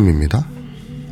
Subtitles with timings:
[0.00, 0.44] 시파님입니다.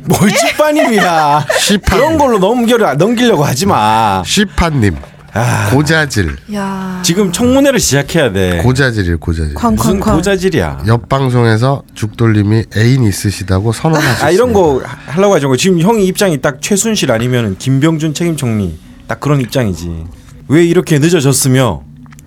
[0.05, 1.45] 뭘 집반입이야.
[1.59, 4.23] 시파 그런 걸로 넘겨 넘기려고 하지 마.
[4.25, 4.95] 시파님
[5.33, 6.99] 아, 고자질 야.
[7.03, 8.61] 지금 청문회를 시작해야 돼.
[8.63, 9.53] 고자질이에요 고자질.
[9.53, 9.99] 무슨.
[9.99, 10.83] 고자질이야.
[10.87, 14.25] 옆 방송에서 죽돌님이 애인 있으시다고 선언하셨어요.
[14.25, 15.55] 아 이런 거 하려고 하죠.
[15.55, 20.05] 지금 형이 입장이 딱 최순실 아니면 김병준 책임 총리 딱 그런 입장이지.
[20.47, 21.83] 왜 이렇게 늦어졌으며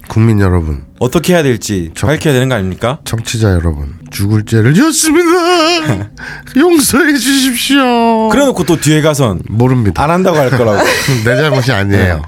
[0.09, 2.99] 국민 여러분, 어떻게 해야 될지 저- 밝혀야 되는 거 아닙니까?
[3.05, 6.11] 청취자 여러분, 죽을 죄를 지었습니다.
[6.57, 8.29] 용서해 주십시오.
[8.29, 10.03] 그래놓고 또 뒤에 가선 모릅니다.
[10.03, 10.79] 안 한다고 할 거라고.
[11.25, 12.23] 내 잘못이 아니에요.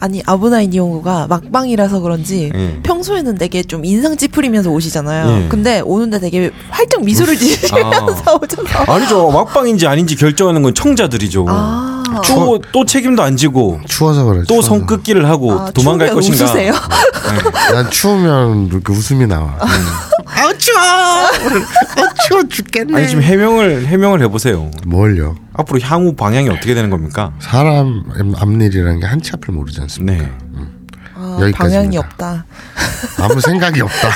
[0.00, 2.80] 아니 아브나인 이용구가 막방이라서 그런지 예.
[2.82, 5.44] 평소에는 되게 좀 인상 찌푸리면서 오시잖아요.
[5.44, 5.48] 예.
[5.48, 9.30] 근데 오는데 되게 활짝 미소를 지으면서 오셔서 아니죠.
[9.30, 11.46] 막방인지 아닌지 결정하는 건 청자들이죠.
[11.48, 11.94] 아.
[12.26, 14.38] 또, 또 책임도 안 지고 추워서 그래.
[14.40, 14.68] 또 추워서.
[14.68, 16.44] 손긋기를 하고 아, 도망갈 추우면 것인가.
[16.44, 16.72] 웃으세요?
[17.72, 19.56] 난 추우면 이렇게 웃음이 나와.
[20.24, 20.78] 아우 추워.
[20.80, 22.96] 아 추워 죽겠네.
[22.96, 24.70] 아니 지금 해명을 해명을 해보세요.
[24.86, 25.36] 뭘요?
[25.58, 27.32] 앞으로 향후 방향이 어떻게 되는 겁니까?
[27.40, 28.04] 사람
[28.36, 30.22] 앞일이라는 게 한치 앞을 모르지 않습니까?
[30.24, 30.32] 네.
[31.14, 31.58] 아, 여기까지입니다.
[31.58, 32.44] 방향이 없다.
[33.20, 34.08] 아무 생각이 없다.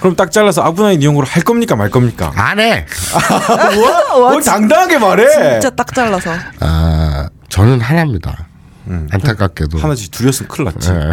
[0.00, 2.32] 그럼 딱 잘라서 아브나인 이용으로 할 겁니까 말 겁니까?
[2.34, 2.84] 안 해.
[4.10, 4.30] 뭐?
[4.30, 5.30] 뭘 당당하게 말해.
[5.30, 6.32] 진짜 딱 잘라서.
[6.60, 8.48] 아 저는 하나입니다.
[8.88, 9.06] 음.
[9.12, 9.78] 안타깝게도.
[9.78, 10.90] 하나씩 둘이었으면 큰일 났지.
[10.90, 10.98] 네.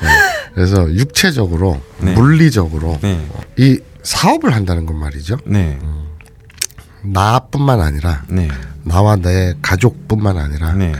[0.00, 0.08] 네.
[0.54, 2.12] 그래서 육체적으로, 네.
[2.14, 3.20] 물리적으로 네.
[3.56, 5.36] 이 사업을 한다는 건 말이죠.
[5.44, 5.78] 네.
[7.02, 8.48] 나뿐만 아니라 네.
[8.84, 10.92] 나와 내 가족뿐만 아니라 네.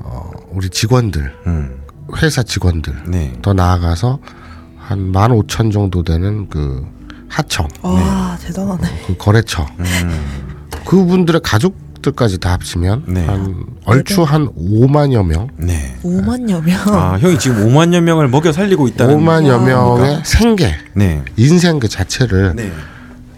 [0.00, 1.80] 어, 우리 직원들, 음.
[2.22, 3.32] 회사 직원들 네.
[3.42, 4.18] 더 나아가서
[4.78, 6.86] 한 만 오천 정도 되는 그
[7.28, 9.04] 하청, 와 대단하네.
[9.06, 9.66] 그 거래처
[10.84, 13.24] 그분들의 가족들까지 다 합치면 네.
[13.26, 15.96] 한 얼추 한 5만여 명, 네.
[16.04, 16.78] 5만여 명.
[16.94, 21.24] 아, 형이 지금 5만여 명을 먹여 살리고 있다는 5만여 명의 생계, 네.
[21.36, 22.70] 인생 그 자체를 네.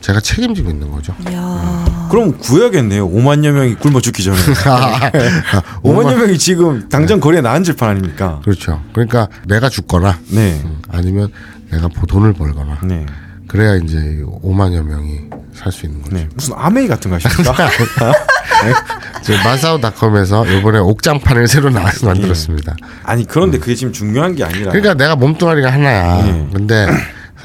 [0.06, 1.12] 제가 책임지고 있는 거죠.
[1.28, 2.06] 이야.
[2.12, 3.11] 그럼 구해야겠네요.
[3.11, 4.37] 5만여 명이 굶어 죽기 전에.
[5.83, 8.41] 5만여 명이 지금 당장 거리에 나앉을 판 아닙니까?
[8.44, 8.81] 그렇죠.
[8.93, 10.61] 그러니까 내가 죽거나 네.
[10.65, 11.33] 음, 아니면
[11.72, 13.05] 내가 보- 돈을 벌거나 네.
[13.49, 13.97] 그래야 이제
[14.44, 15.22] 5만여 명이
[15.53, 16.15] 살 수 있는 거죠.
[16.15, 16.28] 네.
[16.37, 17.69] 무슨 아메이 같은 거 하십니까?
[19.25, 22.77] 저 마사오닷컴에서 이번에 옥장판을 새로 나, 만들었습니다.
[23.03, 24.71] 아니, 그런데 그게 지금 중요한 게 아니라.
[24.71, 26.23] 그러니까 내가 몸뚱아리가 하나야.
[26.23, 26.49] 네.
[26.53, 26.87] 근데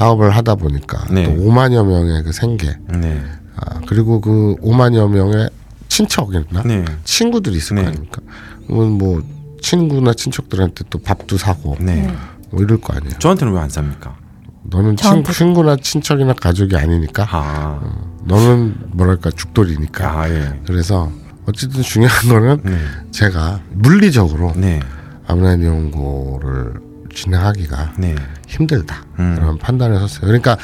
[0.01, 1.25] 사업을 하다 보니까 네.
[1.25, 3.21] 또 5만여 명의 그 생계, 네.
[3.55, 5.47] 아, 그리고 그 5만여 명의
[5.89, 6.83] 친척이나 네.
[7.03, 7.83] 친구들이 있을 네.
[7.83, 8.21] 거 아닙니까?
[8.65, 9.21] 그러면 뭐
[9.61, 12.11] 친구나 친척들한테 또 밥도 사고 네.
[12.49, 13.19] 뭐 이럴 거 아니에요.
[13.19, 14.15] 저한테는 왜 안 삽니까?
[14.63, 17.79] 너는 친, 저한테- 친 구나 친척이나 가족이 아니니까 아.
[18.25, 20.19] 너는 뭐랄까 죽돌이니까.
[20.21, 20.59] 아, 예.
[20.65, 21.11] 그래서
[21.45, 22.75] 어쨌든 중요한 거는 네.
[23.11, 24.79] 제가 물리적으로 네.
[25.27, 26.73] 아브라함 연구를
[27.13, 28.15] 진행하기가 네.
[28.47, 29.35] 힘들다 음.
[29.35, 30.21] 그런 판단을 섰어요.
[30.21, 30.57] 그러니까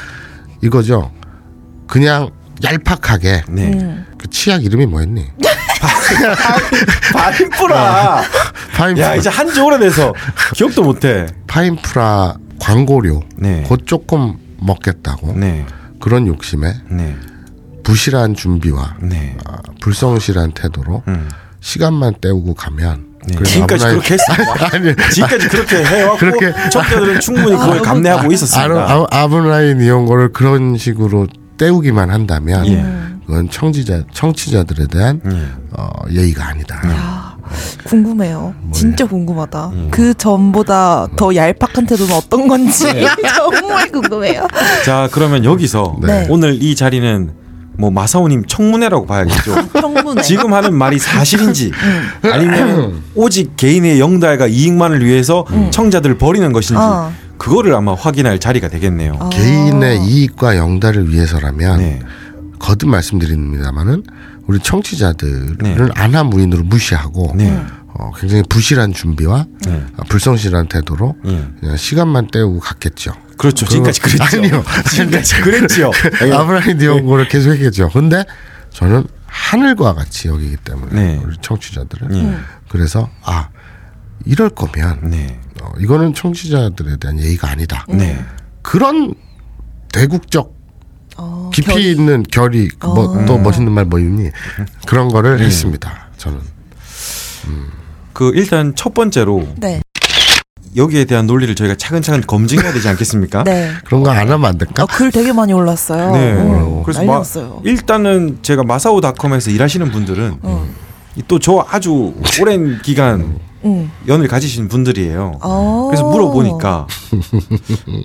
[0.62, 1.12] 이거죠.
[1.86, 2.30] 그냥
[2.62, 3.72] 얄팍하게 네.
[3.72, 4.06] 음.
[4.18, 5.26] 그 치약 이름이 뭐였니?
[7.12, 8.22] 파인프라.
[8.72, 10.12] 파인프라, 야, 이제 한지 오래돼서
[10.54, 11.26] 기억도 못해.
[11.46, 13.62] 파인프라 광고료 네.
[13.66, 15.64] 곧 조금 먹겠다고 네.
[16.00, 17.16] 그런 욕심에 네.
[17.84, 19.36] 부실한 준비와 네.
[19.46, 21.28] 아, 불성실한 태도로 음.
[21.60, 23.42] 시간만 때우고 가면 네.
[23.42, 24.68] 지금까지 아브라함- 그렇게 했습니다.
[24.72, 28.92] 아니 지금까지 그렇게 해왔고 그렇게- 청자들은 충분히 그걸 감내하고 있었습니다.
[28.92, 31.26] 아브, 아브라인 이런 거를 그런 식으로
[31.58, 32.84] 때우기만 한다면 예.
[33.26, 35.46] 그건 청취자 청취자들에 대한 예.
[35.76, 36.80] 어, 예의가 아니다.
[36.86, 37.36] 야,
[37.84, 38.54] 궁금해요.
[38.72, 39.66] 진짜 궁금하다.
[39.70, 39.88] 음.
[39.90, 42.84] 그 전보다 더 얄팍한 태도는 어떤 건지
[43.36, 44.46] 정말 궁금해요.
[44.84, 46.26] 자 그러면 여기서 네.
[46.30, 47.32] 오늘 이 자리는
[47.78, 49.54] 뭐 마사오님 청문회라고 봐야겠죠.
[49.72, 50.22] 평분에.
[50.22, 51.70] 지금 하는 말이 사실인지
[52.22, 57.12] 아니면 오직 개인의 영달과 이익만을 위해서 청자들을 버리는 것인지 어.
[57.38, 59.16] 그거를 아마 확인할 자리가 되겠네요.
[59.20, 59.28] 아.
[59.28, 62.00] 개인의 이익과 영달을 위해서라면 네.
[62.58, 64.02] 거듭 말씀드립니다만은
[64.48, 65.76] 우리 청취자들을 네.
[65.94, 67.62] 안하 무인으로 무시하고 네.
[67.98, 69.84] 어, 굉장히 부실한 준비와 네.
[69.96, 71.48] 어, 불성실한 태도로 예.
[71.60, 73.12] 그냥 시간만 때우고 갔겠죠.
[73.36, 73.66] 그렇죠.
[73.66, 74.38] 지금까지 그랬죠.
[74.38, 74.64] 아니요.
[74.90, 75.90] 지금까지 그랬지요.
[76.24, 76.32] 예.
[76.32, 77.88] 아브라함 디온고를 계속 했겠죠.
[77.90, 78.24] 근데
[78.70, 81.20] 저는 하늘과 같이 여기기 때문에 네.
[81.24, 82.38] 우리 청취자들은 예.
[82.68, 83.48] 그래서 아
[84.24, 85.40] 이럴 거면 네.
[85.60, 87.84] 어, 이거는 청취자들에 대한 예의가 아니다.
[87.88, 88.24] 네.
[88.62, 89.14] 그런
[89.92, 90.56] 대국적
[91.16, 91.90] 어, 깊이 결이.
[91.90, 94.30] 있는 결이 뭐또 멋있는 말 뭐 있니
[94.86, 96.10] 그런 거를 했습니다.
[96.16, 96.38] 저는
[98.18, 99.80] 그 일단 첫 번째로 네.
[100.74, 103.44] 여기에 대한 논리를 저희가 차근차근 검증해야 되지 않겠습니까?
[103.44, 103.70] 네.
[103.84, 104.82] 그런 거 안 하면 안 될까?
[104.82, 106.10] 어, 글 되게 많이 올랐어요.
[106.10, 106.34] 네.
[106.36, 107.60] 어, 그래서 났어요.
[107.64, 110.66] 일단은 제가 마사오닷컴에서 일하시는 분들은 어.
[111.28, 112.12] 또저 아주
[112.42, 113.88] 오랜 기간 응.
[114.08, 115.38] 연을 가지신 분들이에요.
[115.40, 115.86] 어.
[115.88, 116.88] 그래서 물어보니까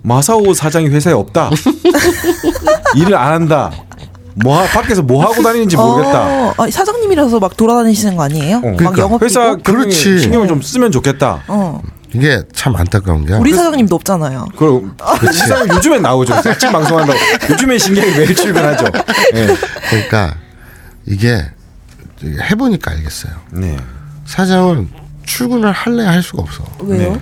[0.04, 1.50] 마사오 사장이 회사에 없다.
[2.98, 3.71] 일을 안 한다.
[4.35, 6.21] 뭐 하- 밖에서 뭐 하고 다니는지 모르겠다.
[6.24, 8.62] 어, 아, 사장님이라서 막 돌아다니시는 거 아니에요?
[8.62, 9.01] 막 그러니까.
[9.03, 10.19] 영업 회사 그렇지.
[10.19, 11.44] 신경을 좀 쓰면 좋겠다.
[11.47, 11.81] 어.
[12.15, 14.45] 이게 참 안타까운 게 우리 사장님도 없잖아요.
[14.56, 16.35] 그럼 이 사람 요즘엔 나오죠.
[16.35, 17.18] 아침 방송한다고.
[17.50, 18.85] 요즘엔 신경이 매일 출근하죠.
[19.33, 19.47] 네.
[19.89, 20.36] 그러니까
[21.07, 21.44] 이게
[22.24, 23.33] 해보니까 알겠어요.
[23.51, 23.77] 네.
[24.25, 24.89] 사장은
[25.25, 26.63] 출근을 할래 할 수가 없어.
[26.81, 27.13] 왜요?
[27.13, 27.19] 네.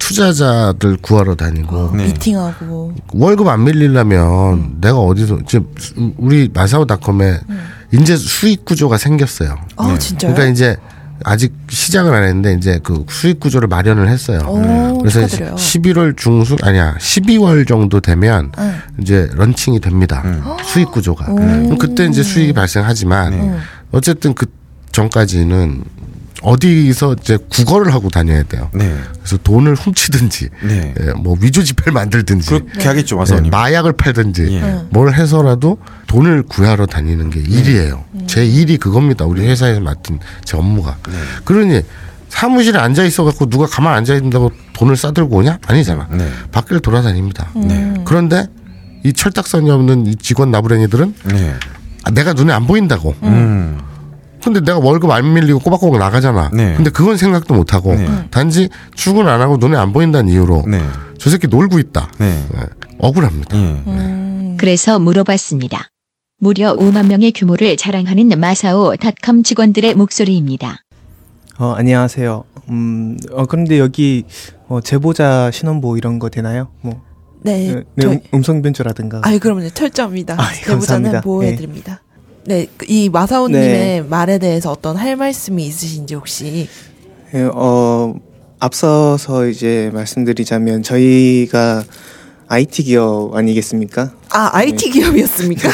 [0.00, 2.06] 투자자들 구하러 다니고 네.
[2.06, 2.94] 미팅하고.
[3.12, 5.68] 월급 안 밀리려면 내가 어디서 지금
[6.16, 7.38] 우리 마사오닷컴에
[7.92, 9.56] 이제 수익 구조가 생겼어요.
[9.76, 10.34] 아 진짜요?
[10.34, 10.76] 그러니까 이제
[11.22, 14.40] 아직 시작을 안 했는데 이제 그 수익 구조를 마련을 했어요.
[14.48, 15.54] 오, 그래서 축하드려요.
[15.54, 18.74] 11월 중순 아니야 12월 정도 되면 응.
[19.00, 20.24] 이제 런칭이 됩니다.
[20.64, 21.26] 수익 구조가.
[21.26, 23.60] 그럼 그때 이제 수익이 발생하지만
[23.92, 24.46] 어쨌든 그
[24.92, 25.84] 전까지는
[26.42, 28.70] 어디서 이제 구걸을 하고 다녀야 돼요.
[28.72, 28.96] 네.
[29.18, 30.94] 그래서 돈을 훔치든지 네.
[31.00, 33.50] 예, 뭐 위조 지폐를 만들든지 그렇게 하겠죠, 예, 마사오님.
[33.50, 34.84] 마약을 팔든지 예.
[34.90, 38.04] 뭘 해서라도 돈을 구하러 다니는 게 일이에요.
[38.26, 39.24] 제 일이 그겁니다.
[39.26, 40.96] 우리 회사에서 맡은 제 업무가.
[41.44, 41.82] 그러니
[42.28, 45.58] 사무실에 앉아 있어 갖고 누가 가만 앉아 있는다고 돈을 싸들고 오냐?
[45.66, 46.08] 아니잖아.
[46.10, 46.28] 네.
[46.52, 47.50] 밖을 돌아다닙니다.
[47.54, 47.94] 네.
[48.04, 48.46] 그런데
[49.04, 51.54] 이 철딱선이 없는 이 직원 나부랭이들은 네.
[52.04, 53.14] 아, 내가 눈에 안 보인다고.
[53.24, 53.78] 음.
[54.42, 56.50] 근데 내가 월급 안 밀리고 꼬박꼬박 나가잖아.
[56.52, 56.74] 네.
[56.74, 58.06] 근데 그건 생각도 못 하고 네.
[58.30, 60.80] 단지 출근 안 하고 눈에 안 보인다는 이유로 네.
[61.18, 62.10] 저 새끼 놀고 있다.
[62.18, 62.44] 네.
[62.56, 62.60] 예,
[62.98, 63.56] 억울합니다.
[63.56, 64.56] 예.
[64.56, 65.90] 그래서 물어봤습니다.
[66.38, 70.78] 무려 5만 명의 규모를 자랑하는 마사오닷컴 직원들의 목소리입니다.
[71.58, 72.44] 어, 안녕하세요.
[72.70, 74.24] 음, 어, 그런데 여기
[74.68, 76.68] 어, 제보자 신원보 이런 거 되나요?
[76.80, 77.02] 뭐
[77.42, 77.74] 네.
[77.74, 79.20] 네, 저희- 음, 음성 변조라든가.
[79.22, 80.34] 아이 그럼요 철저합니다.
[80.38, 81.20] 아, 예, 제보자는 감사합니다.
[81.20, 82.00] 보호해드립니다.
[82.44, 84.02] 네, 그이 마사오님의 네.
[84.02, 86.68] 말에 대해서 어떤 할 말씀이 있으신지 혹시?
[87.34, 88.14] 예, 어,
[88.58, 91.84] 앞서서 이제 말씀드리자면 저희가
[92.48, 94.10] IT 기업 아니겠습니까?
[94.30, 95.68] 아 IT 기업이었습니까?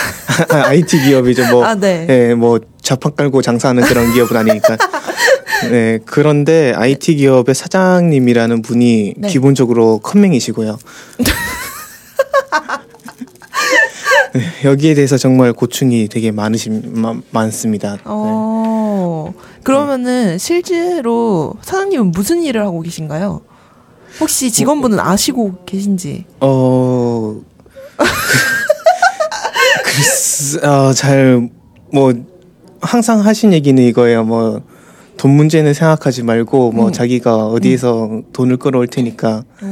[0.69, 1.51] IT 기업이죠.
[1.51, 2.07] 뭐, 아, 네.
[2.11, 4.77] 예, 뭐 자판 깔고 장사하는 그런 기업은 아니니까.
[5.71, 9.29] 네, 그런데 IT 기업의 사장님이라는 분이 네.
[9.29, 10.79] 기본적으로 컴맹이시고요.
[14.37, 17.95] 네, 여기에 대해서 정말 고충이 되게 많으신 마- 많습니다.
[17.97, 18.01] 네.
[18.05, 23.41] 어 그러면은 실제로 사장님은 무슨 일을 하고 계신가요?
[24.21, 26.25] 혹시 직원분은 아시고 계신지?
[26.41, 27.37] 어,
[29.85, 31.51] 글쎄, 어, 잘,
[31.93, 32.15] 뭐,
[32.81, 34.25] 항상 하신 얘기는 이거예요.
[34.25, 34.63] 뭐,
[35.19, 36.93] 돈 문제는 생각하지 말고, 뭐, 음.
[36.93, 39.67] 자기가 어디에서 돈을 끌어올 테니까, 오.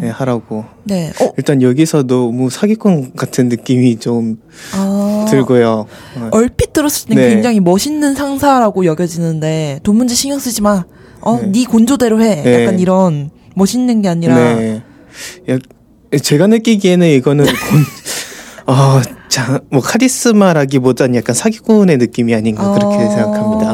[0.00, 0.64] 네, 하라고.
[0.84, 1.10] 네.
[1.20, 1.32] 어.
[1.36, 4.38] 일단 여기서 너무 사기꾼 같은 느낌이 좀
[4.74, 5.26] 아.
[5.28, 5.86] 들고요.
[6.16, 7.28] 어, 얼핏 들었을 땐 네.
[7.30, 10.84] 굉장히 멋있는 상사라고 여겨지는데 돈 문제 신경 쓰지 마.
[11.20, 11.52] 어, 네.
[11.52, 12.42] 네, 곤조대로 해.
[12.42, 12.62] 네.
[12.62, 14.82] 약간 이런 멋있는 게 아니라 네.
[15.50, 15.58] 야,
[16.22, 23.08] 제가 느끼기에는 이거는, 곤, 어, 자, 뭐, 카리스마라기보다는 약간 사기꾼의 느낌이 아닌가, 그렇게 어.
[23.10, 23.72] 생각합니다.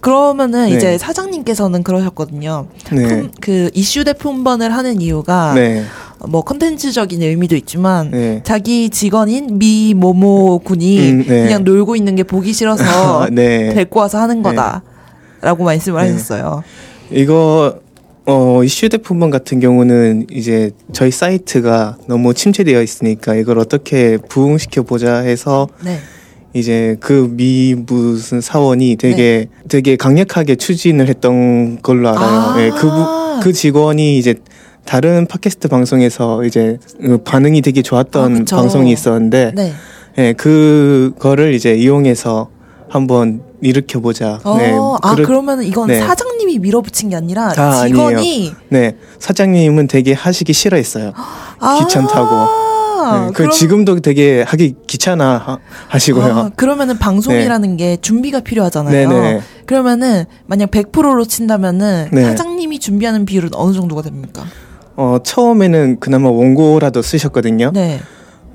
[0.00, 0.76] 그러면은 네.
[0.76, 2.66] 이제 사장님께서는 그러셨거든요.
[2.92, 3.06] 네.
[3.08, 5.84] 품- 그 이슈 대 품번을 하는 이유가 네.
[6.26, 8.40] 뭐 컨텐츠적인 의미도 있지만 네.
[8.44, 11.42] 자기 직원인 미 모모 군이 음, 네.
[11.44, 13.74] 그냥 놀고 있는 게 보기 싫어서 네.
[13.74, 16.10] 데리고 와서 하는 거다라고 말씀을 네.
[16.12, 16.62] 하셨어요.
[17.10, 17.78] 이거
[18.26, 25.16] 어 이슈 대품번 같은 경우는 이제 저희 사이트가 너무 침체되어 있으니까 이걸 어떻게 부흥시켜 보자
[25.18, 25.98] 해서 네.
[26.52, 32.22] 이제 그 미 무슨 사원이 되게 되게 강력하게 추진을 했던 걸로 알아요.
[32.28, 32.54] 아.
[32.58, 34.34] 예, 그, 부- 그 직원이 이제
[34.84, 38.56] 다른 팟캐스트 방송에서 이제 그 반응이 되게 아, 좋았던 그쵸.
[38.56, 39.72] 방송이 있었는데 네.
[40.18, 42.48] 예, 그거를 이제 이용해서
[42.88, 44.40] 한번 일으켜 보자.
[44.42, 46.00] 어, 네, 아 그렇- 그러면 이건 네.
[46.00, 48.52] 사장님이 밀어붙인 게 아니라 아, 직원이 아니에요.
[48.70, 51.12] 네, 사장님은 되게 하시기 싫어했어요.
[51.60, 52.69] 아, 귀찮다고.
[53.00, 56.24] 네, 그 그럼- 지금도 되게 하기 귀찮아 하, 하시고요.
[56.24, 59.08] 아, 그러면은 방송이라는 게 준비가 필요하잖아요.
[59.08, 59.40] 네네.
[59.66, 62.24] 그러면은 만약 100%로 친다면은 네.
[62.24, 64.44] 사장님이 준비하는 비율은 어느 정도가 됩니까?
[64.96, 67.70] 어, 처음에는 그나마 원고라도 쓰셨거든요.
[67.72, 68.00] 네.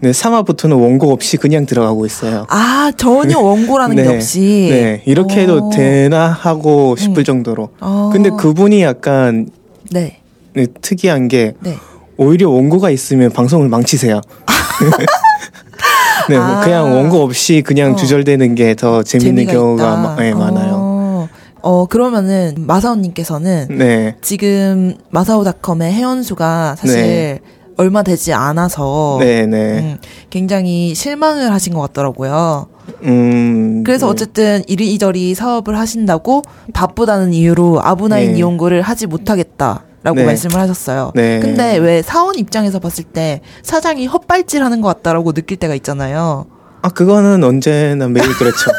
[0.01, 2.45] 네, 3화부터는 원고 없이 그냥 들어가고 있어요.
[2.49, 4.15] 아 전혀 원고라는 게 네.
[4.15, 4.67] 없이.
[4.69, 5.69] 네, 이렇게 해도 어.
[5.71, 7.23] 되나 하고 싶을 음.
[7.23, 7.69] 정도로.
[7.79, 8.09] 어.
[8.11, 9.47] 근데 그분이 약간
[9.91, 10.19] 네.
[10.53, 11.77] 네, 특이한 게 네.
[12.17, 14.21] 오히려 원고가 있으면 방송을 망치세요.
[16.29, 16.61] 네, 뭐 아.
[16.61, 17.95] 그냥 원고 없이 그냥 어.
[17.95, 19.95] 주절되는 게 더 재밌는 경우가.
[19.97, 20.73] 마- 네, 많아요.
[20.75, 21.29] 어,
[21.61, 27.39] 어 그러면은 마사오님께서는 네, 지금 마사오닷컴의 회원수가 사실 네.
[27.77, 29.79] 얼마 되지 않아서 네, 네.
[29.79, 29.97] 음,
[30.29, 32.67] 굉장히 실망을 하신 것 같더라고요.
[33.03, 33.83] 음.
[33.85, 34.11] 그래서 네.
[34.11, 36.41] 어쨌든 이리저리 사업을 하신다고
[36.73, 38.37] 바쁘다는 이유로 아브나인 네.
[38.39, 40.25] 이용고를 하지 못하겠다 라고 네.
[40.25, 41.11] 말씀을 하셨어요.
[41.15, 41.39] 네.
[41.39, 46.45] 근데 왜 사원 입장에서 봤을 때 사장이 헛발질 하는 것 같다라고 느낄 때가 있잖아요.
[46.83, 48.69] 아 그거는 언제나 매일 그렇죠.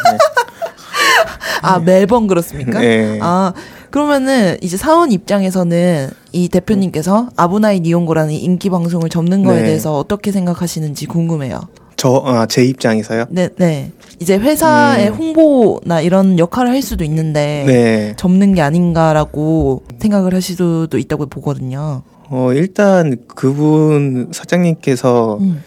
[1.62, 2.78] 아 매번 그렇습니까?
[2.78, 3.18] 네.
[3.20, 3.52] 아
[3.90, 9.66] 그러면은 이제 사원 입장에서는 이 대표님께서 아브나인 이용고라는 인기 방송을 접는 거에 네.
[9.66, 11.60] 대해서 어떻게 생각하시는지 궁금해요.
[11.96, 13.26] 저제 입장에서요.
[13.30, 13.92] 네, 네.
[14.20, 15.14] 이제 회사의 음.
[15.14, 18.14] 홍보나 이런 역할을 할 수도 있는데 네.
[18.16, 22.02] 접는 게 아닌가라고 생각을 하실 수도 있다고 보거든요.
[22.28, 25.62] 어 일단 그분 사장님께서 음.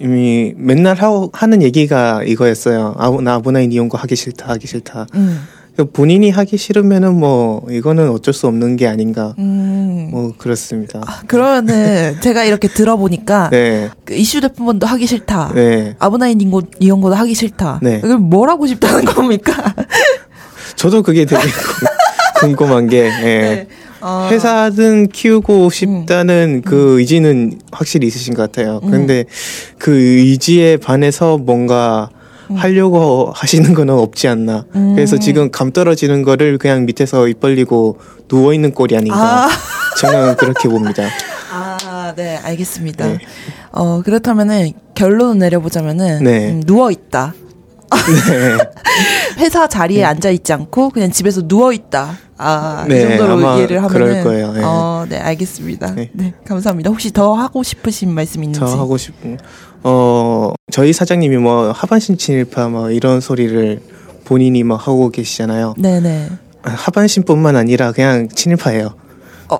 [0.00, 2.94] 이미 맨날 하고 하는 얘기가 이거였어요.
[2.98, 5.06] 아부 나 아브나인 이용고 하기 싫다 하기 싫다.
[5.14, 5.40] 음.
[5.92, 9.34] 본인이 하기 싫으면은 뭐 이거는 어쩔 수 없는 게 아닌가.
[9.38, 10.08] 음.
[10.12, 11.00] 뭐 그렇습니다.
[11.26, 13.90] 그러면은 제가 이렇게 들어보니까 네.
[14.04, 15.52] 그 이슈 대표번도 하기 싫다.
[15.54, 15.96] 네.
[15.98, 17.80] 아브나인 인고 이용고도 하기 싫다.
[17.82, 18.00] 네.
[18.00, 19.74] 그럼 뭘 하고 싶다는 겁니까?
[20.76, 21.88] 저도 그게 되게 궁-
[22.56, 23.10] 궁금한 게 예.
[23.10, 23.68] 네.
[24.00, 28.80] 어, 회사든 키우고 싶다는 그 의지는 확실히 있으신 것 같아요.
[28.84, 28.90] 음.
[28.90, 29.24] 근데
[29.78, 32.10] 그 의지에 반해서 뭔가
[32.54, 34.64] 하려고 하시는 거는 없지 않나.
[34.74, 34.94] 음.
[34.94, 37.98] 그래서 지금 감 떨어지는 거를 그냥 밑에서 입 벌리고
[38.28, 39.46] 누워 있는 꼴이 아닌가.
[39.46, 39.48] 아.
[39.98, 41.04] 저는 그렇게 봅니다.
[41.52, 43.06] 아, 네, 알겠습니다.
[43.06, 43.18] 네.
[43.72, 46.50] 어, 그렇다면은 결론을 내려보자면은 네.
[46.50, 47.34] 음, 누워 있다.
[47.90, 48.58] 네.
[49.38, 52.18] 회사 자리에 앉아 있지 않고 그냥 집에서 누워 있다.
[52.36, 54.52] 아, 이 네, 정도로 아마 이해를 하면은 그럴 거예요.
[54.52, 54.60] 네.
[54.64, 55.94] 어, 네, 알겠습니다.
[55.94, 56.10] 네.
[56.12, 56.34] 네.
[56.44, 56.90] 감사합니다.
[56.90, 58.60] 혹시 더 하고 싶으신 말씀 있는지?
[58.60, 59.38] 저 하고 싶은
[59.84, 63.80] 어 저희 사장님이 뭐 하반신 친일파 뭐 이런 소리를
[64.24, 65.74] 본인이 막 하고 계시잖아요.
[65.76, 66.28] 네, 네.
[66.62, 68.94] 하반신뿐만 아니라 그냥 친일파예요.
[69.50, 69.58] 어,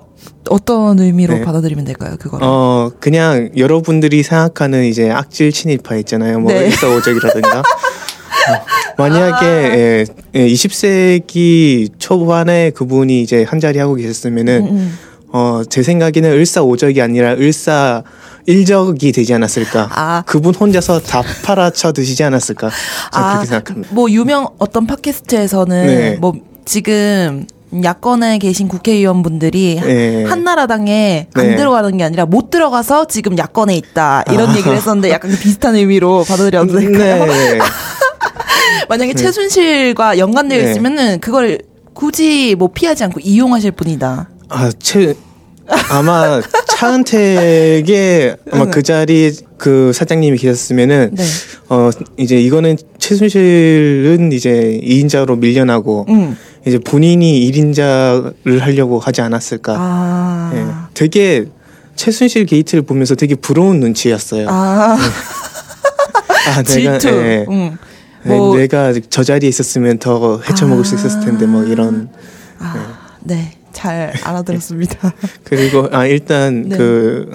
[0.48, 1.42] 어떤 의미로 네.
[1.42, 2.16] 받아들이면 될까요?
[2.18, 2.46] 그거를.
[2.46, 6.40] 어 그냥 여러분들이 생각하는 이제 악질 친일파 있잖아요.
[6.40, 6.66] 뭐 네.
[6.68, 7.58] 일사오적이라든가.
[7.60, 7.62] 어,
[8.96, 9.76] 만약에 아.
[9.76, 10.04] 예,
[10.34, 14.98] 예, 20세기 초반에 그분이 이제 한 자리 하고 계셨으면은 음, 음.
[15.36, 18.04] 어 제 생각에는 을사오적이 아니라 을사
[18.46, 19.88] 일적이 되지 않았을까.
[19.90, 20.22] 아.
[20.26, 22.70] 그분 혼자서 다 팔아쳐 드시지 않았을까.
[23.12, 23.88] 저는 그렇게 생각합니다.
[23.92, 26.16] 뭐 유명 어떤 팟캐스트에서는 네.
[26.20, 27.46] 뭐 지금
[27.82, 30.24] 야권에 계신 국회의원분들이 네.
[30.24, 31.56] 한나라당에 안 네.
[31.56, 34.56] 들어가는 게 아니라 못 들어가서 지금 야권에 있다 이런 아.
[34.56, 37.26] 얘기를 했었는데 약간 그 비슷한 의미로 받아들여도 될까요?
[37.26, 37.58] 네.
[38.88, 40.70] 만약에 최순실과 연관되어 네.
[40.70, 41.58] 있으면은 그걸
[41.94, 44.28] 굳이 뭐 피하지 않고 이용하실 분이다.
[44.48, 45.14] 아, 채,
[45.90, 51.24] 아마 차은택의 아마 그 자리에 그 사장님이 계셨으면은 네.
[51.70, 56.36] 어 이제 이거는 최순실은 이제 2인자로 밀려나고 음.
[56.66, 59.74] 이제 본인이 1인자를 하려고 하지 않았을까.
[59.78, 60.52] 아.
[60.54, 60.66] 예.
[60.92, 61.46] 되게
[61.96, 64.48] 최순실 게이트를 보면서 되게 부러운 눈치였어요.
[64.48, 66.62] 아, 아.
[66.62, 67.08] 내가 질투.
[67.08, 67.46] 예.
[67.48, 67.78] 음.
[68.24, 72.08] 네, 뭐 내가 저 자리에 있었으면 더 헤쳐먹을 수 있었을 텐데 뭐 이런
[72.58, 73.52] 아, 네.
[73.74, 75.12] 잘 알아들었습니다.
[75.44, 76.76] 그리고 아 일단 네.
[76.78, 77.30] 그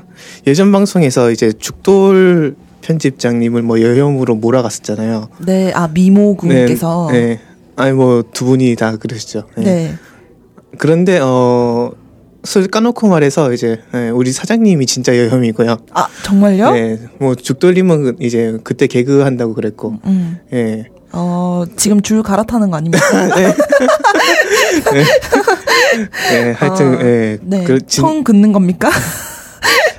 [0.48, 5.30] 예전 방송에서 이제 죽돌 편집장님을 뭐 여혐으로 몰아갔었잖아요.
[5.46, 5.72] 네.
[5.76, 7.40] 아, 미모 군께서 네, 네.
[7.76, 9.44] 아니 뭐 두 분이 다 그러시죠.
[9.58, 9.64] 네.
[9.64, 9.94] 네.
[10.80, 11.92] 그런데 어.
[12.46, 15.76] 술 까놓고 말해서 이제 예, 우리 사장님이 진짜 여혐이고요.
[15.92, 16.72] 아, 정말요?
[16.72, 20.38] 네, 뭐 죽돌림은 이제 그때 개그 한다고 그랬고, 음.
[20.54, 23.06] 예, 어, 지금 줄 갈아타는 거 아닙니까?
[26.32, 27.64] 예, 하여튼 아, 예, 네.
[27.64, 28.90] 그 진- 청 긋는 겁니까?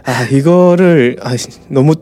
[0.05, 1.35] 아 이거를 아,
[1.69, 1.95] 너무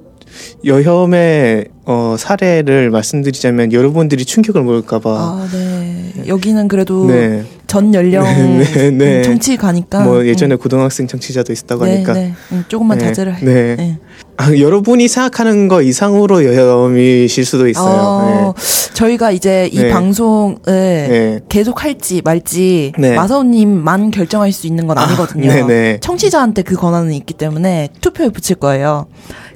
[0.65, 6.13] 여혐의 어, 사례를 말씀드리자면 여러분들이 충격을 먹을까봐 아, 네.
[6.27, 7.45] 여기는 그래도 네.
[7.67, 9.23] 전 연령 네, 네, 네.
[9.23, 10.01] 정치 가니까.
[10.01, 12.35] 뭐 예전에 고등학생 청취자도 있었다고 네, 하니까 네.
[12.53, 13.45] 음, 조금만 네, 자제를 해.
[13.45, 13.99] 네.
[14.37, 17.85] 아, 여러분이 생각하는 거 이상으로 여혐이실 수도 있어요.
[17.87, 18.55] 어,
[18.95, 19.91] 저희가 이제 이 네.
[19.91, 21.41] 방송을 네.
[21.49, 23.15] 계속 할지 말지 네.
[23.15, 25.49] 마사오님만 결정할 수 있는 건 아, 아니거든요.
[25.51, 25.99] 네네.
[26.01, 29.07] 청취자한테 그 권한은 있기 때문에 투표에 붙일 거예요.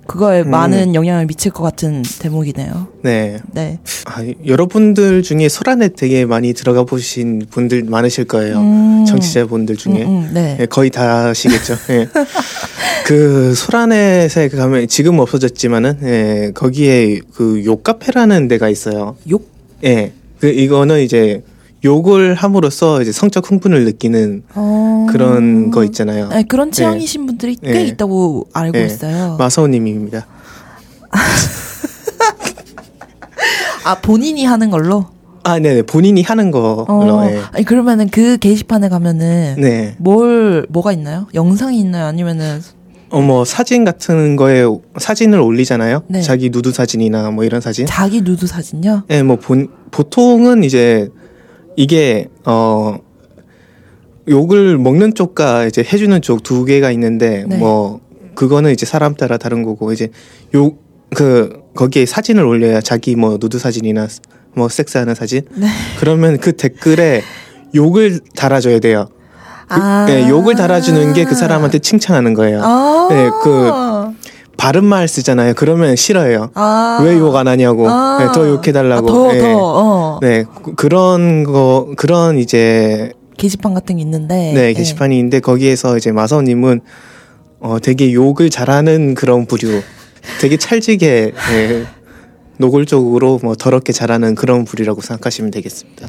[0.06, 0.50] 그거에 음.
[0.50, 2.88] 많은 영향을 미칠 것 같은 대목이네요.
[3.02, 3.38] 네.
[3.52, 3.78] 네.
[4.06, 8.58] 아, 여러분들 중에 소란에 되게 많이 들어가 보신 분들 많으실 거예요.
[8.58, 9.04] 음.
[9.06, 10.04] 청취자분들 중에.
[10.04, 10.56] 음, 음, 네.
[10.60, 11.74] 예, 거의 다 아시겠죠.
[11.90, 12.08] 예.
[13.06, 19.16] 그 소란에서 가면 지금 없어졌지만은 예, 거기에 그 욕카페라는 데가 있어요.
[19.30, 19.48] 욕?
[19.84, 20.12] 예.
[20.40, 21.42] 그 이거는 이제
[21.84, 25.06] 욕을 함으로써 이제 성적 흥분을 느끼는 어...
[25.10, 26.28] 그런 거 있잖아요.
[26.28, 27.84] 네, 그런 취향이신 분들이 꽤 네.
[27.86, 28.84] 있다고 알고 예.
[28.84, 29.36] 있어요.
[29.38, 30.26] 마사오님입니다.
[33.84, 35.06] 아 본인이 하는 걸로.
[35.44, 35.82] 아, 네네.
[35.82, 36.86] 본인이 하는 거.
[36.88, 37.28] 어.
[37.28, 37.40] 예.
[37.52, 39.96] 아니 그러면은 그 게시판에 가면은 네.
[39.98, 41.26] 뭘 뭐가 있나요?
[41.34, 42.06] 영상이 있나요?
[42.06, 42.60] 아니면은
[43.10, 44.64] 어뭐 사진 같은 거에
[44.98, 46.04] 사진을 올리잖아요.
[46.06, 46.22] 네.
[46.22, 47.86] 자기 누드 사진이나 뭐 이런 사진.
[47.86, 49.02] 자기 누드 사진요?
[49.10, 51.08] 예, 뭐 본, 보통은 이제
[51.76, 52.98] 이게 어
[54.28, 57.56] 욕을 먹는 쪽과 이제 해주는 쪽 두 개가 있는데 네.
[57.56, 58.00] 뭐
[58.34, 60.08] 그거는 이제 사람 따라 다른 거고 이제
[60.54, 60.80] 욕
[61.14, 64.08] 그 거기에 사진을 올려야 자기 뭐 누드 사진이나
[64.54, 65.66] 뭐 섹스하는 사진 네.
[66.00, 67.20] 그러면 그 댓글에
[67.74, 69.08] 욕을 달아줘야 돼요.
[69.68, 70.06] 그- 아.
[70.08, 72.60] 예, 욕을 달아주는 게 그 사람한테 칭찬하는 거예요.
[72.62, 73.08] 아.
[73.10, 73.70] 네, 그
[74.62, 75.54] 바른 말 쓰잖아요.
[75.56, 76.50] 그러면 싫어요.
[76.54, 77.00] 아.
[77.02, 77.90] 왜 욕 안 하냐고.
[77.90, 78.18] 아.
[78.20, 79.08] 네, 더 욕해달라고.
[79.08, 79.40] 아, 더, 예.
[79.40, 80.18] 더, 어.
[80.22, 84.52] 네, 그- 그런 거, 그런 이제, 게시판 같은 게 있는데.
[84.54, 86.80] 네, 게시판이 있는데 거기에서 이제 마사오님은
[87.58, 89.82] 어, 되게 욕을 잘하는 그런 부류.
[90.40, 91.86] 되게 찰지게, 예,
[92.58, 96.06] 노골적으로 뭐 더럽게 잘하는 그런 부류라고 생각하시면 되겠습니다.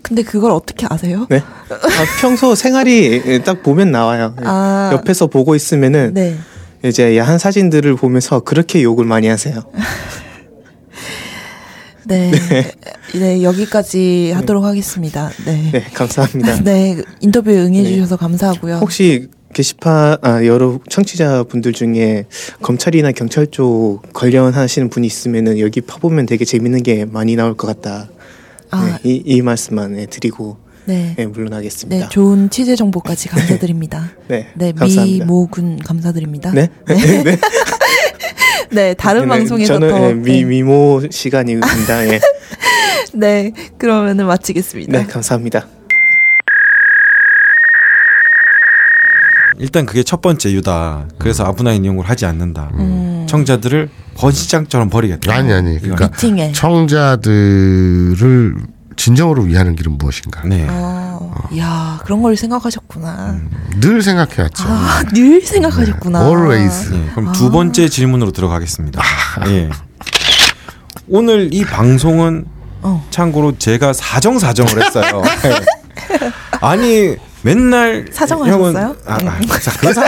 [0.00, 1.26] 근데 그걸 어떻게 아세요?
[1.28, 1.38] 네.
[1.70, 4.36] 아, 평소 생활이 예, 딱 보면 나와요.
[4.40, 4.44] 예.
[4.46, 4.90] 아.
[4.92, 6.36] 옆에서 보고 있으면은 네.
[6.84, 9.62] 이제 야한 사진들을 보면서 그렇게 욕을 많이 하세요.
[12.06, 12.30] 네.
[13.14, 15.30] 네, 여기까지 하도록 하겠습니다.
[15.46, 15.70] 네.
[15.72, 16.60] 네, 감사합니다.
[16.62, 18.76] 네, 인터뷰에 응해주셔서 감사하고요.
[18.76, 22.26] 혹시 게시판 아 여러 청취자분들 중에
[22.60, 28.10] 검찰이나 경찰 쪽 관련하시는 분이 있으면은 여기 파보면 되게 재밌는 게 많이 나올 것 같다.
[28.70, 28.98] 아.
[29.02, 31.14] 네, 이, 이 말씀만 네, 드리고 네.
[31.16, 32.04] 네, 물러나겠습니다.
[32.04, 34.10] 네, 좋은 취재 정보까지 감사드립니다.
[34.28, 35.24] 네, 네, 감사합니다.
[35.24, 36.50] 미모군 감사드립니다.
[36.54, 37.38] 네, 네, 네.
[38.70, 39.98] 네, 다른 네, 방송에서 저는 더.
[39.98, 42.06] 네, 미 미모 시간입니다.
[42.08, 42.20] 예.
[43.14, 44.98] 네, 그러면은 마치겠습니다.
[44.98, 45.66] 네, 감사합니다.
[49.58, 51.06] 일단 그게 첫 번째 이유다.
[51.18, 52.70] 그래서 아브나인 이용을 하지 않는다.
[52.74, 53.24] 음.
[53.28, 55.32] 청자들을 번시장처럼 버리겠다.
[55.32, 55.78] 아니 아니.
[55.80, 56.50] 그러니까 미팅에.
[56.52, 58.16] 청자들을
[58.96, 60.42] 진정으로 위하는 길은 무엇인가?
[60.44, 60.66] 네.
[60.68, 63.38] 어, 이야, 그런 걸 생각하셨구나.
[63.80, 64.64] 늘 생각해왔죠.
[64.66, 66.24] 아, 늘 생각하셨구나.
[66.26, 66.94] Always.
[66.94, 69.02] 예, 그럼 두 번째 질문으로 들어가겠습니다.
[69.48, 69.68] 예.
[71.08, 72.46] 오늘 이 방송은
[72.82, 73.06] 어.
[73.10, 75.22] 참고로 제가 사정사정을 했어요.
[75.46, 75.60] 예.
[76.60, 78.72] 아니 맨날 사정하셨어요?
[78.72, 80.02] 형은- 아, 아, 사- 그 사,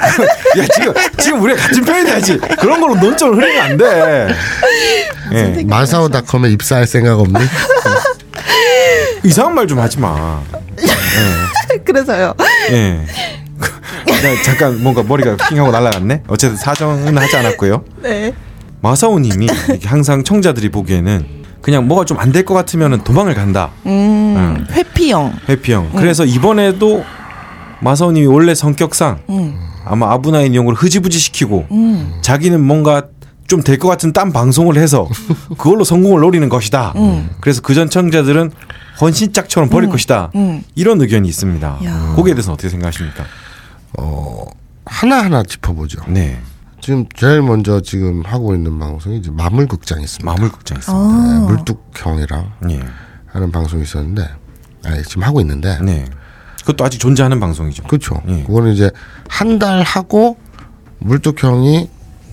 [0.58, 4.28] 야 지금 지금 우리가 같은 편이야지 그런 걸로 논점을 흐리면 안 돼.
[5.32, 5.62] 예.
[5.64, 7.38] 마사오닷컴에 입사할 생각 없니?
[9.24, 10.40] 이상한 말 좀 하지 마.
[11.84, 12.34] 그래서요.
[12.70, 13.04] 예.
[14.06, 16.22] 나 잠깐 뭔가 머리가 핑하고 날아갔네.
[16.28, 17.84] 어쨌든 사정은 하지 않았고요.
[18.02, 18.32] 네.
[18.80, 19.46] 마사오님이
[19.84, 21.26] 항상 청자들이 보기에는
[21.62, 23.70] 그냥 뭐가 좀 안 될 것 같으면 도망을 간다.
[23.86, 25.34] 음, 회피형.
[25.48, 25.90] 해피형.
[25.96, 27.04] 그래서 이번에도
[27.80, 33.02] 마사오님이 원래 성격상 음, 아마 아브나인 용을 흐지부지 시키고 음, 자기는 뭔가
[33.46, 35.08] 좀 될 것 같은 딴 방송을 해서
[35.58, 36.92] 그걸로 성공을 노리는 것이다.
[36.96, 37.30] 음.
[37.40, 38.52] 그래서 그 전 청자들은
[39.00, 40.30] 헌신짝처럼 버릴 것이다.
[40.36, 40.62] 음.
[40.76, 41.78] 이런 의견이 있습니다.
[41.84, 42.12] 야.
[42.14, 43.24] 거기에 대해서는 어떻게 생각하십니까?
[44.86, 46.02] 하나하나 짚어보죠.
[46.08, 46.38] 네.
[46.80, 50.32] 지금 제일 먼저 지금 하고 있는 방송이 이제 마물극장이 있습니다.
[50.32, 51.04] 마물극장 있습니다.
[51.04, 51.38] 아.
[51.40, 52.80] 네, 물뚝형이랑 예.
[53.26, 54.28] 하는 방송이 있었는데
[54.84, 56.06] 아니, 지금 하고 있는데 네.
[56.70, 57.84] 그것도 아직 존재하는 방송이죠.
[57.84, 58.22] 그렇죠.
[58.28, 58.42] 예.
[58.44, 58.90] 그거는 이제
[59.28, 60.36] 한 달 하고
[61.00, 61.88] 물뚝형이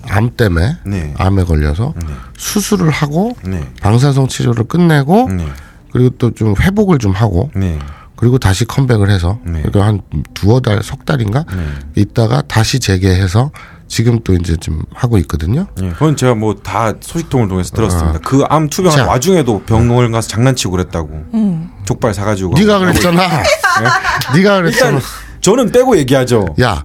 [0.09, 1.13] 암 때문에 네.
[1.17, 2.13] 암에 걸려서 네.
[2.37, 3.67] 수술을 하고 네.
[3.81, 5.45] 방사성 치료를 끝내고 네.
[5.91, 7.77] 그리고 또 좀 회복을 좀 하고 네.
[8.15, 9.61] 그리고 다시 컴백을 해서 네.
[9.63, 10.01] 그러니까 한
[10.33, 12.01] 두어 달, 석 달인가 네.
[12.01, 13.51] 있다가 다시 재개해서
[13.87, 15.67] 지금 또 이제 좀 하고 있거든요.
[15.81, 18.19] 예, 그건 제가 뭐 다 소식통을 통해서 들었습니다.
[18.19, 19.09] 그암 투병하는 자.
[19.09, 21.09] 와중에도 병원을 가서 장난치고 그랬다고.
[21.33, 21.69] 음.
[21.85, 22.53] 족발 사가지고.
[22.57, 23.21] 네가 그랬잖아.
[24.35, 24.97] 네 가 그랬잖아.
[24.97, 25.01] 일단
[25.41, 26.45] 저는 빼고 얘기하죠.
[26.61, 26.83] 야,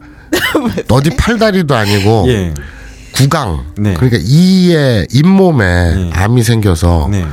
[0.91, 2.55] 어디 팔다리도 아니고 예.
[3.13, 3.65] 구강.
[3.79, 3.95] 네.
[3.95, 6.11] 그러니까 이에 잇몸에 네.
[6.15, 7.27] 암이 생겨서 네.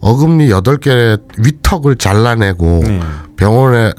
[0.00, 3.00] 어금니 여덟 개 위턱을 잘라내고 네.
[3.36, 3.92] 병원에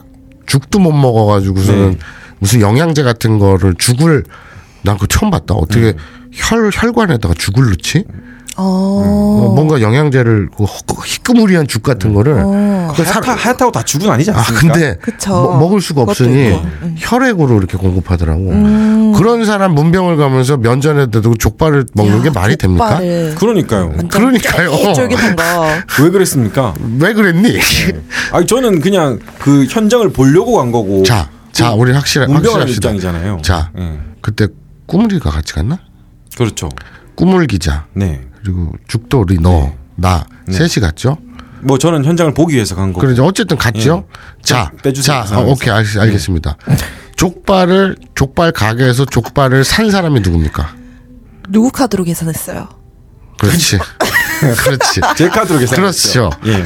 [0.45, 1.97] 죽도 못 먹어가지고서는 네.
[2.39, 4.23] 무슨 영양제 같은 거를 죽을
[4.85, 5.53] 난 그거 처음 봤다.
[5.55, 5.93] 어떻게 네.
[6.31, 8.05] 혈 혈관에다가 죽을 넣지?
[8.57, 8.63] 어.
[9.37, 12.93] 뭐 뭔가 영양제를 그 허- 희끄무리한 죽 같은 거를 어.
[12.95, 14.73] 그 사- 하얗다, 하얗다고 다 죽은 아니지 아 않습니까?
[14.73, 15.31] 근데 그쵸.
[15.31, 16.51] 뭐- 먹을 수가 없으니.
[16.53, 16.95] 음.
[16.97, 18.39] 혈액으로 이렇게 공급하더라고.
[18.51, 19.13] 음.
[19.17, 22.99] 그런 사람 문병을 가면서 면전에도 족발을 먹는 야, 게 말이 됩니까?
[23.37, 23.91] 그러니까요.
[24.09, 24.93] 그러니까요.
[24.93, 25.43] 쫄깃한 거.
[26.03, 26.73] 왜 그랬습니까?
[26.99, 27.51] 왜 그랬니?
[27.51, 27.59] 네.
[28.31, 31.03] 아니 저는 그냥 그 현장을 보려고 간 거고.
[31.03, 32.89] 자, 자, 우리 확실히 문병하는 확실합시다.
[32.91, 33.39] 입장이잖아요.
[33.41, 33.99] 자, 예.
[34.21, 34.47] 그때
[34.87, 35.79] 꾸물이가 같이 갔나?
[36.37, 36.69] 그렇죠.
[37.15, 38.21] 꾸물 기자 네.
[38.43, 41.17] 그리고 죽돌이 너, 나 셋이 갔죠.
[41.61, 43.01] 뭐 저는 현장을 보기 위해서 간 거고.
[43.01, 44.05] 그래 이제 어쨌든 갔죠.
[44.43, 45.49] 자, 좀 빼주세요, 자, 그 상황에서.
[45.49, 46.57] 어, 오케이 알, 알겠습니다.
[47.15, 50.75] 족발을 족발 가게에서 족발을 산 사람이 누굽니까?
[51.49, 52.67] 누구 카드로 계산했어요?
[53.39, 53.79] 그렇지,
[54.63, 55.01] 그렇지.
[55.17, 55.75] 제 카드로 그렇죠.
[55.75, 56.29] 계산했죠.
[56.45, 56.63] 예.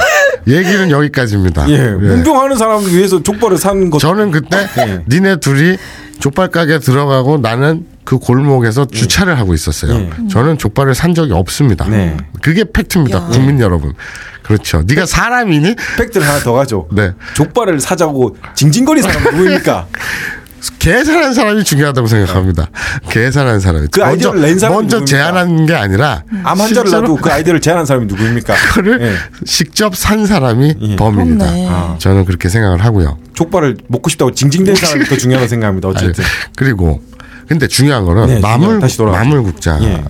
[0.58, 1.70] 얘기는 여기까지입니다.
[1.70, 1.74] 예.
[1.76, 1.90] 예.
[1.92, 4.00] 문병하는 사람을 위해서 족발을 산 것.
[4.00, 5.04] 저는 그때 예.
[5.08, 5.78] 니네 둘이
[6.20, 9.94] 족발 가게 들어가고 나는 그 골목에서 주차를 하고 있었어요.
[9.94, 10.10] 예.
[10.32, 11.86] 저는 족발을 산 적이 없습니다.
[11.86, 12.18] 네.
[12.42, 13.28] 그게 팩트입니다, 야.
[13.32, 13.94] 국민 여러분.
[14.42, 14.82] 그렇죠.
[14.84, 15.76] 네가 사람이니?
[15.96, 16.88] 팩트를 하나 더 가죠.
[16.92, 17.12] 네.
[17.36, 19.86] 족발을 사자고 징징거리 사람 누구입니까?
[20.80, 22.72] 계산한 사람이 중요하다고 생각합니다.
[23.12, 23.90] 계산한 사람이.
[23.92, 25.06] 그 아이디어를 낸 사람이 먼저 누굽니까?
[25.06, 28.56] 제안한 게 아니라 암 환자를 실제로 놔도 그 아이디어를 제안한 사람이 누구입니까?
[28.74, 29.16] 그를 예.
[29.46, 30.96] 직접 산 사람이 예.
[30.96, 31.46] 범인이다.
[31.46, 31.68] 그렇네.
[31.70, 31.96] 아.
[32.00, 33.20] 저는 그렇게 생각을 하고요.
[33.36, 35.88] 족발을 먹고 싶다고 징징댄 사람이 더 중요하다고 생각합니다.
[35.90, 36.24] 어쨌든.
[36.24, 37.04] 아니, 그리고
[37.50, 39.12] 근데 중요한 거는 네, 마물 중요한-.
[39.12, 40.04] 마물 국장을 예.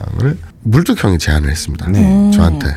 [0.63, 1.87] 물뚝형이 제안을 했습니다.
[1.87, 2.31] 네.
[2.31, 2.67] 저한테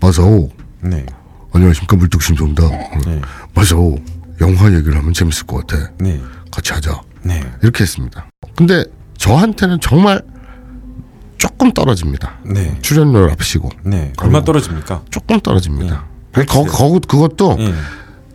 [0.00, 0.48] 마사오
[0.80, 1.04] 네.
[1.52, 2.62] 안녕하십니까 물뚝심송다.
[3.06, 3.20] 네.
[3.54, 3.98] 마사오
[4.40, 5.90] 영화 얘기를 하면 재밌을 것 같아.
[5.98, 6.18] 네.
[6.50, 6.98] 같이 하자.
[7.22, 7.44] 네.
[7.62, 8.24] 이렇게 했습니다.
[8.56, 8.84] 근데
[9.18, 10.22] 저한테는 정말
[11.36, 12.38] 조금 떨어집니다.
[12.46, 12.78] 네.
[12.80, 14.14] 출연료를 합치고 네.
[14.16, 15.02] 얼마 떨어집니까?
[15.10, 16.06] 조금 떨어집니다.
[16.38, 16.44] 예.
[16.46, 17.74] 거, 거, 그것도 예.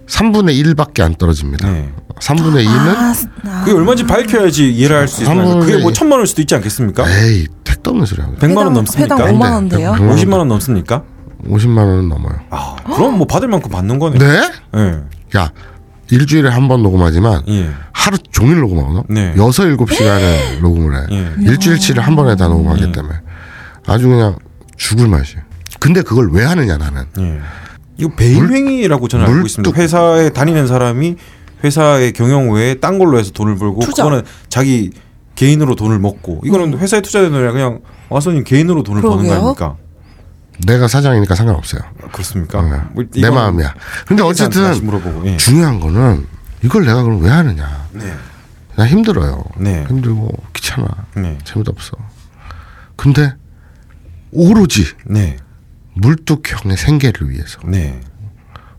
[0.08, 1.70] 3분의 1밖에 안 떨어집니다.
[1.70, 1.92] 네.
[2.20, 3.14] 3분의 2는 아,
[3.46, 3.60] 아.
[3.66, 5.60] 그게 얼마인지 밝혀야지 이해를 할 수 있어요.
[5.60, 7.04] 그게 뭐 천만 원일 수도 있지 않겠습니까?
[7.10, 9.16] 에이 택도 없는 소리 하고 100만 원 회당- 넘습니까?
[9.18, 9.92] 회당 5만 원대요?
[9.94, 11.04] 50만 원 넘습니까?
[11.48, 12.40] 50만 원은 넘어요.
[12.50, 14.18] 아, 그럼 뭐 받을 만큼 받는 거네.
[14.20, 14.52] 네?
[14.78, 15.38] 예.
[15.38, 15.52] 야
[16.10, 17.70] 일주일에 한 번 녹음하지만 예.
[17.92, 19.04] 하루 종일 녹음하거든.
[19.14, 19.34] 네.
[19.38, 21.06] 여섯 일곱 시간을 녹음을 해.
[21.12, 21.32] 예.
[21.40, 22.92] 일주일치를 한 번에 다 녹음하기 예.
[22.92, 23.16] 때문에
[23.88, 24.36] 아주 그냥
[24.78, 25.42] 죽을 맛이에요.
[25.80, 27.04] 근데 그걸 왜 하느냐 나는.
[27.20, 27.40] 예.
[27.98, 29.80] 이거 배임행위라고 저는 알고 있습니다.
[29.80, 31.16] 회사에 다니는 사람이
[31.64, 34.04] 회사의 경영 외에 딴 걸로 해서 돈을 벌고 투자.
[34.04, 34.92] 그거는 자기
[35.36, 39.40] 개인으로 돈을 먹고 이거는 회사에 투자된 돈이 아니라 그냥 와서님 개인으로 돈을 버는 거 그러게요.
[39.40, 39.76] 아닙니까?
[40.66, 41.82] 내가 사장이니까 상관없어요.
[42.12, 42.62] 그렇습니까?
[42.62, 42.82] 네.
[42.94, 43.74] 뭐 내 마음이야.
[44.06, 45.28] 근데 어쨌든 물어보고.
[45.28, 45.38] 예.
[45.38, 46.26] 중요한 거는
[46.64, 47.88] 이걸 내가 그럼 왜 하느냐.
[47.92, 48.14] 네.
[48.76, 49.44] 나 힘들어요.
[49.58, 49.86] 네.
[49.90, 50.88] 힘들고 귀찮아.
[51.16, 51.38] 네.
[51.44, 51.98] 재미도 없어.
[52.96, 53.34] 근데
[54.32, 55.38] 오로지 네.
[55.96, 58.00] 물뚝형의 생계를 위해서 네.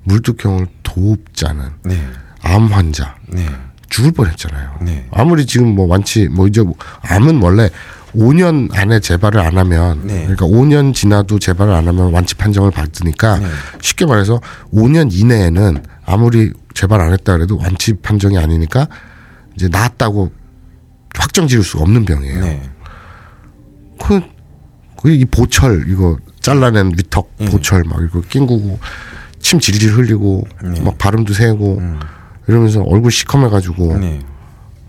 [0.05, 2.01] 물뚝형을 돕자는 네.
[2.43, 3.47] 암 환자 네.
[3.89, 4.79] 죽을 뻔했잖아요.
[4.83, 5.07] 네.
[5.11, 7.71] 아무리 지금 뭐 완치 뭐 이제 뭐 암은 원래
[8.15, 10.21] 5년 안에 재발을 안 하면 네.
[10.27, 13.47] 그러니까 5년 지나도 재발을 안 하면 완치 판정을 받으니까 네.
[13.81, 14.41] 쉽게 말해서
[14.73, 18.89] 5년 이내에는 아무리 재발 안 했다 그래도 완치 판정이 아니니까
[19.55, 20.33] 이제 나았다고
[21.15, 22.41] 확정 지을 수가 없는 병이에요.
[22.45, 22.63] 네.
[24.97, 27.45] 그, 그이 보철 이거 잘라낸 위턱 예.
[27.47, 28.79] 보철 막 이거 낑구고
[29.41, 30.81] 침 질질 흘리고 네.
[30.81, 32.01] 막 발음도 새고 음.
[32.49, 34.21] 이러면서 얼굴 시커매가지고 네.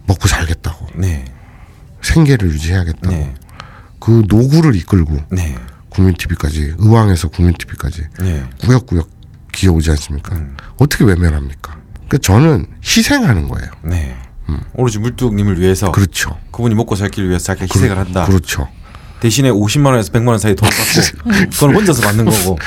[0.05, 1.25] 먹고 살겠다고 네.
[2.01, 3.33] 생계를 유지해야겠다고 네.
[3.99, 5.55] 그 노구를 이끌고 네.
[5.89, 8.43] 국민 TV까지 의왕에서 국민 TV까지 네.
[8.61, 9.09] 꾸역꾸역
[9.51, 10.35] 기어오지 않습니까?
[10.35, 10.55] 음.
[10.77, 11.77] 어떻게 외면합니까?
[12.07, 13.71] 그 저는 희생하는 거예요.
[13.83, 14.15] 네.
[14.73, 15.91] 오로지 물뚝님을 위해서 음.
[15.91, 16.37] 그렇죠.
[16.51, 18.25] 그분이 먹고 살기를 위해서 자기가 희생을 한다.
[18.25, 18.69] 그렇죠.
[19.19, 22.57] 대신에 50만 원에서 100만 원 사이 돈 받고 그건 혼자서 받는 거고.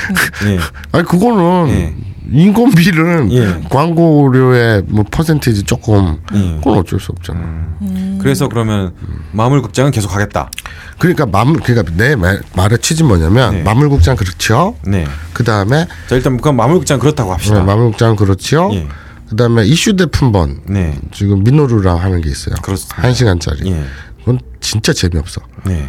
[0.47, 0.59] 예.
[0.93, 1.95] 아니 그거는 예.
[2.33, 3.69] 인건비는 예.
[3.69, 6.57] 광고료의 뭐 퍼센테이지 조금 예.
[6.57, 7.41] 그건 어쩔 수 없잖아.
[7.41, 8.19] 음.
[8.21, 8.95] 그래서 그러면
[9.33, 10.51] 마물 극장은 계속 하겠다.
[10.99, 13.63] 그러니까 마물 그러니까 내 말, 말의 취지 뭐냐면 네.
[13.63, 14.77] 마물국장 그렇죠.
[14.85, 15.07] 네.
[15.33, 17.63] 그 다음에 자 일단 그럼 마물 극장 그렇다고 합시다.
[17.63, 18.71] 마물국장 그렇죠.
[18.75, 18.87] 예.
[19.29, 20.99] 그 다음에 이슈 대 품번 네.
[21.13, 22.57] 지금 민노루랑 하는 게 있어요.
[22.63, 23.03] 그렇습니다.
[23.03, 23.71] 한 시간짜리.
[23.71, 23.85] 예.
[24.19, 25.41] 그건 진짜 재미없어.
[25.65, 25.89] 네.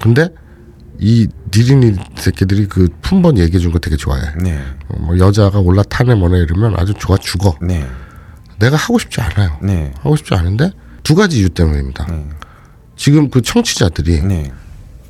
[0.00, 0.28] 근데
[0.98, 4.22] 이 니린이 새끼들이 그 품번 얘기해 준 거 되게 좋아해.
[4.42, 4.58] 네.
[4.88, 7.56] 어, 뭐 여자가 올라타네 뭐네 이러면 아주 좋아 죽어.
[7.62, 7.86] 네.
[8.58, 9.58] 내가 하고 싶지 않아요.
[9.62, 9.92] 네.
[9.98, 12.06] 하고 싶지 않은데 두 가지 이유 때문입니다.
[12.06, 12.28] 네.
[12.96, 14.52] 지금 그 청취자들이 네.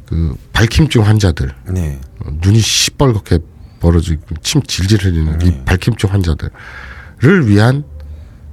[0.07, 2.01] 그 밝힘증 환자들 네.
[2.25, 3.43] 어, 눈이 시뻘겋게
[3.81, 5.47] 벌어지고 침 질질 흘리는 네.
[5.47, 7.83] 이 밝힘증 환자들을 위한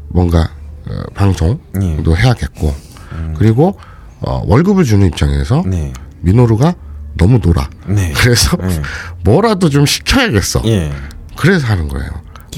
[0.10, 0.50] 뭔가
[0.90, 1.98] 어, 방송도 네.
[2.16, 2.74] 해야겠고
[3.38, 3.78] 그리고
[4.22, 5.62] 어, 월급을 주는 입장에서
[6.22, 6.76] 민호루가
[7.18, 7.70] 너무 놀아.
[7.88, 8.14] 네.
[8.16, 8.82] 그래서 네.
[9.24, 10.62] 뭐라도 좀 시켜야겠어.
[10.66, 10.92] 예.
[11.36, 12.10] 그래서 하는 거예요.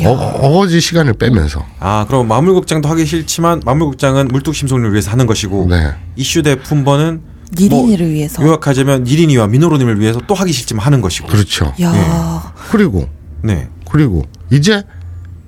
[0.02, 1.66] 어, 어거지 시간을 빼면서.
[1.80, 5.94] 아 그럼 마물극장도 하기 싫지만 마물극장은 물뚝심송을 위해서 하는 것이고 네.
[6.16, 7.22] 이슈대 품번은
[7.58, 8.42] 니린이를 위해서.
[8.44, 11.28] 요약하자면 니린이와 민호로님을 위해서 또 하기 싫지만 하는 것이고.
[11.28, 11.74] 그렇죠.
[11.82, 12.54] 야.
[12.72, 13.10] 그리고
[13.42, 14.84] 네, 그리고 이제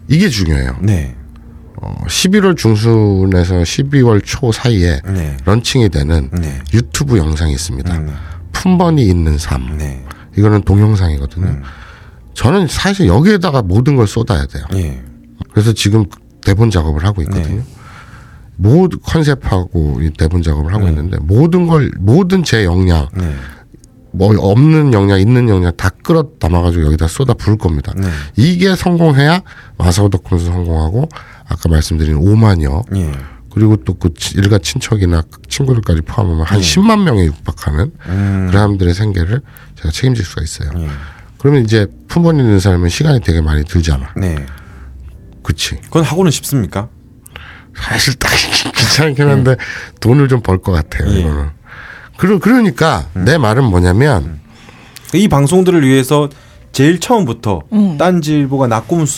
[0.08, 0.78] 이게 중요해요.
[0.82, 1.16] 네,
[1.82, 7.98] 어, 11월 중순에서 12월 초 사이에 네, 런칭이 되는 네, 유튜브 영상이 있습니다.
[7.98, 8.14] 네,
[8.52, 9.78] 품번이 있는 삶.
[9.78, 10.06] 네,
[10.38, 11.48] 이거는 동영상이거든요.
[11.48, 11.64] 음.
[12.36, 14.64] 저는 사실 여기에다가 모든 걸 쏟아야 돼요.
[14.76, 15.02] 예,
[15.52, 16.06] 그래서 지금
[16.46, 17.58] 대본 작업을 하고 있거든요.
[17.58, 17.64] 네.
[18.58, 20.92] 모든 컨셉하고 이 대본 작업을 하고 네.
[20.92, 23.34] 있는데 모든 걸 모든 제 역량 네,
[24.12, 27.92] 뭐 없는 역량 있는 역량 다 끌어 담아가지고 여기다 쏟아 부을 겁니다.
[27.98, 29.42] 네, 이게 성공해야
[29.80, 31.10] 마사오덕콘도 성공하고
[31.52, 33.12] 아까 말씀드린 5만여 예,
[33.54, 38.12] 그리고 또 그 일가 친척이나 친구들까지 포함하면 한 10만 명에 육박하는 네.
[38.12, 39.42] 음, 그 사람들의 생계를
[39.76, 40.72] 제가 책임질 수가 있어요.
[40.78, 40.88] 예,
[41.38, 44.14] 그러면 이제 품번 있는 삶은 시간이 되게 많이 들잖아.
[44.18, 44.46] 네.
[45.44, 45.76] 그치.
[45.86, 46.88] 그건 하고는 싶습니까?
[47.76, 48.30] 사실 딱
[48.76, 49.56] 귀찮긴 한데
[50.00, 51.10] 돈을 좀 벌 것 같아요.
[51.14, 51.20] 예.
[51.20, 51.50] 이거는.
[52.18, 54.40] 그러, 그러니까 내 말은 뭐냐면
[55.14, 56.30] 이 방송들을 위해서
[56.72, 57.98] 제일 처음부터 음.
[57.98, 58.68] 딴지일보가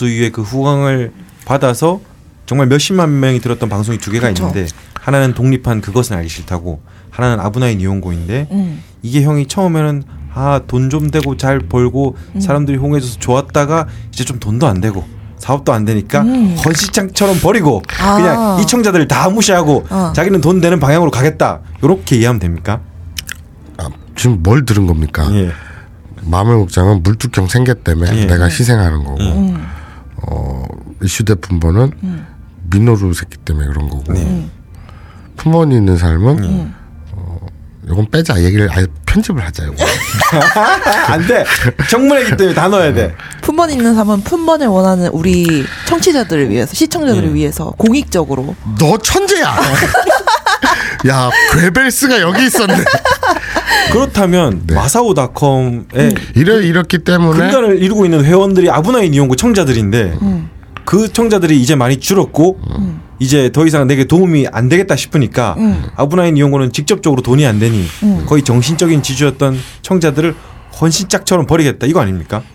[0.08, 1.12] 이후에 그 후광을
[1.44, 2.00] 받아서
[2.46, 4.46] 정말 몇십만 명이 들었던 방송이 두 개가 그쵸.
[4.48, 4.66] 있는데
[5.00, 6.80] 하나는 독립한 그것은 알기 싫다고
[7.10, 8.82] 하나는 아브나인 이용고인데 음.
[9.02, 10.02] 이게 형이 처음에는
[10.34, 12.40] 아 돈 좀 되고 잘 벌고 음.
[12.40, 15.04] 사람들이 홍해줘서 좋았다가 이제 좀 돈도 안 되고
[15.38, 16.56] 사업도 안 되니까 음.
[16.64, 18.16] 헌시장처럼 버리고 아.
[18.16, 20.12] 그냥 이 청자들을 다 무시하고 어.
[20.14, 22.80] 자기는 돈 되는 방향으로 가겠다 요렇게 이해하면 됩니까?
[23.76, 25.26] 아, 지금 뭘 들은 겁니까?
[25.34, 25.52] 예.
[26.22, 28.26] 마물국장은 물뚝형 생계 때문에 예.
[28.26, 29.64] 내가 희생하는 거고 음.
[30.26, 30.64] 어,
[31.02, 31.92] 이슈대 품번은
[32.74, 34.48] 민노루 새끼 때문에 그런 거고 네.
[35.36, 36.74] 품번이 있는 삶은 음.
[37.12, 37.38] 어,
[37.88, 39.76] 요건 빼자 얘기를 아예 편집을 하자 요거
[41.08, 41.44] 안 돼.
[41.88, 43.14] 청문회기 때문에 다 넣어야 돼.
[43.42, 47.34] 품번 있는 삶은 품번을 원하는 우리 청취자들을 위해서 시청자들을 예.
[47.34, 49.54] 위해서 공익적으로 너 천재야
[51.06, 52.74] 야 괴벨스가 여기 있었네
[53.92, 54.74] 그렇다면 네.
[54.74, 60.48] 마사오닷컴의 이래 이렇기 때문에 근간을 이루고 있는 회원들이 아브나인 이용고 청자들인데 음.
[60.84, 62.60] 그 청자들이 이제 많이 줄었고
[63.18, 65.84] 이제 더 이상 내게 도움이 안 되겠다 싶으니까 음.
[65.96, 68.24] 아브나인 이용고는 직접적으로 돈이 안 되니 음.
[68.26, 70.34] 거의 정신적인 지주였던 청자들을
[70.80, 72.42] 헌신짝처럼 버리겠다 이거 아닙니까?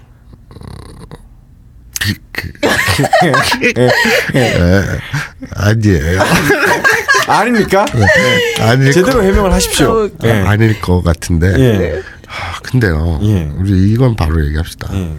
[5.55, 6.19] 아니에요
[7.27, 7.85] 아닙니까?
[8.61, 10.09] 아닐 제대로 해명을 하십시오.
[10.09, 10.31] 거, 예.
[10.31, 12.01] 아닐 것 같은데 예.
[12.27, 13.51] 아, 근데요 예.
[13.57, 15.15] 우리 이건 바로 얘기합시다 예.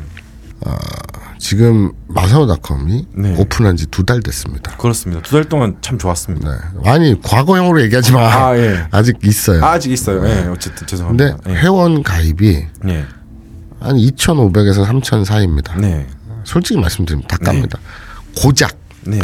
[1.38, 3.34] 지금 마사오닷컴이 네.
[3.38, 5.22] 오픈한 지 두 달 됐습니다 그렇습니다.
[5.22, 6.50] 두 달 동안 참 좋았습니다.
[6.50, 6.90] 네.
[6.90, 8.20] 아니 과거형으로 얘기하지 마
[8.50, 8.86] 아, 예.
[8.92, 10.24] 아직 있어요 아 직 있어요.
[10.28, 10.46] 예.
[10.48, 11.38] 어쨌든 근데 죄송합니다.
[11.48, 11.54] 예.
[11.54, 13.04] 회원 가입이 예.
[13.80, 15.76] 한 2,500에서 3,000 사이입니다.
[15.76, 16.06] 네.
[16.44, 17.78] 솔직히 말씀드리면 다 깝니다.
[18.36, 19.18] 고작 네.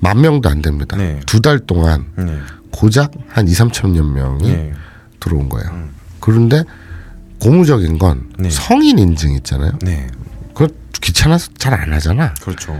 [0.00, 0.96] 만 명도 안 됩니다.
[0.98, 1.20] 네.
[1.26, 2.38] 두달 동안 네.
[2.70, 4.72] 고작 한 2, 3천여 명이 예.
[5.20, 5.88] 들어온 거예요.
[6.20, 6.64] 그런데
[7.40, 8.50] 고무적인 건 네.
[8.50, 9.72] 성인 인증 있잖아요.
[11.02, 11.06] 네.
[11.06, 12.32] 귀찮아서 잘 안 하잖아.
[12.40, 12.78] 그렇죠.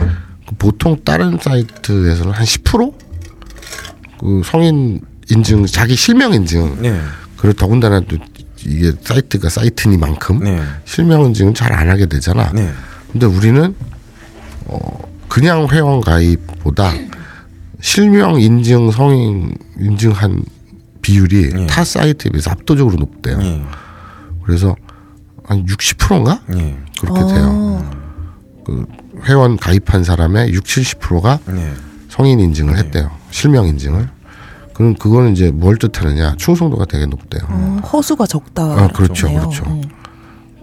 [0.48, 2.94] 그 보통 다른 사이트에서는 한 10%?
[4.20, 6.80] 그 성인 인증, 자기 실명 인증.
[6.82, 7.00] 네.
[7.36, 8.16] 그리고 더군다나 또
[8.64, 10.62] 이게 사이트가 사이트니만큼 네.
[10.84, 12.52] 실명 인증은 잘 안 하게 되잖아.
[12.52, 12.70] 네.
[13.10, 13.74] 근데 우리는
[14.66, 16.92] 어 그냥 회원 가입보다
[17.80, 20.44] 실명 인증 성인 인증한
[21.02, 21.66] 비율이 예.
[21.66, 23.38] 타 사이트에 비해서 압도적으로 높대요.
[23.42, 23.62] 예.
[24.44, 24.76] 그래서
[25.44, 26.78] 한 60%인가 예.
[27.00, 27.26] 그렇게 어.
[27.26, 28.01] 돼요.
[28.64, 28.86] 그
[29.24, 31.72] 회원 가입한 사람의 6, 70%가 네.
[32.08, 33.10] 성인 인증을 했대요.
[33.30, 34.08] 실명 인증을.
[34.74, 36.36] 그럼 그거는 이제 뭘 뜻하느냐?
[36.36, 37.42] 충성도가 되게 높대요.
[37.48, 38.62] 어, 허수가 적다.
[38.62, 39.40] 아, 그렇죠, 네요.
[39.40, 39.64] 그렇죠.
[39.66, 39.82] 음.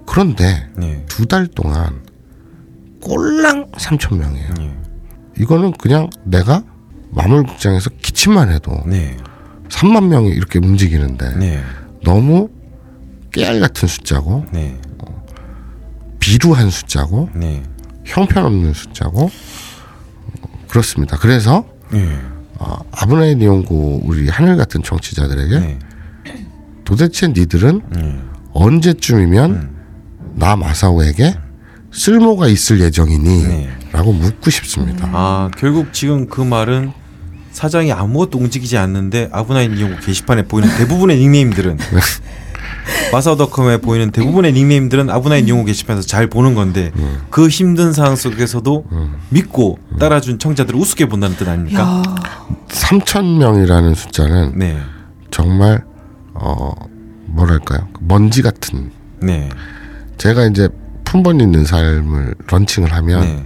[0.05, 1.05] 그런데 네.
[1.07, 2.01] 두달 동안
[3.01, 4.49] 꼴랑 3천 명이에요.
[4.59, 4.75] 예.
[5.39, 6.63] 이거는 그냥 내가
[7.11, 9.15] 마물국장에서 기침만 해도 네.
[9.69, 11.63] 3만 명이 이렇게 움직이는데 네.
[12.03, 12.49] 너무
[13.31, 14.79] 깨알 같은 숫자고 네.
[16.19, 17.63] 비루한 숫자고 네.
[18.09, 19.25] 형편없는 숫자고
[20.41, 21.17] 어, 그렇습니다.
[21.17, 22.19] 그래서 예.
[22.57, 25.79] 어, 아브나인 이용고 우리 하늘 같은 청취자들에게 네.
[26.83, 28.19] 도대체 니들은 예.
[28.53, 29.69] 언제쯤이면
[30.35, 31.35] 나 마사오에게
[31.91, 33.69] 쓸모가 있을 예정이니 네.
[33.91, 35.09] 라고 묻고 싶습니다.
[35.11, 36.91] 아, 결국 지금 그 말은
[37.51, 41.77] 사장이 아무것도 움직이지 않는데 아브나인 이용고 게시판에 보이는 대부분의 닉네임들은
[43.11, 46.91] 마사오닷컴에 보이는 대부분의 닉네임들은 아브나인 이용고 게시판에서 잘 보는 건데
[47.29, 48.85] 그 힘든 상황 속에서도
[49.29, 51.81] 믿고 따라준 청자들을 우습게 본다는 뜻 아닙니까?
[51.81, 52.15] 야,
[52.69, 54.77] 3천 명이라는 숫자는 네.
[55.31, 55.83] 정말
[56.33, 56.71] 어
[57.25, 59.49] 뭐랄까요 먼지 같은 네.
[60.17, 60.69] 제가 이제
[61.03, 63.45] 품번 있는 삶을 런칭을 하면 네.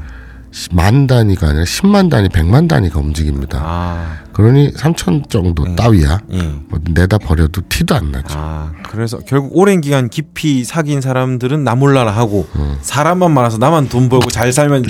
[0.72, 3.60] 만 단위가 아니라 10만 단위, 100만 단위가 움직입니다.
[3.62, 6.20] 아, 그러니 3천 정도 따위야.
[6.32, 6.42] 예.
[6.70, 8.36] 뭐 내다 버려도 티도 안 나죠.
[8.38, 12.78] 아, 그래서 결국 오랜 기간 깊이 사귄 사람들은 나 몰라라 하고 음.
[12.82, 14.84] 사람만 많아서 나만 돈 벌고 잘 살면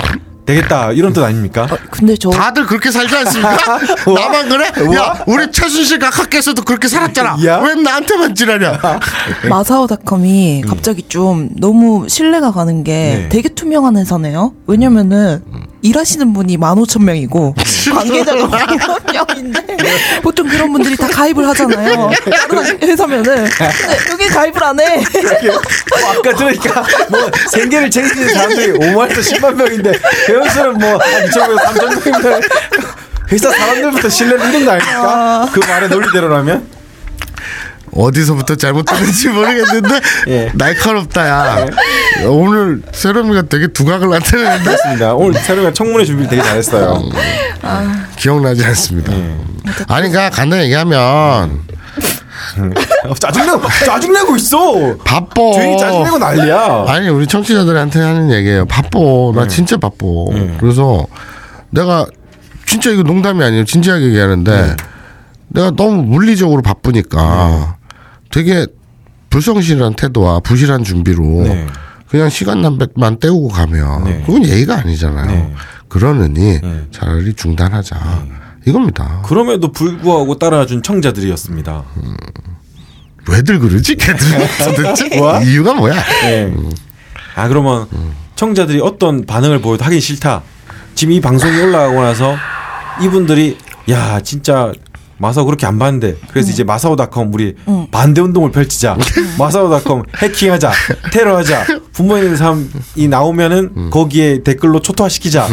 [0.46, 1.68] 되겠다 이런 뜻 아닙니까?
[1.90, 3.80] 근데 저 다들 그렇게 살지 않습니까?
[4.14, 4.96] 나만 그래?
[4.96, 7.38] 야, 우리 최순실 각하께서도 그렇게 살았잖아.
[7.46, 7.60] 야.
[7.60, 8.80] 왜 나한테만 지랄이야?
[9.50, 13.30] 마사오닷컴이 갑자기 좀 너무 신뢰가 가는 게 네.
[13.30, 14.54] 되게 투명한 회사네요.
[14.68, 15.44] 왜냐면은
[15.88, 17.54] 일하시는 분이 15,000명이고
[17.94, 19.78] 관계자가 5만 명인데
[20.24, 22.10] 보통 그런 분들이 다 가입을 하잖아요.
[22.50, 25.04] 다른 회사면은 근데 여기 가입을 안 해.
[25.46, 29.92] 뭐 아까 들으니까 뭐 생계를 챙기는 사람들이 5만에서 10만 명인데
[30.28, 32.48] 배우수는 뭐한 2천명에서 3천 명인데
[33.32, 35.50] 회사 사람들부터 신뢰를 잃은 거 아닙니까?
[35.54, 36.73] 그 말의 논리대로라면
[37.96, 40.52] 어디서부터 잘못됐는지 모르겠는데 예.
[40.56, 41.66] 날카롭다 야.
[42.28, 45.14] 오늘 세롬이가 되게 두각을 나타내는데 맞습니다.
[45.14, 47.02] 오늘 새로가 청문회 준비 되게 잘했어요.
[48.18, 49.14] 기억나지 않습니다.
[49.14, 49.36] 예.
[49.88, 51.62] 아니 그러니까 간단히 얘기하면
[53.06, 54.58] 어, 짜증내고 짜증내고 있어.
[55.04, 55.52] 바빠.
[55.54, 56.86] 주인이 짜증내고 난리야.
[56.88, 58.66] 아니 우리 청취자들한테 하는 얘기예요.
[58.66, 59.00] 바빠.
[59.36, 59.96] 나 진짜 바빠.
[60.60, 61.06] 그래서
[61.70, 62.06] 내가
[62.66, 63.66] 진짜 이거 농담이 아니에요.
[63.66, 64.76] 진지하게 얘기하는데
[65.50, 67.78] 내가 너무 물리적으로 바쁘니까
[68.34, 68.66] 되게
[69.30, 71.68] 불성실한 태도와 부실한 준비로 네.
[72.10, 74.24] 그냥 시간만 때우고 가면 네.
[74.26, 75.28] 그건 예의가 아니잖아요.
[75.28, 75.54] 네.
[75.88, 76.60] 그러느니
[76.92, 78.26] 차라리 중단하자.
[78.66, 79.22] 이겁니다.
[79.26, 81.84] 그럼에도 불구하고 따라준 청자들이었습니다.
[83.30, 83.96] 왜들 그러지?
[83.96, 84.26] 걔들
[85.18, 85.42] 뭐야?
[85.46, 85.96] 이유가 뭐야?
[86.26, 86.54] 예.
[87.36, 87.88] 아 그러면
[88.36, 90.42] 청자들이 어떤 반응을 보여도 하기 싫다.
[90.96, 92.36] 지금 이 방송이 올라가고 나서
[93.02, 93.58] 이분들이
[93.90, 94.72] 야 진짜
[95.24, 97.56] 마사오 그렇게 안 봤는데 그래서 이제 마사오닷컴 우리
[97.92, 98.98] 반대 운동을 펼치자.
[99.40, 100.72] 마사오닷컴 해킹하자.
[101.14, 101.66] 테러하자.
[101.94, 105.48] 부모님 삶이 나오면은 거기에 댓글로 초토화시키자.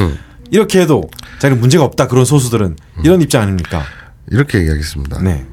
[0.51, 2.09] 이렇게 해도 자기는 문제가 없다.
[2.09, 3.85] 그런 소수들은 이런 입장 아닙니까?
[4.33, 5.23] 이렇게 얘기하겠습니다.
[5.23, 5.47] 네,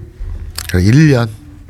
[0.71, 1.29] 1년,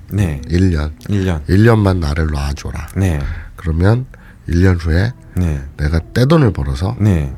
[0.09, 2.87] 네, 1년, 1년, 1년만 나를 놔줘라.
[2.95, 3.19] 네,
[3.57, 4.05] 그러면
[4.47, 7.33] 1년 후에 네, 내가 떼돈을 벌어서 네.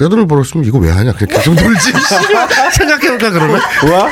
[0.00, 1.12] 떼돈을 벌었으면 이거 왜 하냐?
[1.12, 1.92] 그냥 계속 놀지.
[2.72, 3.60] 생각해볼까 그러면?
[3.84, 4.08] 뭐야?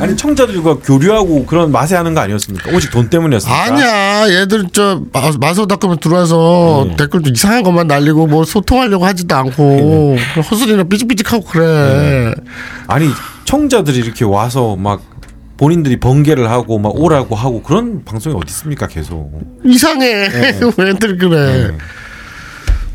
[0.00, 2.70] 아니 청자들과 교류하고 그런 맛에 하는 거 아니었습니까?
[2.72, 3.62] 오직 돈 때문이었습니까?
[3.64, 4.40] 아니야.
[4.40, 6.96] 얘들 저 마- 마소닷컴에 들어와서 네.
[6.96, 10.16] 댓글도 이상한 것만 날리고 뭐 소통하려고 하지도 않고
[10.50, 12.32] 헛소리나 삐직삐직하고 그래.
[12.88, 13.08] 아니
[13.44, 15.02] 청자들이 이렇게 와서 막
[15.56, 18.88] 본인들이 번개를 하고 막 오라고 하고 그런 방송이 어디 있습니까?
[18.88, 19.30] 계속
[19.64, 20.28] 이상해.
[20.28, 20.60] 네.
[20.76, 21.70] 왜들 그래.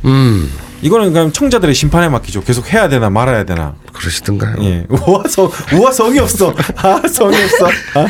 [0.05, 2.43] 음 이거는 그냥 청자들의 심판에 맡기죠.
[2.43, 3.75] 계속 해야 되나 말아야 되나?
[3.93, 4.55] 그러시던가요?
[4.61, 6.53] 예, 우와 성 우와 성이 없어.
[6.77, 7.67] 아 성이 없어.
[7.99, 8.07] 아?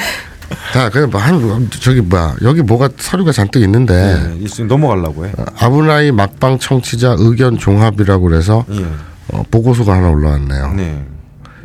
[0.74, 5.32] 자, 그뭐 한, 저기 뭐야 여기 뭐가 서류가 잔뜩 있는데 네, 일순 넘어가려고 해.
[5.58, 8.86] 아브나이 막방 청취자 의견 종합이라고 그래서 예,
[9.30, 10.74] 어, 보고서가 하나 올라왔네요.
[10.74, 11.06] 네,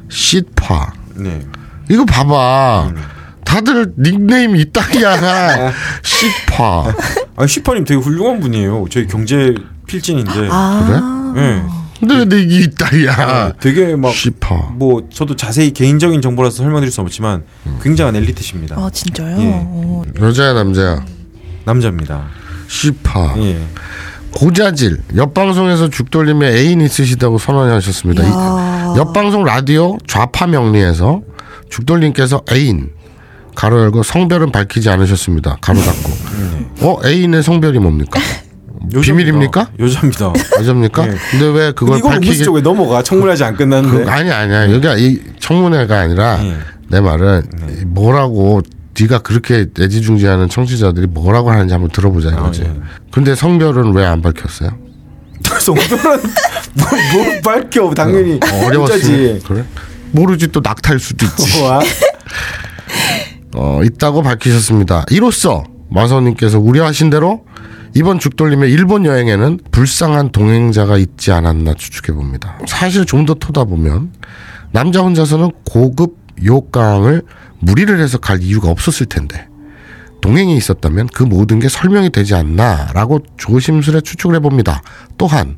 [0.08, 1.40] 시파 네.
[1.90, 2.92] 이거 봐봐.
[3.44, 5.72] 다들 닉네임이 있다야.
[6.02, 6.92] 시파.
[7.36, 8.86] 아 슈퍼님 되게 훌륭한 분이에요.
[8.90, 9.54] 저희 경제
[9.87, 10.49] 필진인데.
[10.51, 11.35] 아.
[11.37, 11.62] 예.
[11.99, 13.53] 근데 왜 닉이 있다야.
[13.59, 14.55] 되게 막 시파.
[14.75, 17.44] 뭐 저도 자세히 개인적인 정보라서 설명드릴 수 없지만
[17.83, 18.77] 굉장한 엘리트십니다.
[18.77, 19.37] 아 진짜요?
[19.40, 19.53] 예.
[19.64, 20.03] 어.
[20.20, 21.05] 여자야 남자야.
[21.64, 22.27] 남자입니다.
[22.68, 23.35] 시파.
[23.38, 23.59] 예.
[24.35, 24.99] 고자질.
[25.16, 28.22] 옆 방송에서 죽돌림에 애인 있으시다고 선언하셨습니다.
[28.25, 31.22] 이- 옆방송 라디오 좌파 명리에서
[31.70, 32.90] 죽돌림께서 애인
[33.55, 35.57] 가로 열고 성별은 밝히지 않으셨습니다.
[35.62, 36.12] 가로 닫고.
[36.83, 38.20] 어 애인의 성별이 뭡니까?
[39.03, 39.70] 비밀입니까?
[39.79, 40.33] 여자입니다.
[40.59, 41.07] 여자입니까?
[41.07, 41.14] 네.
[41.31, 44.05] 근데 왜 그걸 무슨 밝히기 쪽에 넘어가 청문하지 안 끝났는데.
[44.05, 46.57] 그, 아니 아니야 여기가 이 청문회가 아니라 네.
[46.88, 47.42] 내 말은
[47.81, 48.62] 이 뭐라고
[48.99, 52.62] 네가 그렇게 애지중지하는 청취자들이 뭐라고 하는지 한번 들어보자 이거지.
[52.62, 52.72] 예.
[53.12, 54.70] 근데 성별은 왜 안 밝혔어요?
[55.61, 55.99] 성별은
[56.75, 58.64] 뭐, 뭐 밝혀 당연히 여자지.
[58.64, 59.42] 어려웠지.
[59.46, 59.64] 그래?
[60.12, 61.61] 모르지 또 낙탈 수도 있지.
[61.62, 61.81] 와.
[63.55, 65.05] 어, 있다고 밝히셨습니다.
[65.11, 67.44] 이로써 마서님께서 우려하신 대로
[67.96, 72.59] 이번 죽돌림의 일본 여행에는 불쌍한 동행자가 있지 않았나 추측해 봅니다.
[72.66, 74.12] 사실 좀 더 토다 보면
[74.70, 77.22] 남자 혼자서는 고급 요강을
[77.61, 79.48] 무리를 해서 갈 이유가 없었을 텐데
[80.20, 84.82] 동행이 있었다면 그 모든 게 설명이 되지 않나라고 조심스레 추측을 해봅니다.
[85.16, 85.56] 또한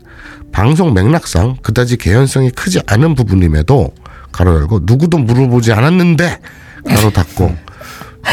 [0.52, 3.90] 방송 맥락상 그다지 개연성이 크지 않은 부분임에도
[4.30, 6.38] 가로 열고 누구도 물어보지 않았는데
[6.86, 7.56] 가로 닫고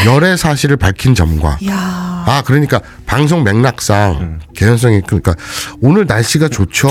[0.04, 1.74] 열의 사실을 밝힌 점과 이야.
[2.26, 5.34] 아 그러니까 방송 맥락상 개연성이 그러니까
[5.80, 6.88] 오늘 날씨가 좋죠.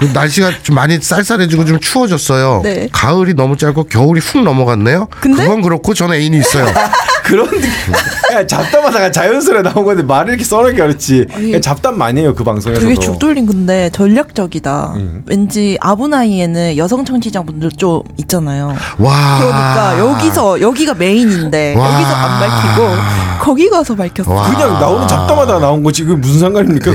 [0.00, 2.60] 그 날씨가 좀 많이 쌀쌀해지고 좀 추워졌어요.
[2.62, 2.88] 네.
[2.92, 5.08] 가을이 너무 짧고 겨울이 훅 넘어갔네요.
[5.20, 5.42] 근데?
[5.42, 6.66] 그건 그렇고 저는 애인이 있어요.
[7.24, 7.48] 그런.
[8.28, 11.26] 그냥 잡담하다가 자연스레 나온 건데 말을 이렇게 써놓기 어렵지.
[11.62, 12.86] 잡담 많이 해요 그 방송에서도.
[12.86, 14.92] 되게 죽돌림 근데 전략적이다.
[14.96, 15.22] 음.
[15.26, 18.76] 왠지 아브나이에는 여성 청취자분들 좀 있잖아요.
[18.98, 19.38] 와.
[19.40, 21.94] 그러니까 여기서 여기가 메인인데 와.
[21.94, 22.88] 여기서 안 밝히고
[23.42, 24.30] 거기 가서 밝혔어.
[24.30, 24.50] 와.
[24.50, 26.04] 그냥 나오는 잡담하다 나온 거지.
[26.04, 26.90] 그게 무슨 상관입니까?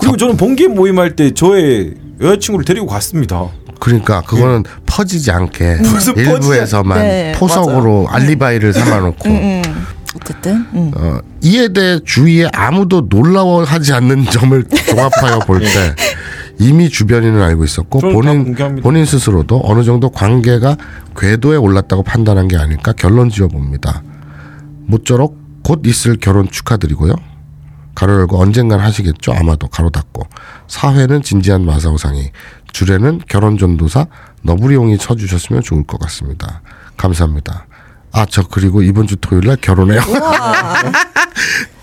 [0.00, 3.48] 그리고 저는 번개 모임할 때 저의 여자친구를 데리고 갔습니다.
[3.78, 9.62] 그러니까 그거는 퍼지지 않게 무슨 일부에서만 네, 포석으로 알리바이를 삼아놓고 음,
[10.14, 10.92] 어쨌든 음.
[10.94, 15.94] 어, 이에 대해 주위에 아무도 놀라워하지 않는 점을 종합하여 볼때
[16.58, 18.54] 이미 주변인은 알고 있었고 본인.
[18.82, 20.76] 본인 스스로도 어느 정도 관계가
[21.16, 24.02] 궤도에 올랐다고 판단한 게 아닐까 결론 지어 봅니다.
[24.86, 27.14] 모쪼록 곧 있을 결혼 축하드리고요.
[27.94, 29.32] 가로 열고 언젠간 하시겠죠.
[29.32, 30.26] 아마도 가로 닫고
[30.68, 32.30] 사회는 진지한 마사오상이
[32.72, 34.06] 주례는 결혼 전도사
[34.42, 36.62] 너부리용이 쳐주셨으면 좋을 것 같습니다.
[36.96, 37.66] 감사합니다.
[38.12, 40.00] 아 저 그리고 이번 주 토요일 날 결혼해요.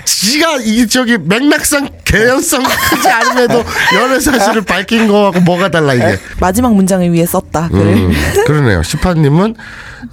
[0.05, 3.64] 지가 이 저기 맥락상 개연성 크지 않음에도
[3.95, 6.18] 연애 사실을 밝힌 거하고 뭐가 달라 이게.
[6.39, 7.70] 마지막 문장을 위해 썼다.
[7.74, 8.12] 음,
[8.45, 8.84] 그러네요.
[8.84, 9.55] 시파님은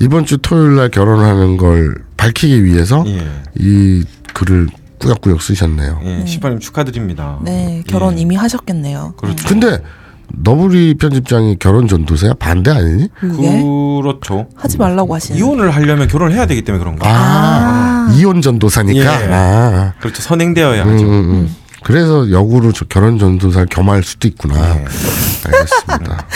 [0.01, 3.27] 이번 주 토요일 날 결혼하는 걸 밝히기 위해서 예.
[3.57, 4.69] 이 글을
[5.05, 6.01] 꾸역꾸역 쓰셨네요.
[6.05, 7.39] 예, 시파님 축하드립니다.
[7.43, 8.23] 네, 결혼 예.
[8.23, 9.15] 이미 하셨겠네요.
[9.17, 9.47] 그렇죠.
[9.49, 9.79] 근데
[10.29, 13.09] 너부리 편집장이 결혼 전도세야 반대 아니니?
[13.15, 13.63] 그게
[14.03, 14.47] 그렇죠.
[14.57, 15.39] 하지 말라고 하시는.
[15.39, 17.07] 이혼을 하려면 결혼을 해야 되기 때문에 그런 거.
[17.09, 19.23] 아, 이혼 전도사니까.
[19.23, 19.29] 예.
[19.33, 20.23] 아, 그렇죠.
[20.23, 21.05] 선행되어야 음, 하죠.
[21.05, 21.57] 음, 음.
[21.83, 24.55] 그래서 역으로 저 결혼 전도사를 겸할 수도 있구나.
[24.75, 24.85] 네.
[25.45, 26.27] 알겠습니다.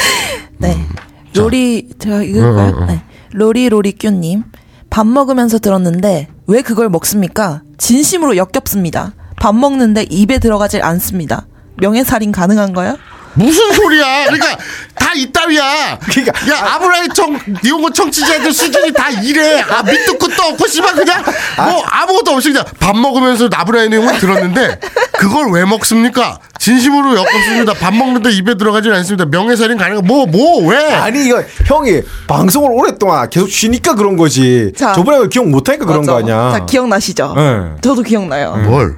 [0.59, 0.87] 네.
[1.35, 2.75] 로리 제가 읽을까요?
[2.75, 2.87] 어, 어, 어.
[2.87, 3.03] 네.
[3.33, 4.45] 로리 로리 뀨님
[4.91, 7.63] 밥 먹으면서 들었는데 왜 그걸 먹습니까?
[7.77, 9.13] 진심으로 역겹습니다.
[9.41, 11.47] 밥 먹는데 입에 들어가질 않습니다.
[11.77, 12.97] 명예살인 가능한가요?
[13.35, 14.25] 무슨 소리야?
[14.25, 14.57] 그러니까
[14.95, 15.99] 다 이따위야.
[15.99, 19.61] 그러니까 야 아브라이 청 니온고 청취자들 수준이 다 이래.
[19.61, 21.23] 아 밑도 끝도 없고 씨발 그냥
[21.57, 24.81] 뭐 아무것도 없이 그냥 밥 먹으면서 아브라이 내용을 들었는데
[25.19, 26.39] 그걸 왜 먹습니까?
[26.59, 27.75] 진심으로 역겹습니다.
[27.75, 29.25] 밥 먹는데 입에 들어가질 않습니다.
[29.27, 30.05] 명예살인 가능.
[30.05, 30.93] 뭐뭐 왜?
[30.95, 34.73] 아니 이거 형이 방송을 오랫동안 계속 쉬니까 그런 거지.
[34.77, 34.93] 자.
[34.93, 36.13] 저번에 기억 못하니까 그런 맞아.
[36.13, 36.51] 거 아니야.
[36.59, 37.35] 자, 기억나시죠?
[37.37, 37.77] 네.
[37.81, 38.57] 저도 기억나요.
[38.67, 38.97] 뭘?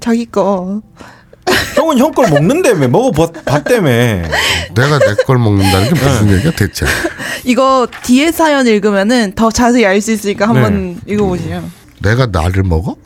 [0.00, 0.80] 자기 거.
[1.76, 3.88] 형은 형 걸 먹는다며 먹어봤다며.
[4.74, 6.86] 내가 내 걸 먹는다는 게 무슨 얘기야 대체?
[7.44, 11.62] 이거 뒤에 사연 읽으면은 더 자세히 알 수 있으니까 한번 읽어보시죠.
[12.00, 12.96] 내가 나를 먹어?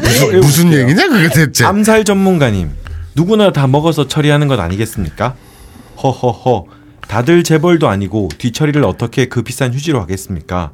[0.00, 0.40] 무슨.
[0.40, 1.64] 무슨 얘기냐 그게 대체?
[1.64, 2.70] 암살 전문가님
[3.14, 5.34] 누구나 다 먹어서 처리하는 것 아니겠습니까?
[6.02, 6.66] 허허허
[7.08, 10.72] 다들 재벌도 아니고 뒤처리를 어떻게 그 비싼 휴지로 하겠습니까?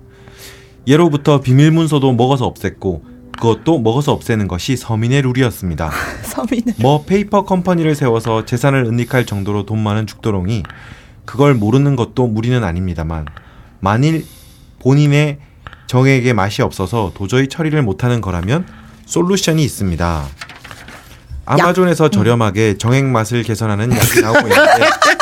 [0.86, 3.00] 예로부터 비밀 문서도 먹어서 없앴고
[3.40, 5.90] 그것도 먹어서 없애는 것이 서민의 룰이었습니다.
[6.22, 6.74] 서민은.
[6.78, 10.62] 뭐 페이퍼 컴퍼니를 세워서 재산을 은닉할 정도로 돈 많은 죽돌 옹이
[11.24, 13.26] 그걸 모르는 것도 무리는 아닙니다만
[13.80, 14.24] 만일
[14.80, 15.38] 본인의
[15.86, 18.66] 정액에 맛이 없어서 도저히 처리를 못하는 거라면
[19.06, 20.24] 솔루션이 있습니다.
[21.46, 24.88] 아마존에서 저렴하게 정액 맛을 개선하는 약이 나오고 있는데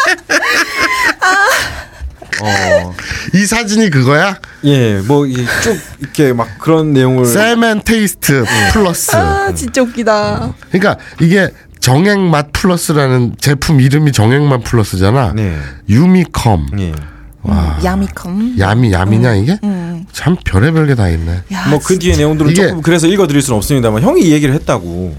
[2.42, 2.94] 어,
[3.34, 4.36] 이 사진이 그거야?
[4.64, 9.14] 예, 뭐쭉 이렇게 막 그런 내용을 Semen Taste Plus.
[9.16, 10.54] 아, 진짜 웃기다.
[10.70, 11.48] 그러니까 이게
[11.80, 15.32] 정액맛 플러스라는 제품 이름이 정액맛 플러스잖아.
[15.34, 15.58] 네,
[15.88, 16.66] 유미컴.
[16.80, 16.92] 예.
[17.42, 17.78] 와.
[17.82, 18.56] 야미컴.
[18.58, 19.58] 야미 야미냐 이게?
[19.62, 20.04] 음.
[20.12, 21.42] 참 별의별 게 다 있네.
[21.52, 25.16] 야, 뭐그 뒤에 내용들은 이게- 조금 그래서 읽어드릴 수는 없습니다만 형이 이 얘기를 했다고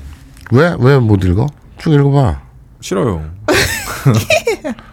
[0.51, 1.47] 왜 왜 못 읽어?
[1.82, 2.41] 쭉 읽어봐.
[2.82, 3.24] 싫어요.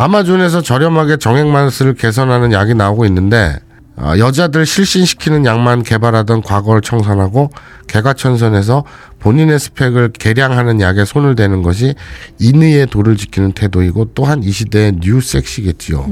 [0.00, 3.58] 아마존에서 저렴하게 정액맛을 개선하는 약이 나오고 있는데
[3.96, 7.50] 아, 여자들 실신시키는 약만 개발하던 과거를 청산하고
[7.86, 8.84] 개과천선해서
[9.18, 11.94] 본인의 스펙을 개량하는 약에 손을 대는 것이
[12.38, 16.06] 인의의 도를 지키는 태도이고 또한 이 시대의 new sexy겠지요.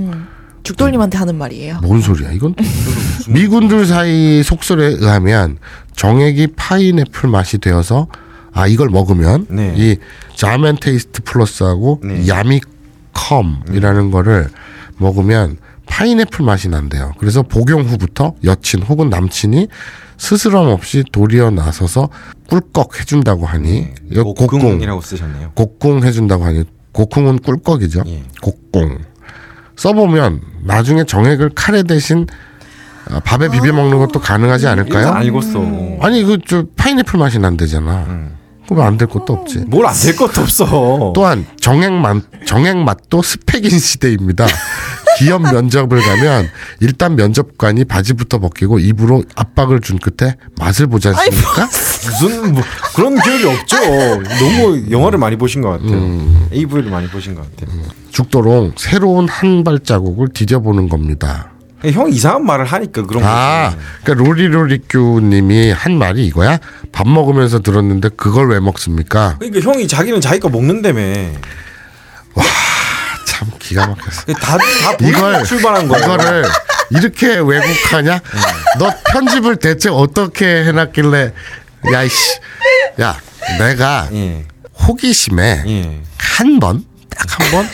[0.65, 1.79] 죽돌님한테 하는 말이에요.
[1.83, 2.55] 뭔 소리야 이건?
[3.27, 5.57] 미군들 사이 속설에 의하면
[5.97, 8.09] 정액이 파인애플 맛이 되어서
[8.53, 9.73] 아 이걸 먹으면 네.
[9.79, 9.97] 이
[10.35, 12.29] Semen Taste Plus하고 네.
[12.29, 12.61] Yummy
[13.13, 14.49] Cum이라는 거를
[14.99, 15.57] 먹으면
[15.87, 17.13] 파인애플 맛이 난대요.
[17.19, 19.69] 그래서 복용 후부터 여친 혹은 남친이
[20.19, 22.09] 스스럼 없이 도리어 나서서
[22.49, 25.53] 꿀꺽 해준다고 하니 곡궁 곡궁이라고 쓰셨네요.
[25.55, 28.03] 곡궁 해준다고 하니 곡궁은 꿀꺽이죠.
[28.07, 28.23] 예.
[28.43, 28.99] 곡궁
[29.77, 32.27] 써보면 나중에 정액을 카레 대신
[33.11, 35.07] 아, 밥에 비벼 먹는 것도 가능하지 않을까요?
[35.23, 35.61] 이거 알겠어.
[36.01, 38.29] 아니 그 저 파인애플 맛이 난대잖아.
[38.69, 39.61] 그럼 안 될 것도 없지.
[39.69, 41.13] 뭘 안 될 것도 없어.
[41.15, 44.47] 또한 정액 맛 정액 맛도 스펙인 시대입니다.
[45.19, 46.49] 기업 면접을 가면
[46.81, 51.65] 일단 면접관이 바지부터 벗기고 입으로 압박을 준 끝에 맛을 보지 않습니까?
[51.65, 52.63] 무슨 뭐
[52.95, 53.77] 그런 기억이 없죠.
[53.81, 56.21] 너무 영화를 많이 보신 것 같아요.
[56.53, 57.77] AV를 많이 보신 것 같아요.
[58.13, 61.51] 죽도록 새로운 한 발자국을 디뎌보는 겁니다.
[61.85, 63.85] 형 이상한 말을 하니까 그런 아, 거지.
[64.05, 66.59] 그러니까 로리로리큐님이 한 말이 이거야?
[66.93, 69.37] 밥 먹으면서 들었는데 그걸 왜 먹습니까?
[69.39, 71.01] 그러니까 형이 자기는 자기 거 먹는다며.
[73.27, 74.23] 참 기가 막혔어.
[74.41, 76.03] 다, 다 이걸 출발한 거야.
[76.05, 76.45] 이거를
[76.91, 78.21] 이렇게 왜곡하냐?
[78.79, 81.33] 너 편집을 대체 어떻게 해놨길래?
[81.93, 82.39] 야 이씨,
[83.01, 83.17] 야
[83.61, 84.45] 내가 예.
[84.89, 86.01] 호기심에 예.
[86.19, 87.69] 한 번, 딱 한 번,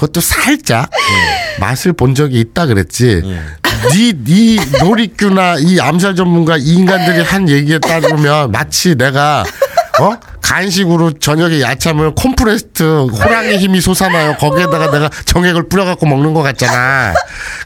[0.00, 0.90] 그것도 살짝
[1.60, 3.22] 맛을 본 적이 있다 그랬지.
[3.22, 3.40] 예.
[3.92, 9.44] 네, 네 노리큐나 이 암살 전문가 이 인간들이 한 얘기에 따르면 마치 내가
[10.00, 14.36] 어 간식으로 저녁에 야참을 콤프레스트 호랑이 힘이 솟아나요.
[14.36, 17.12] 거기에다가 내가 정액을 뿌려갖고 먹는 것 같잖아.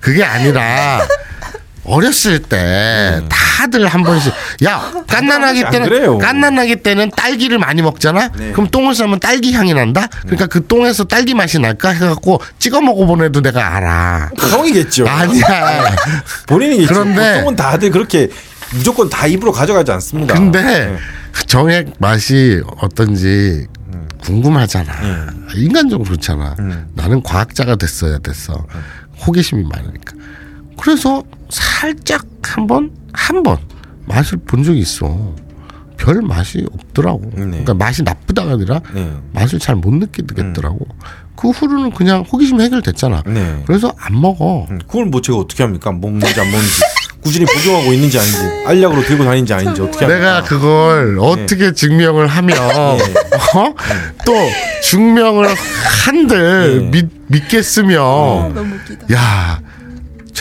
[0.00, 1.06] 그게 아니라
[1.84, 4.32] 어렸을 때 다들 한 번씩
[4.64, 6.18] 야 깐난아기 안 때는.
[6.18, 8.28] 깐난아기 때는 딸기를 많이 먹잖아.
[8.30, 10.08] 그럼 똥을 싸면 딸기 향이 난다.
[10.22, 14.30] 그러니까 그 똥에서 딸기 맛이 날까 해갖고 찍어 먹어본 애도 내가 알아.
[14.38, 15.06] 형이겠죠.
[15.06, 15.44] 아니야.
[16.46, 16.92] 본인이겠죠.
[16.92, 18.28] 그런데- 보통은 다들 그렇게
[18.72, 20.34] 무조건 다 입으로 가져가지 않습니다.
[20.34, 20.96] 근데 예.
[21.46, 23.66] 정액 맛이 어떤지
[24.22, 24.92] 궁금하잖아.
[25.54, 26.56] 인간적으로 그렇잖아.
[26.58, 26.86] 음.
[26.94, 28.64] 나는 과학자가 됐어야 됐어.
[29.26, 30.13] 호기심이 많으니까.
[30.84, 33.56] 그래서 살짝 한 번, 한 번
[34.06, 35.34] 맛을 본 적이 있어.
[35.96, 37.22] 별 맛이 없더라고.
[37.34, 37.44] 네.
[37.46, 39.10] 그러니까 맛이 나쁘다가 아니라 네.
[39.32, 40.86] 맛을 잘 못 느끼겠더라고.
[41.36, 43.22] 그 후로는 그냥 호기심이 해결됐잖아.
[43.26, 43.62] 네.
[43.66, 44.66] 그래서 안 먹어.
[44.70, 45.90] 음, 그걸 뭐 제가 어떻게 합니까?
[45.90, 46.80] 먹는지 안 먹는지.
[47.22, 48.38] 꾸준히 복용하고 있는지 아닌지.
[48.66, 50.18] 알약으로 들고 다니는지 아닌지 어떻게 합니까?
[50.18, 52.98] 내가 그걸 어떻게 증명을 하면 어?
[54.26, 54.32] 또
[54.82, 55.48] 증명을
[56.04, 56.90] 한들 네.
[56.90, 57.96] 믿, 믿겠으면
[58.54, 59.14] 너무 웃기다.
[59.14, 59.60] 야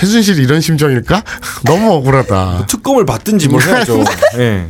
[0.03, 1.23] 최순실이 이런 심정일까?
[1.65, 2.65] 너무 억울하다.
[2.67, 4.03] 특검을 받든지 뭘 해야죠.
[4.37, 4.67] 예.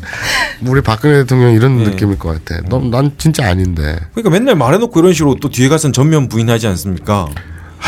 [0.61, 1.89] 우리 박근혜 대통령 이런 네.
[1.89, 2.61] 느낌일 것 같아.
[2.69, 3.99] 너, 난 진짜 아닌데.
[4.13, 7.27] 그러니까 맨날 말해놓고 이런 식으로 또 뒤에 가서는 전면 부인하지 않습니까?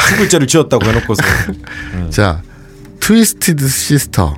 [0.10, 1.24] 두 글자를 지었다고 해놓고서.
[2.10, 2.42] 자
[3.00, 4.36] Twisted Sister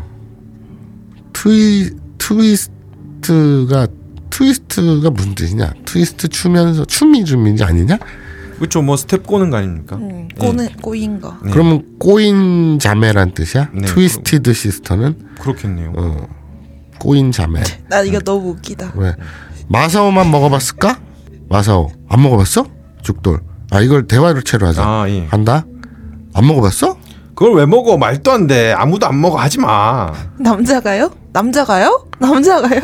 [1.34, 3.88] Twi 트위스트가
[4.30, 5.74] 트위스트가 무슨 뜻이냐?
[5.86, 7.98] 트위스트 추면서 춤 이름인지 아니냐?
[8.58, 8.82] 그렇죠.
[8.82, 9.96] 뭐 스텝 꼬는 거 아닙니까?
[9.98, 11.36] 음, 꼬는 꼬인 거.
[11.44, 11.52] 네.
[11.52, 13.70] 그러면 꼬인 자매란 뜻이야?
[13.74, 15.94] 네, Twisted Sister는 그렇겠네요.
[15.96, 16.28] 어,
[17.00, 17.62] 꼬인 자매.
[17.90, 18.94] 나 이거 너무 웃기다.
[18.96, 19.14] 왜?
[19.70, 21.00] 마사오만 먹어봤을까?
[21.50, 22.66] 마사오 안 먹어봤어?
[23.04, 23.42] 죽돌.
[23.72, 24.84] 아 이걸 대화를 채로 하자.
[24.84, 25.26] 아 예.
[25.28, 25.66] 한다.
[26.34, 26.98] 안 먹어봤어?
[27.36, 27.98] 그걸 왜 먹어?
[27.98, 28.74] 말도 안 돼.
[28.74, 29.38] 아무도 안 먹어.
[29.38, 30.12] 하지 마.
[30.40, 31.12] 남자가요?
[31.34, 32.08] 남자가요?
[32.20, 32.82] 남자가요?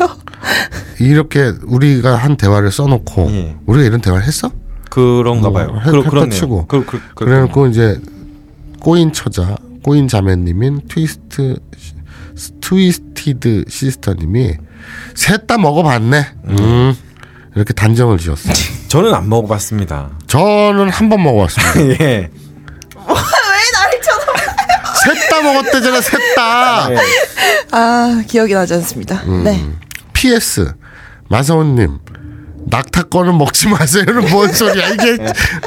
[1.00, 3.56] 이렇게 우리가 한 대화를 써놓고 예.
[3.66, 4.50] 우리가 이런 대화를 했어?
[4.94, 5.80] 그런가 뭐, 봐요.
[5.84, 6.30] 해- 그, 했다 그렇네요.
[6.30, 6.66] 치고.
[6.66, 8.00] 그, 그, 그, 그 래놓고 이제
[8.80, 11.56] 꼬인 처자, 꼬인 자매님인 twist
[12.60, 14.54] twisted sister님이
[15.14, 16.26] 셋 다 먹어봤네.
[16.46, 16.94] 음.
[17.56, 18.50] 이렇게 단정을 지었어.
[18.88, 20.10] 저는 안 먹어봤습니다.
[20.26, 21.80] 저는 한 번 먹어봤습니다.
[22.04, 22.30] 예.
[22.96, 24.32] 왜 나를 쳐다?
[25.04, 26.88] 셋다 먹었대잖아, 셋 다.
[26.92, 26.96] 예.
[27.72, 29.22] 아 기억이 나지 않습니다.
[29.24, 29.64] 네.
[30.12, 30.72] PS
[31.28, 31.98] 마사오님
[32.66, 35.18] 낙타권은 먹지 마세요는 뭔 소리야 이게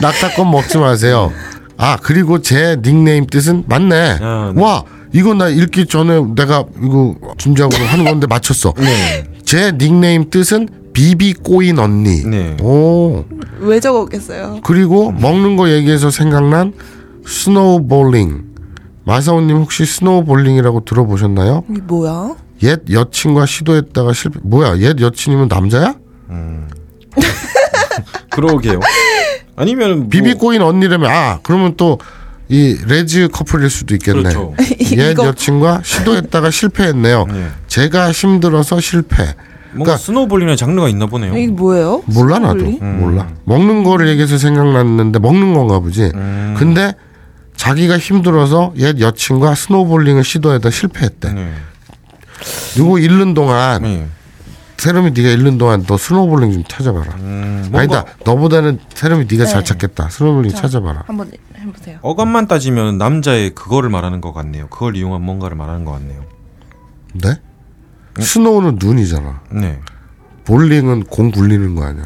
[0.01, 1.31] 낙타권 먹지 마세요.
[1.77, 4.17] 아 그리고 제 닉네임 뜻은 맞네.
[4.21, 4.61] 아, 네.
[4.61, 4.83] 와
[5.13, 8.73] 이거 나 읽기 전에 내가 이거 준비하고 하는 건데 맞췄어.
[8.77, 9.25] 네.
[9.45, 12.23] 제 닉네임 뜻은 비비 꼬인 언니.
[12.23, 12.57] 네.
[12.61, 13.23] 오
[13.59, 14.59] 왜 적었겠어요?
[14.63, 16.73] 그리고 먹는 거 얘기해서 생각난
[17.25, 18.43] snowballing.
[19.03, 21.63] 마사오님 혹시 snowballing이라고 들어보셨나요?
[21.69, 22.35] 이게 뭐야?
[22.63, 24.39] 옛 여친과 시도했다가 실패.
[24.43, 24.77] 뭐야?
[24.79, 25.95] 옛 여친이면 남자야?
[28.31, 28.79] 그러게요.
[29.55, 31.97] 아니면 뭐, 비비 꼬인 언니라면 아 그러면 또
[32.49, 34.21] 이 레즈 커플일 수도 있겠네.
[34.21, 34.53] 그렇죠.
[34.95, 37.25] 옛 이거- 여친과 시도했다가 실패했네요.
[37.29, 37.47] 네.
[37.67, 39.17] 제가 힘들어서 실패.
[39.17, 39.35] 뭔가
[39.73, 41.35] 그러니까 snowballing의 장르가 있나 보네요.
[41.37, 42.03] 이게 뭐예요?
[42.05, 42.99] 몰라 나도 snowballing?
[43.01, 43.27] 몰라.
[43.43, 46.09] 먹는 거를 얘기해서 생각났는데 먹는 건가 보지.
[46.15, 46.55] 음.
[46.57, 46.93] 근데
[47.57, 51.33] 자기가 힘들어서 옛 여친과 snowballing을 시도하다 실패했대.
[51.33, 51.51] 네.
[52.77, 54.07] 요거 읽는 동안 네.
[54.77, 57.15] 세롬이 네가 읽는 동안 너 snowballing 좀 찾아봐라.
[57.15, 58.13] 음, 뭔가 아니다.
[58.25, 59.65] 너보다는 세롬이 네가 잘 네.
[59.65, 60.09] 찾겠다.
[60.09, 60.61] snowballing 자.
[60.61, 61.03] 찾아봐라.
[61.07, 61.97] 한번 해보세요.
[62.01, 64.67] 어감만 따지면 남자의 그거를 말하는 것 같네요.
[64.67, 66.23] 그걸 이용한 뭔가를 말하는 것 같네요.
[67.13, 67.41] 네?
[68.19, 69.41] snow는 눈이잖아.
[69.51, 69.79] 네.
[70.45, 72.05] 볼링은 공 굴리는 거 아니야.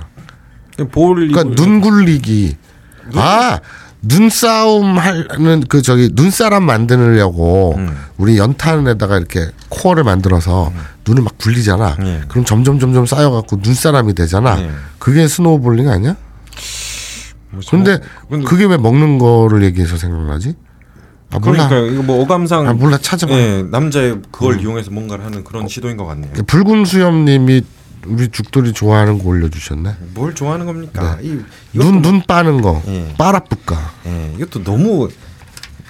[0.91, 2.57] 볼 그러니까 눈 굴리기.
[3.15, 3.59] 아
[4.01, 7.95] 눈싸움 하는 그 저기 눈사람 만들려고 음.
[8.17, 10.73] 우리 연탄에다가 이렇게 코어를 만들어서
[11.07, 11.97] 눈을 막 굴리잖아.
[11.99, 12.21] 네.
[12.27, 14.55] 그럼 점점 점점 쌓여갖고 눈사람이 되잖아.
[14.55, 14.71] 네.
[14.97, 16.15] 그게 snowballing 아니야?
[17.51, 17.99] 뭐 근데
[18.29, 20.55] 근데 그게 왜 먹는 거를 얘기해서 생각나지?
[21.31, 21.67] 아 몰라.
[21.69, 23.33] 그러니까 이거 뭐 어감상 아 몰라 찾아봐.
[23.33, 26.33] 예, 남자의 그걸 이용해서 뭔가를 하는 그런 시도인 것 같네요.
[26.47, 27.61] 붉은 수염님이
[28.07, 29.95] 우리 죽돌이 좋아하는 거 올려주셨네.
[30.13, 31.17] 뭘 좋아하는 겁니까?
[31.21, 31.43] 이, 네.
[31.73, 32.81] 눈눈 빠는 거.
[32.87, 33.13] 예.
[33.17, 33.93] 빠라뿌까.
[34.07, 35.09] 예, 이것도 너무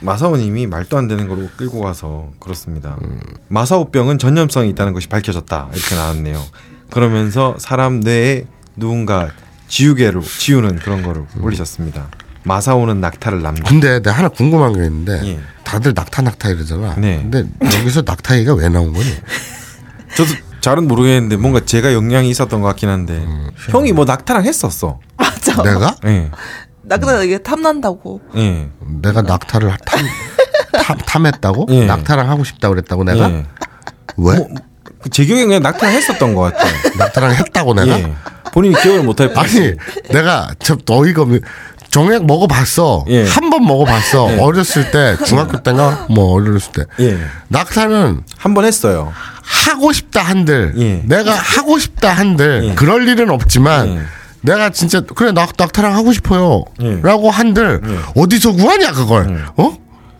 [0.01, 2.97] 마사오님이 말도 안 되는 걸로 끌고 가서 그렇습니다.
[3.47, 6.43] 마사오병은 전염성이 있다는 것이 밝혀졌다 이렇게 나왔네요.
[6.89, 8.45] 그러면서 사람 뇌에
[8.76, 9.30] 누군가
[9.68, 12.09] 지우개로 지우는 그런 거를 올리셨습니다.
[12.43, 13.64] 마사오는 낙타를 남다.
[13.70, 15.39] 근데 내가 하나 궁금한 게 있는데 예.
[15.64, 16.95] 다들 낙타 낙타 이러잖아.
[16.95, 17.20] 네.
[17.22, 17.45] 근데
[17.78, 19.05] 여기서 낙타 얘기가 왜 나온 거니?
[20.16, 23.26] 저도 잘은 모르겠는데 뭔가 제가 영향이 있었던 것 같긴 한데
[23.72, 24.99] 형이 뭐 낙타랑 했었어.
[25.18, 25.62] 맞아.
[25.64, 26.30] 내가 예.
[26.84, 28.22] 낙타 이게 탐난다고.
[28.36, 28.70] 예.
[29.01, 29.99] 내가 낙타를 탐,
[30.84, 31.68] 탐 탐했다고?
[31.70, 31.86] 예.
[31.86, 33.30] 낙타랑 하고 싶다고 그랬다고 내가?
[33.30, 33.45] 예.
[34.18, 34.38] 왜?
[34.38, 34.47] 뭐,
[35.12, 36.72] 제 기억에 그냥 낙타랑 했었던 것 같아요.
[36.97, 37.99] 낙타랑 했다고 내가?
[37.99, 38.14] 예.
[38.53, 39.38] 본인이 기억을 못할 뿐.
[39.43, 39.74] 아니
[40.12, 41.39] 내가 참 어이가 없네.
[41.89, 43.05] 정액 먹어봤어.
[43.09, 43.26] 예.
[43.28, 44.26] 한번 먹어봤어.
[44.41, 46.86] 어렸을 때 중학교 때인가 뭐 어렸을 때.
[46.99, 47.18] 예.
[47.49, 49.12] 낙타는 한 번 했어요.
[49.52, 51.02] 하고 싶다 한들 예.
[51.06, 52.76] 내가 하고 싶다 한들 예.
[52.76, 54.02] 그럴 일은 없지만 예.
[54.41, 56.99] 내가 진짜 그래 낙, 낙타랑 하고 싶어요 예.
[57.04, 57.82] 라고 한들
[58.16, 59.78] 어디서 구하냐 그걸 어?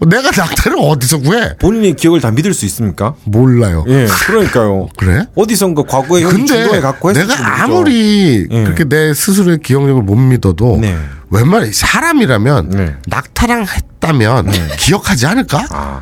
[0.08, 3.14] 내가 낙타를 어디서 구해 본인의 기억을 다 믿을 수 있습니까?
[3.24, 4.08] 몰라요 예.
[4.28, 4.90] 그러니까요.
[4.98, 5.26] 그래?
[5.36, 7.64] 어디선가 과거에 근데 갖고 내가.
[7.64, 8.64] 아무리 예.
[8.64, 10.98] 그렇게 내 스스로의 기억력을 못 믿어도 네.
[11.30, 12.96] 웬만해 사람이라면 네.
[13.08, 15.66] 낙타랑 했다면 기억하지 않을까?
[15.70, 16.02] 아,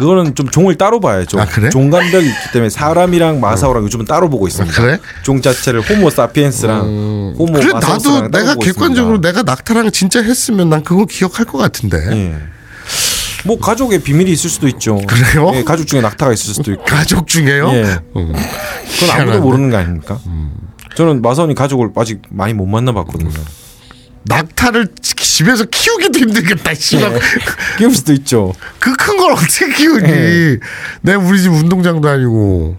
[0.00, 1.38] 그거는 좀 종을 따로 봐야죠.
[1.38, 1.66] 아, 그래?
[1.66, 1.70] 어.
[1.70, 4.74] 종간별이 있기 때문에 사람이랑 마사오랑 요즘은 따로 보고 있습니다.
[4.80, 4.94] 그래?
[4.94, 4.98] 음.
[5.22, 9.28] 종 자체를 호모 사피엔스랑 호모 그래 나도 내가 객관적으로 있습니다.
[9.28, 12.34] 내가 낙타랑 진짜 했으면 난 그거 기억할 것 같은데 예.
[13.44, 14.96] 뭐 가족의 비밀이 있을 수도 있죠.
[15.06, 15.52] 그래요?
[15.54, 16.82] 예, 가족 중에 낙타가 있을 수도 있고.
[16.84, 17.68] 가족 중에요?
[17.74, 17.98] 예.
[18.16, 18.32] 음.
[19.00, 19.36] 그건 아무도?
[19.36, 19.42] 음.
[19.42, 20.18] 모르는 거 아닙니까?
[20.96, 23.30] 저는 마사오님 가족을 아직 많이 못 만나봤거든요.
[24.24, 26.74] 낙타를 지- 집에서 키우기도 힘들겠다.
[26.74, 27.18] 씨발.
[27.78, 28.52] 끼울 수도 있죠.
[28.78, 30.02] 그 큰 걸 어떻게 키우니?
[30.02, 30.56] 네.
[31.02, 32.76] 내가 우리 집 운동장도 아니고.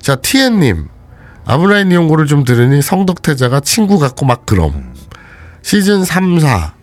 [0.00, 0.88] 자, 티엔님.
[1.44, 4.92] 아브라인 연고를 좀 들으니 성덕태자가 친구 같고 막 그럼.
[5.62, 6.74] 시즌 3, 4.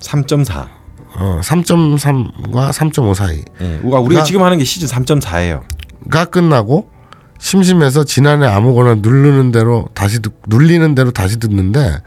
[0.00, 0.68] 3.4.
[1.16, 3.42] 어, 3.3과 3.5 사이.
[3.60, 3.80] 예.
[3.82, 5.62] 우리가, 나- 지금 하는 게 시즌 3.4예요.
[6.10, 6.90] 가 끝나고
[7.38, 11.98] 심심해서 지난해 아무거나 누르는 대로 다시 듣, 눌리는 대로 다시 듣는데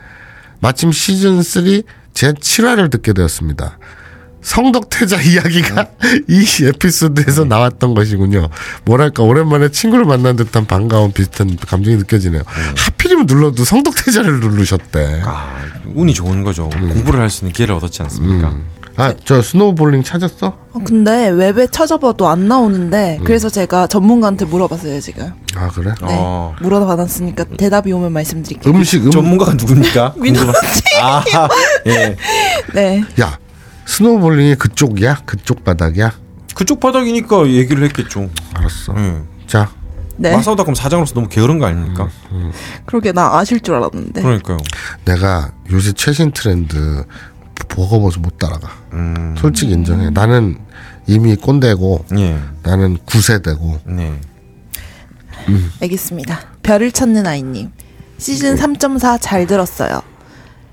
[0.63, 1.81] 마침 시즌 3
[2.13, 3.77] 제 7화를 듣게 되었습니다.
[4.41, 5.87] 성덕태자 이야기가
[6.29, 8.47] 이 에피소드에서 나왔던 것이군요.
[8.85, 12.43] 뭐랄까 오랜만에 친구를 만난 듯한 반가운 비슷한 감정이 느껴지네요.
[12.77, 15.21] 하필이면 눌러도 성덕태자를 누르셨대.
[15.25, 15.53] 아,
[15.95, 16.69] 운이 좋은 거죠.
[16.75, 16.89] 음.
[16.93, 18.55] 공부를 할 수 있는 기회를 얻었지 않습니까?
[18.95, 20.47] 아 저 snowballing 찾았어?
[20.73, 25.31] 어, 근데 웹에 찾아봐도 안 나오는데 그래서 제가 전문가한테 물어봤어요 지금.
[25.55, 25.91] 아 그래?
[26.01, 26.07] 네.
[26.09, 26.55] 어.
[26.61, 28.73] 물어봤으니까 대답이 오면 말씀드릴게요.
[28.73, 30.13] 음식 음, 전문가가 누굽니까?
[30.21, 30.51] 민호지.
[31.01, 31.23] 아,
[31.87, 32.15] 예.
[32.73, 33.03] 네.
[33.19, 33.37] 야
[33.85, 35.21] snowballing이 그쪽이야?
[35.25, 36.11] 그쪽 바닥이야?
[36.55, 38.29] 그쪽 바닥이니까 얘기를 했겠죠.
[38.53, 38.93] 알았어.
[38.97, 39.21] 예.
[39.47, 39.69] 자
[40.15, 40.31] 네.
[40.31, 42.07] 마사오닷컴 사장으로서 너무 게으른 거 아닙니까?
[42.85, 44.21] 그러게 나 아실 줄 알았는데.
[44.21, 44.57] 그러니까요.
[45.05, 47.03] 내가 요새 최신 트렌드
[47.67, 48.69] 버거워서 못 따라가.
[48.93, 50.09] 음, 솔직히 인정해.
[50.09, 50.57] 나는
[51.07, 52.39] 이미 꼰대고 예.
[52.63, 54.13] 나는 구세대고 네.
[55.81, 56.39] 알겠습니다.
[56.63, 57.71] 별을 찾는 아이님.
[58.17, 60.01] 시즌 3.4 잘 들었어요.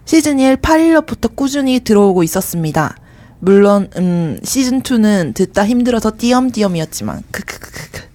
[0.05, 2.97] 시즌 1 8일부터 꾸준히 들어오고 있었습니다.
[3.41, 8.11] 물론 음 시즌 2는 듣다 힘들어서 띄엄띄엄이었지만 크크크크.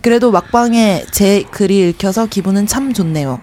[0.00, 3.40] 그래도 막방에 제 글이 읽혀서 기분은 참 좋네요.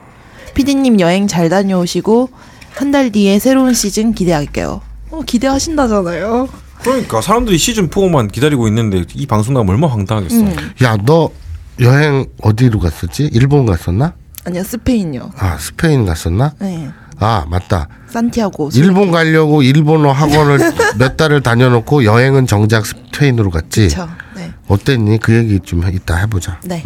[0.54, 2.30] 피디님 여행 잘 다녀오시고
[2.74, 4.82] 한 달 뒤에 새로운 시즌 기대할게요.
[5.12, 6.50] 어, 기대하신다잖아요.
[6.84, 10.36] 그러니까 사람들이 시즌 4만 기다리고 있는데 이 방송 나면 얼마나 황당하겠어.
[10.38, 10.56] 음.
[10.82, 11.30] 야 너
[11.80, 13.30] 여행 어디로 갔었지?
[13.34, 14.14] 일본 갔었나?
[14.46, 15.32] 아니요 스페인요.
[15.38, 16.54] 아 스페인 갔었나?
[16.60, 16.90] 네.
[17.20, 17.88] 아 맞다.
[18.10, 18.72] 산티아고.
[18.74, 20.58] 일본 가려고 일본어 학원을
[20.98, 23.90] 몇 달을 다녀놓고 여행은 정작 스페인으로 갔지.
[23.90, 24.10] 그쵸.
[24.36, 24.52] 네.
[24.68, 25.20] 어땠니?
[25.20, 26.60] 그 얘기 좀 이따 해보자.
[26.64, 26.84] 네.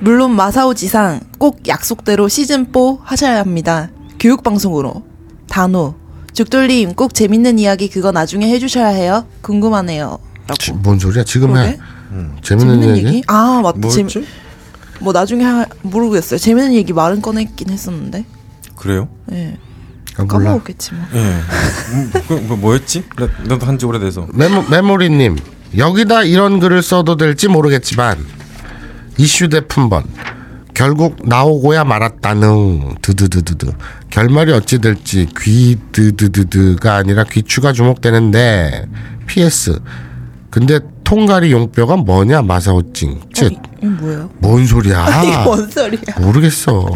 [0.00, 3.88] 물론 마사오 지상 꼭 약속대로 시즌 4 하셔야 합니다.
[4.18, 5.04] 교육 방송으로.
[5.48, 5.94] 단호.
[6.32, 9.26] 죽돌님 꼭 재밌는 이야기 그거 나중에 해주셔야 해요.
[9.42, 10.18] 궁금하네요.
[10.58, 10.82] 지- 라고.
[10.82, 11.24] 뭔 소리야?
[11.24, 11.68] 지금 그러게.
[11.70, 11.78] 해.
[12.42, 12.42] 재밌는,
[12.80, 13.06] 재밌는 얘기?
[13.06, 13.22] 얘기?
[13.26, 13.88] 아 맞다.
[13.88, 14.24] 재, 뭐였지?
[15.00, 16.38] 뭐 나중에 하, 모르겠어요.
[16.38, 18.24] 재밌는 얘기 말은 꺼냈긴 했었는데.
[18.76, 19.08] 그래요?
[19.32, 19.56] 예.
[20.16, 20.38] 아, 몰라.
[20.50, 21.04] 까먹었겠지 뭐.
[21.14, 21.18] 예.
[21.92, 23.04] 음, 그, 그 뭐였지?
[23.16, 24.26] 나- 나도 한지 오래돼서.
[24.32, 25.36] 메모, 메모리님
[25.76, 28.16] 여기다 이런 글을 써도 될지 모르겠지만
[29.18, 30.04] 이슈 대품번
[30.78, 33.72] 결국 나오고야 말았다는 드드드드드
[34.10, 38.86] 결말이 어찌 될지 귀드드드드가 아니라 귀추가 주목되는데
[39.26, 39.80] PS
[40.50, 44.30] 근데 통가리 용뼈가 뭐냐 마사오찡 어, 즉 뭐예요?
[44.38, 46.14] 뭔 소리야 이게 뭔 소리야?
[46.20, 46.86] 모르겠어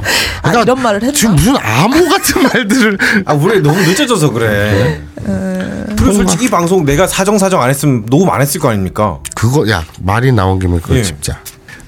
[0.42, 1.12] 아, 이런 말을 했나?
[1.12, 5.02] 지금 무슨 암호 같은 말들을 아, 우리 너무 늦어져서 그래.
[5.96, 9.18] 그리고 솔직히 이 방송 내가 사정 사정 안 했으면 녹음 안 했을 거 아닙니까?
[9.34, 11.02] 그거 야 말이 나온 김에 그걸 예.
[11.02, 11.40] 짚자.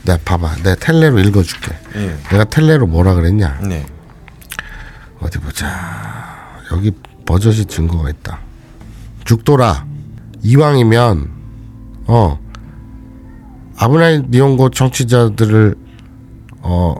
[0.05, 0.57] 내가 봐봐.
[0.63, 1.73] 내가 텔레로 읽어줄게.
[1.97, 2.17] 예.
[2.31, 3.59] 내가 텔레로 뭐라 그랬냐?
[3.63, 3.85] 네.
[5.21, 5.67] 어디 보자.
[6.73, 6.91] 여기
[7.25, 8.39] 버젓이 증거가 있다.
[9.25, 9.87] 죽돌아.
[10.43, 11.31] 이왕이면
[12.07, 12.39] 어
[13.79, 15.75] 아브나이 니온고 청취자들을
[16.63, 16.95] 어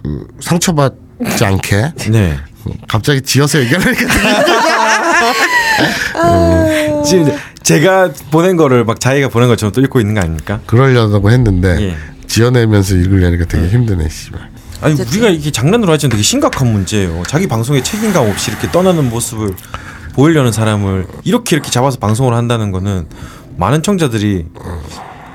[0.00, 2.38] 그 상처받지 않게 네.
[2.86, 3.92] 갑자기 지어서 얘기하니까
[7.04, 10.60] 지금 제가 보낸 거를 막 자기가 보낸 것처럼 또 읽고 있는 거 아닙니까?
[10.66, 11.96] 그러려고 했는데 예.
[12.26, 14.40] 지어내면서 읽으려니까 되게 힘드네 씨발.
[14.80, 17.22] 아니 우리가 이게 장난으로 하지만 되게 심각한 문제예요.
[17.26, 19.54] 자기 방송에 책임감 없이 이렇게 떠나는 모습을
[20.14, 23.06] 보이려는 사람을 이렇게 이렇게 잡아서 방송을 한다는 거는
[23.56, 24.46] 많은 청자들이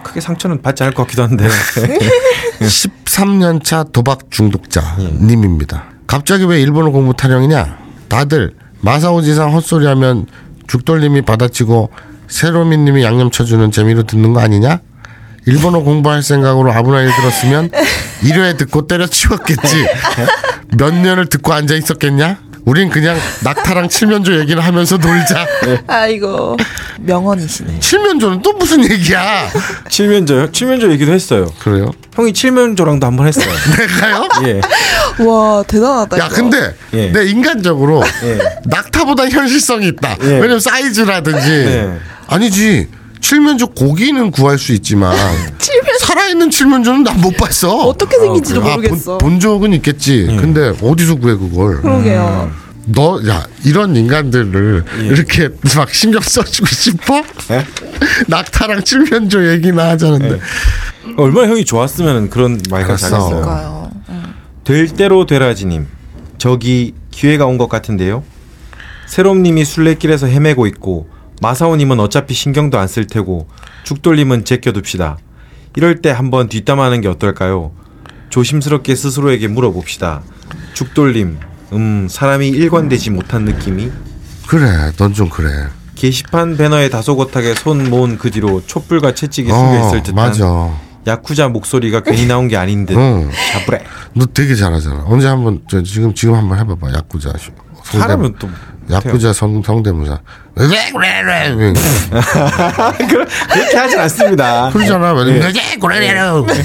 [0.04, 1.48] 크게 상처는 받지 않을 것 같기도 한데
[2.60, 5.86] 13년 차 도박 중독자 님입니다.
[6.08, 7.78] 갑자기 왜 일본어 공부 타령이냐?
[8.08, 10.26] 다들 마사오 지상 헛소리 하면
[10.68, 11.90] 죽돌님이 받아치고
[12.38, 14.80] 세로미 님이 양념 쳐주는 재미로 듣는 거 아니냐?
[15.46, 17.70] 일본어 공부할 생각으로 아브나이 들었으면
[18.24, 19.86] 1회 듣고 때려치웠겠지.
[20.76, 22.40] 몇 년을 듣고 앉아 있었겠냐?
[22.66, 25.46] 우린 그냥 낙타랑 칠면조 얘기를 하면서 놀자.
[25.86, 26.58] 아이고
[27.02, 27.80] 명언이시네.
[27.82, 29.50] 칠면조는 또 무슨 얘기야?
[29.90, 30.52] 칠면조요?
[30.54, 31.46] 칠면조 얘기도 했어요.
[31.60, 31.92] 그래요?
[32.16, 33.46] 형이 칠면조랑도 한 번 했어요.
[33.78, 34.28] 내가요?
[34.48, 34.62] 예.
[35.24, 36.18] 와 대단하다.
[36.18, 36.36] 야 이거.
[36.36, 37.12] 근데 예.
[37.12, 38.40] 내 인간적으로 예.
[38.66, 40.16] 낙타보다 현실성이 있다.
[40.24, 40.28] 예.
[40.36, 42.00] 왜냐면 사이즈라든지 예.
[42.28, 42.88] 아니지
[43.22, 45.16] 칠면조 고기는 구할 수 있지만
[46.02, 47.74] 살아있는 칠면조는 난 못 봤어.
[47.88, 49.18] 어떻게 생긴지도 아, 모르겠어.
[49.18, 50.28] 본, 본 적은 있겠지.
[50.30, 50.36] 예.
[50.36, 51.82] 근데 어디서 구해 그걸?
[51.82, 52.52] 그러게요.
[52.86, 57.24] 너야 이런 인간들을 이렇게 막 신경 써주고 싶어?
[57.52, 57.66] 예?
[58.28, 60.40] 낙타랑 칠면조 얘기나 하자는데
[61.16, 62.86] 얼마나 형이 좋았으면 그런 말을.
[62.88, 63.30] 잘했어요.
[63.30, 63.92] 그러니까요.
[64.66, 65.88] 될 대로 되라지님
[66.38, 68.24] 저기 기회가 온 것 같은데요.
[69.08, 71.08] 새롬님이 술래길에서 헤매고 있고
[71.48, 73.48] 마사오님은 어차피 신경도 안 쓸 테고
[73.84, 75.18] 죽돌님은 제껴둡시다.
[75.76, 77.72] 이럴 때 한번 뒷담하는 게 어떨까요?
[78.30, 80.22] 조심스럽게 스스로에게 물어봅시다.
[80.74, 81.38] 죽돌님,
[81.74, 83.92] 음 사람이 일관되지 못한 느낌이
[84.48, 85.50] 그래 넌 좀 그래.
[85.96, 90.78] 게시판 배너에 다소곳하게 손 모은 그 뒤로 촛불과 채찍이 어 숨겨있을 듯한 맞아.
[91.06, 93.30] 야쿠자 목소리가 괜히 나온 게 아닌 듯 응.
[93.52, 93.84] 자브레
[94.14, 95.04] 너 되게 잘하잖아.
[95.08, 96.94] 언제 한번 저 지금 지금 한번 해봐봐.
[96.94, 97.34] 야쿠자
[97.84, 98.48] 사람은 또
[98.92, 99.62] 야쿠자 성
[103.10, 103.26] 그래.
[103.54, 104.70] 그렇게 하진 않습니다.
[104.72, 105.14] 그러잖아.
[105.14, 105.24] 왜
[105.80, 106.00] 그래
[106.44, 106.64] 그래.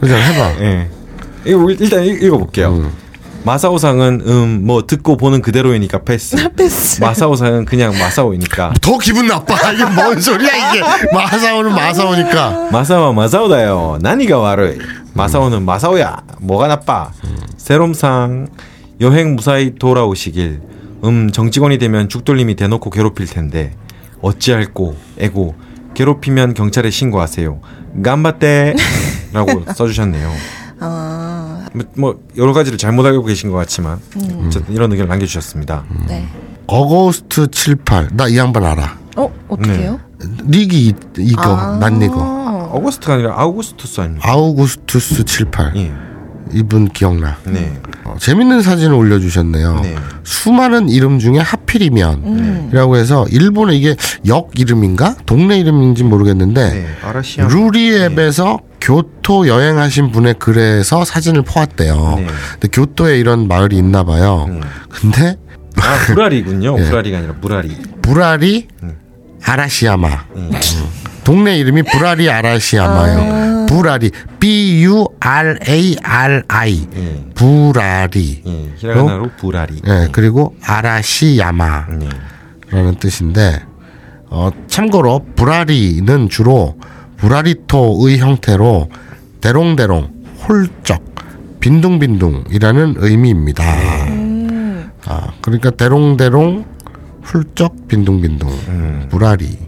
[0.00, 0.20] 그러잖아.
[0.22, 0.60] 해봐.
[0.64, 0.88] 예.
[1.46, 2.90] 이거 일단 읽- 읽어볼게요.
[3.44, 6.36] 마사오상은 음 뭐 듣고 보는 그대로이니까 패스.
[6.56, 7.00] 패스.
[7.00, 8.72] 마사오상은 그냥 마사오이니까.
[8.80, 9.54] 더 기분 나빠.
[9.72, 10.80] 이게 뭔 소리야 이게.
[11.12, 12.68] 마사오는 마사오니까.
[12.72, 13.98] 마사오와 마사오다요.
[14.00, 14.78] 나니가 와르이.
[15.12, 16.16] 마사오는 마사오야.
[16.40, 17.10] 뭐가 나빠?
[17.58, 18.48] 세롬상
[19.00, 20.60] 여행 무사히 돌아오시길.
[21.04, 23.74] 음 정직원이 되면 죽돌림이 대놓고 괴롭힐 텐데
[24.22, 25.54] 어찌할꼬 에고
[25.94, 27.60] 괴롭히면 경찰에 신고하세요.
[28.02, 28.74] gambatte
[29.32, 30.30] 라고 써주셨네요.
[30.80, 34.00] 아, 뭐, 뭐 여러 가지를 잘못 알고 계신 것 같지만
[34.46, 35.84] 어쨌든 이런 의견을 남겨주셨습니다.
[36.08, 36.26] 네.
[36.66, 38.08] 어거스트 78.
[38.14, 38.98] 나 이 양반 알아.
[39.16, 40.00] 어 어떻게요?
[40.46, 41.78] 닉이 이- 이거 아.
[41.78, 42.70] 난 이거.
[42.72, 44.28] 어거스트가 아니라 아우구스투스 아닙니까?
[44.32, 45.72] 아우구스투스 78.
[45.76, 45.92] 예.
[46.52, 47.36] 이분 기억나.
[47.44, 47.72] 네.
[48.04, 49.80] 어, 재밌는 사진을 올려주셨네요.
[49.82, 49.96] 네.
[50.22, 56.86] 수많은 이름 중에 하필이면이라고 해서 일본의 이게 역 이름인가 동네 이름인지 모르겠는데 네.
[57.02, 57.46] 아라시아.
[57.48, 62.14] 루리앱에서 교토 여행하신 분의 글에서 사진을 포왔대요.
[62.18, 62.26] 네.
[62.52, 64.46] 근데 교토에 이런 마을이 있나 봐요.
[64.48, 64.60] 음.
[64.90, 65.36] 근데
[65.80, 66.76] 아 불알이군요.
[66.78, 66.84] 예.
[66.84, 67.76] 불알이가 아니라 무라리.
[68.02, 68.68] 부라리
[69.42, 70.08] 아라시야마.
[70.36, 70.50] 음.
[71.24, 73.66] 동네 이름이 부라리 아라시야마예요.
[73.66, 77.24] 부라리 B U R A R I 예.
[77.34, 78.42] 부라리.
[78.46, 78.70] 예.
[78.76, 79.80] 히라가나로 불알이.
[79.86, 82.08] 예, 그리고 아라시야마라는
[82.70, 82.92] 네.
[83.00, 83.62] 뜻인데
[84.28, 86.76] 어, 참고로 부라리는 주로
[87.16, 88.88] 부라리토의 형태로
[89.40, 90.10] 대롱대롱,
[90.46, 91.02] 홀쩍,
[91.60, 93.64] 빈둥빈둥이라는 의미입니다.
[95.06, 96.64] 아, 그러니까 대롱대롱,
[97.22, 99.58] 훌쩍, 빈둥빈둥, 부라리,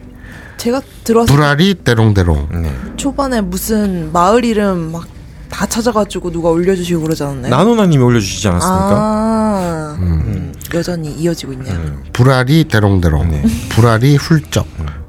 [0.56, 2.48] 제가 들어왔을 부라리, 대롱대롱.
[2.52, 2.62] 네.
[2.62, 5.16] 때 초반에 무슨 마을 이름 막
[5.56, 7.50] 다 찾아가지고 누가 올려주시고 그러지 않았나요?
[7.56, 8.90] 나노나님이 올려주시지 않았습니까?
[8.94, 11.98] 아, 음, 여전히 이어지고 있네요.
[12.12, 13.42] 부라리, 대롱대롱, 네.
[13.70, 14.66] 부라리, 훌쩍,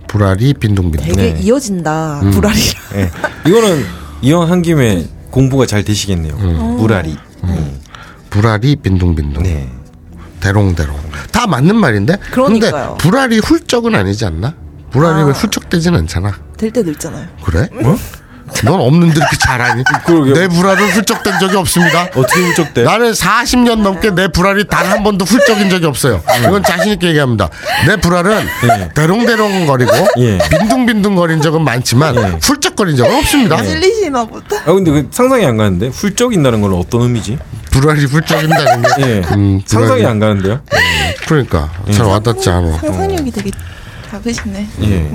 [0.07, 1.15] 부라리, 빈둥빈둥.
[1.15, 1.39] 되게 네.
[1.41, 2.21] 이어진다.
[2.21, 2.31] 음.
[2.31, 2.83] 불알이랑.
[2.95, 3.11] 예.
[3.49, 3.83] 이거는
[4.21, 6.35] 이왕 한 김에 공부가 잘 되시겠네요.
[6.35, 6.77] 음.
[6.77, 7.17] 무라리.
[8.29, 9.43] 부라리, 빈둥빈둥.
[9.43, 9.69] 네.
[10.39, 10.95] 대롱대롱
[11.31, 12.71] 다 맞는 말인데 그러니까요.
[12.71, 14.53] 근데 불알이 훌쩍은 아니지 않나?
[14.91, 17.27] 불알이 왜 훌쩍되진 않잖아 될 때도 있잖아요.
[17.43, 17.67] 그래?
[18.63, 19.83] 넌 없는데 이렇게 잘하니?
[20.33, 22.83] 내 불알은 훌쩍된 적이 없습니다 어떻게 훌쩍대?
[22.83, 27.49] 나는 40년 넘게 내 불알이 단 한 번도 훌쩍인 적이 없어요 이건 자신 있게 얘기합니다
[27.85, 28.47] 내 불알은
[28.79, 28.89] 예.
[28.95, 30.38] 대롱대롱 거리고 예.
[30.49, 32.39] 빈둥빈둥 거린 적은 많지만 예.
[32.41, 34.55] 훌쩍거린 적은 없습니다 찔리시나 보다.
[34.61, 37.38] 아 근데 그 상상이 안 가는데 훌쩍인다는 건 어떤 의미지?
[37.71, 39.21] 불알이 훌쩍인다는 게 예.
[39.35, 40.61] 음, 상상이 안 가는데요.
[41.27, 43.51] 그러니까 잘 와닿지 않아 상상력이 되게
[44.12, 44.68] 작으시네.
[44.84, 45.10] 예.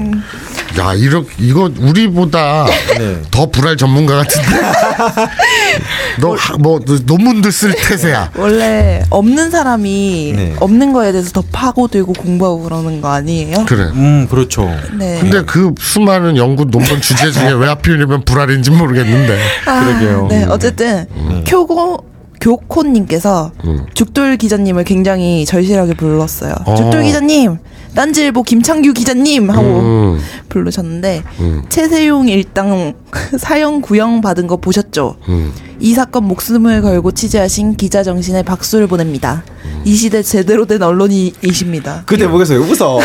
[0.78, 2.66] 야, 이렇게 이거 우리보다
[2.99, 3.18] 네.
[3.30, 4.49] 더 불알 전문가 같은데.
[6.20, 8.30] 너 뭐 논문들 쓸 태세야.
[8.36, 10.55] 원래 없는 사람이 네.
[10.61, 13.64] 없는 거에 대해서 더 파고들고 공부하고 그러는 거 아니에요?
[13.66, 13.84] 그래.
[13.95, 14.68] 음, 그렇죠.
[14.99, 15.18] 네.
[15.20, 19.38] 근데 그 수많은 연구 논문 주제 중에 왜 하필이면 불알인지 모르겠는데.
[19.64, 20.26] 그러게요.
[20.28, 21.07] 네, 어쨌든
[21.47, 22.05] 교고
[22.40, 23.53] 교코님께서
[23.95, 26.55] 죽돌 기자님을 굉장히 절실하게 불렀어요.
[26.64, 26.74] 어.
[26.74, 27.59] 죽돌 기자님,
[27.95, 30.20] 딴지일보 김창규 기자님 하고 음.
[30.49, 31.62] 부르셨는데 음.
[31.68, 32.95] 최세용 일당
[33.38, 35.16] 사형 구형 받은 거 보셨죠?
[35.28, 35.53] 음.
[35.78, 39.43] 이 사건 목숨을 걸고 취재하신 기자 정신에 박수를 보냅니다.
[39.84, 42.05] 이 시대 제대로 된 언론이십니다.
[42.07, 43.01] 그 대목에서 왜 웃어?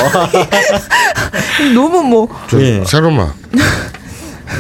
[1.74, 2.84] 너무 뭐저 예.
[2.86, 3.34] 세롬아.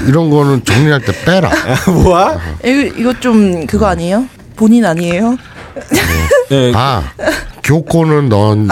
[0.07, 1.51] 이런 거는 정리할 때 빼라.
[2.03, 2.39] 뭐야?
[2.65, 4.25] 이거, 이거 좀 그거 아니에요?
[4.55, 5.37] 본인 아니에요?
[6.51, 6.71] 예.
[6.75, 7.03] 아,
[7.63, 8.67] 교코는 넌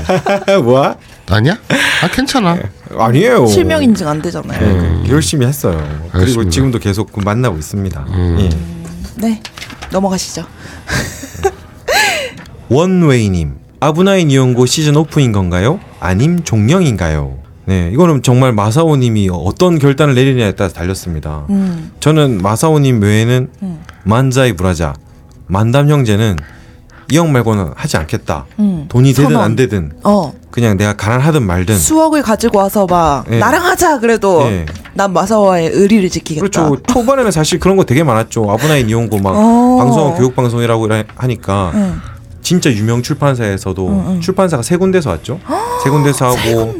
[0.64, 0.96] 뭐야?
[1.30, 1.58] 아니야?
[2.02, 2.58] 아, 괜찮아.
[2.96, 3.46] 아니에요.
[3.46, 5.02] 실명 인증 안 되잖아요.
[5.06, 5.76] 예, 열심히 했어요.
[6.10, 6.50] 그리고 알겠습니다.
[6.50, 8.06] 지금도 계속 만나고 있습니다.
[8.40, 8.48] 예.
[9.16, 9.42] 네,
[9.90, 10.44] 넘어가시죠.
[12.70, 15.80] 원웨이님, 아브나인 이용고 시즌 오프인 건가요?
[16.00, 17.36] 아님 종영인가요?
[17.66, 21.44] 네, 이거는 정말 마사오님이 어떤 결단을 내리냐에 따라 달렸습니다.
[21.50, 23.80] 음, 저는 마사오님 외에는 음.
[24.04, 24.94] 만자이 브라자,
[25.48, 26.36] 만담 형제는
[27.10, 28.44] 이형 말고는 하지 않겠다.
[28.58, 28.84] 음.
[28.90, 29.34] 돈이 되든.
[29.36, 33.38] 안 되든 어, 그냥 내가 가난하든 말든 수억을 가지고 와서 막 예.
[33.38, 34.66] 나랑 하자 그래도 예.
[34.92, 36.68] 난 마사와의 의리를 지키겠다.
[36.68, 36.82] 그렇죠.
[36.86, 38.50] 초반에는 사실 그런 거 되게 많았죠.
[38.50, 39.76] 아브나인 이용고 막 어.
[39.78, 41.94] 방송은 교육 방송이라고 이라- 하니까 응.
[42.42, 44.20] 진짜 유명 출판사에서도 응, 응.
[44.20, 45.40] 출판사가 세 군데서 왔죠.
[45.84, 46.74] 세 군데서 하고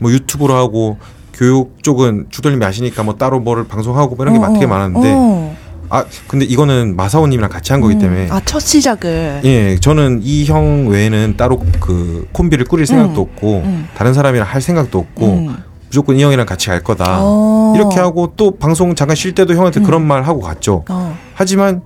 [0.00, 0.96] 뭐 유튜브로 하고
[1.34, 4.68] 교육 쪽은 주돌님이 아시니까 뭐 따로 뭐를 방송하고 뭐 이런 게 어, 되게 어.
[4.68, 5.55] 많았는데 어.
[5.88, 9.40] 아 근데 이거는 마사오님이랑 같이 한 거기 때문에 아, 첫 시작을.
[9.44, 13.88] 예 저는 이 형 외에는 따로 그 콤비를 꾸릴 생각도 없고 음.
[13.96, 15.56] 다른 사람이랑 할 생각도 없고 음.
[15.88, 17.72] 무조건 이 형이랑 같이 갈 거다 어.
[17.76, 20.84] 이렇게 하고 또 방송 잠깐 쉴 때도 형한테 그런 말 하고 갔죠.
[20.88, 21.16] 어.
[21.34, 21.82] 하지만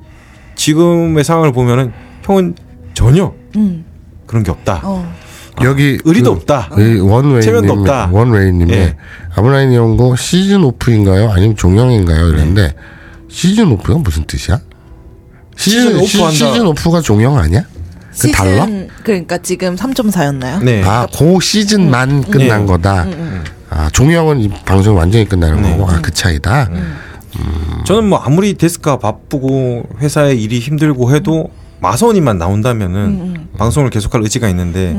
[0.57, 1.93] 지금의 상황을 보면은
[2.25, 2.55] 형은
[2.95, 3.85] 전혀 음.
[4.27, 4.81] 그런 게 없다.
[4.85, 5.13] 어.
[5.63, 6.71] 여기 의리도 그 없다.
[6.79, 8.09] 이 원웨이님, 체면도 없다.
[8.13, 8.97] 원웨이님의 예.
[9.37, 11.31] 아브라인 연고 시즌 오프인가요?
[11.31, 12.29] 아니면 종영인가요?
[12.29, 12.75] 이랬는데
[13.31, 14.61] 시즌 오프가 무슨 뜻이야?
[15.57, 16.37] 시즌, 시즌 시- 오프한다.
[16.53, 17.63] 시즌 오프가 종영 아니야?
[17.63, 18.67] 그 시즌 달라?
[19.03, 20.63] 그러니까 지금 3.4였나요?
[20.63, 20.83] 네.
[20.85, 22.67] 아, 그 시즌만 끝난 네.
[22.67, 23.05] 거다.
[23.05, 25.71] 음, 아, 종영은 이 방송이 완전히 끝나는 네.
[25.77, 25.91] 거고.
[25.91, 26.69] 아, 그 차이다.
[26.71, 26.97] 음.
[27.87, 31.51] 저는 뭐 아무리 데스크가 바쁘고 회사에 일이 힘들고 해도
[31.81, 34.95] 마사오님만 나온다면은 음, 방송을 계속할 의지가 있는데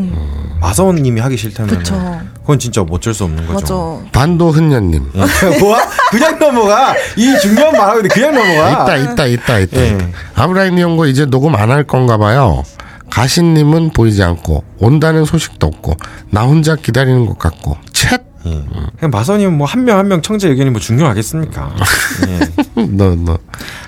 [0.60, 2.20] 마사오님이 하기 싫다면 그쵸.
[2.42, 4.02] 그건 진짜 뭐 어쩔 수 없는 거죠.
[4.04, 4.12] 맞아.
[4.12, 5.12] 반도 흔녀님.
[5.16, 5.20] 예.
[5.60, 5.88] 뭐야?
[6.10, 6.94] 그냥 넘어가.
[7.18, 8.72] 이 중요한 말 하는데 그냥 넘어가.
[8.72, 9.78] 있다, 있다, 있다, 있다.
[9.82, 9.98] 예.
[10.36, 12.64] 아브라인 연고 이제 녹음 안 할 건가 봐요.
[13.10, 15.96] 가신님은 보이지 않고 온다는 소식도 없고
[16.30, 18.64] 나 혼자 기다리는 것 같고 챗 예.
[18.98, 21.76] 그냥 마사오님은 뭐한 명 한 명 청자 의견이 뭐 중요하겠습니까?
[22.28, 22.84] 예.
[22.84, 23.38] 너, 너.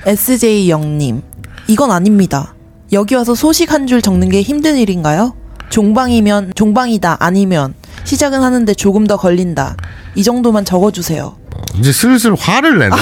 [0.05, 1.21] SJ 영님,
[1.67, 2.53] 이건 아닙니다.
[2.93, 5.35] 여기 와서 소식 한 줄 적는 게 힘든 일인가요?
[5.69, 7.73] 종방이면 종방이다 아니면
[8.05, 9.75] 시작은 하는데 조금 더 걸린다.
[10.15, 11.35] 이 정도만 적어주세요.
[11.79, 12.95] 이제 슬슬 화를 내네.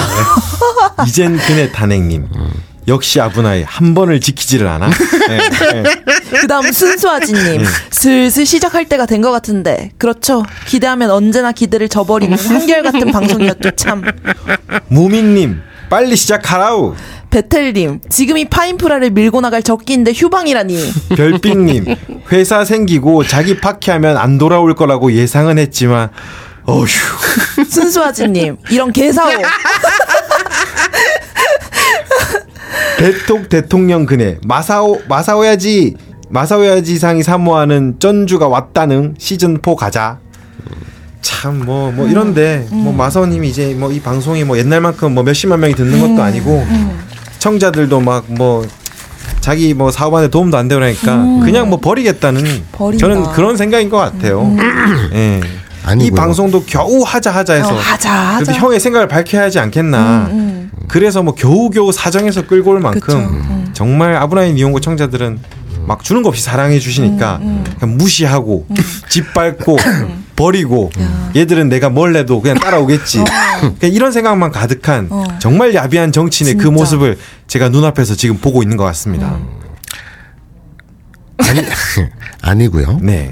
[1.08, 2.28] 이젠 그네 단행님.
[2.88, 4.90] 역시 아브나이 한 번을 지키지를 않아.
[5.30, 5.84] 예, 예.
[6.42, 10.44] 그다음 순수아지님, 슬슬 시작할 때가 된 것 같은데 그렇죠.
[10.66, 14.02] 기대하면 언제나 기대를 저버리는 한결 같은 방송이었죠 참.
[14.88, 15.62] 무민님
[15.92, 16.96] 빨리 시작하라우.
[17.32, 20.92] 베텔님, 지금이 파인프라를 밀고 나갈 적기인데 휴방이라니.
[21.18, 21.86] 별빛님
[22.32, 26.10] 회사 생기고 자기 파키하면 안 돌아올 거라고 예상은 했지만
[26.66, 26.86] 어휴
[27.70, 29.32] 순수아지님, 이런 개사오.
[32.98, 35.98] 대톡 대통령 그네 마사오 마사오야지
[36.30, 40.20] 마사오야지상이 사모하는 전주가 왔다는 시즌 4 가자.
[41.22, 46.24] 참뭐뭐 이런데 뭐 마사오님이 이제 뭐 이 방송이 뭐 옛날만큼 뭐 몇십만 명이 듣는 것도
[46.24, 46.66] 아니고
[47.40, 48.66] 청자들도 막뭐
[49.40, 53.08] 자기 뭐 사업 안에 도움도 안 되고 그러니까 그냥 뭐 버리겠다는 버린다.
[53.08, 54.56] 저는 그런 생각인 것 같아요.
[55.14, 55.42] 예.
[55.84, 56.16] 이 아니고요.
[56.16, 58.54] 방송도 겨우 하자 하자 해서 어, 하자, 하자.
[58.54, 60.28] 형의 생각을 밝혀야 하지 않겠나.
[60.32, 63.16] 음, 그래서 뭐 겨우겨우 사정해서 끌고 올 만큼.
[63.16, 63.70] 음.
[63.74, 65.40] 정말 아브라인 이용고 청자들은
[65.88, 68.68] 막 주는 거 없이 사랑해 주시니까 음, 그냥 무시하고
[69.10, 69.78] 짓밟고
[70.42, 70.90] 버리고
[71.36, 73.24] 얘들은 내가 뭘 해도 그냥 따라오겠지.
[73.80, 75.24] 그냥 이런 생각만 가득한 어.
[75.40, 76.76] 정말 야비한 정치인의 그 진짜.
[76.76, 79.38] 모습을 제가 눈앞에서 지금 보고 있는 것 같습니다.
[81.38, 81.62] 아니,
[82.42, 83.00] 아니고요.
[83.02, 83.30] 네.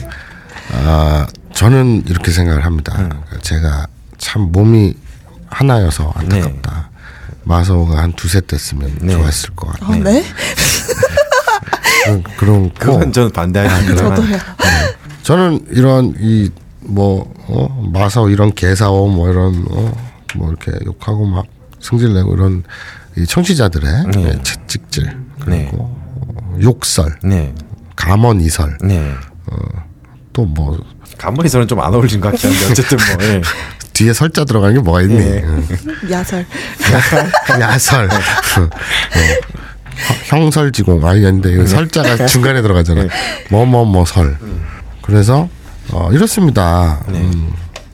[0.72, 2.96] 아, 저는 이렇게 생각을 합니다.
[3.00, 3.10] 음.
[3.42, 3.88] 제가
[4.20, 4.94] 참 몸이
[5.48, 6.90] 하나여서 안타깝다.
[7.44, 9.14] 마서가 한 두세 대 쓰면 네.
[9.14, 10.00] 좋았을 것 같아요.
[10.02, 10.24] 아, 네?
[12.38, 12.72] 그런.
[12.78, 14.38] 그건 저는 반대하는 저도요.
[15.24, 16.50] 저는 이런 이
[16.90, 19.92] 뭐 어, 마사오 이런 개사오 뭐 이런 어,
[20.36, 21.46] 뭐 이렇게 욕하고 막
[21.80, 22.64] 승질내고 이런
[23.18, 24.24] 이 청취자들의 네.
[24.26, 25.06] 예, 채찍질
[25.40, 25.70] 그리고 네.
[25.74, 27.54] 어, 욕설, 네.
[27.96, 29.14] 감언 이설 네.
[30.34, 30.80] 또뭐
[31.18, 33.42] 간머리서는 좀안 어울리는 것 같긴 한데 어쨌든 뭐 예.
[33.94, 35.18] 뒤에 설자 들어가는 게 뭐가 있니?
[35.18, 35.44] 예.
[35.44, 35.68] 응.
[36.10, 36.46] 야설.
[37.60, 38.06] 야설.
[38.06, 38.70] 어.
[40.28, 43.08] 형설지공 아니 근데 이 설자가 중간에 들어가잖아.
[43.50, 44.38] 뭐뭐뭐 설.
[45.02, 45.50] 그래서
[45.92, 47.04] 어, 이렇습니다.
[47.10, 47.52] 음,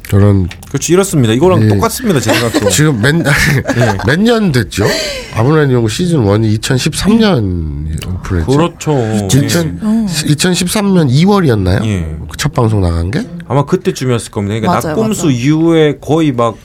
[0.10, 1.34] 저는 그렇지 이렇습니다.
[1.34, 1.68] 이거랑 예.
[1.70, 2.20] 똑같습니다.
[2.20, 2.70] 제 생각도.
[2.70, 3.02] 지금
[4.06, 4.86] 몇년 됐죠?
[5.34, 8.46] 아브라함 연구 시즌 1이 2013년 오픈했죠.
[8.46, 8.92] 그렇죠.
[9.26, 11.80] 2000, 2013년 2월이었나요?
[11.80, 12.18] 그 예.
[12.38, 13.26] 첫 방송 나간 게?
[13.48, 14.60] 아마 그때쯤이었을 겁니다.
[14.60, 15.38] 그러니까 맞아요, 낙곰수 맞아요.
[15.38, 16.58] 이후에 거의 막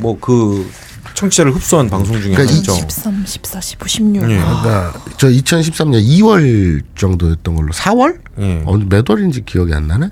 [0.00, 0.68] 뭐그
[1.14, 2.72] 청취자를 흡수한 방송 중에 그러니까 하나죠.
[2.74, 4.22] 13, 14, 15, 16.
[4.22, 4.36] 예.
[4.36, 8.18] 그러니까 저 2013년 2월 정도였던 걸로 4월?
[8.40, 8.62] 예.
[8.66, 10.08] 어느 몇 월인지 기억이 안 나네.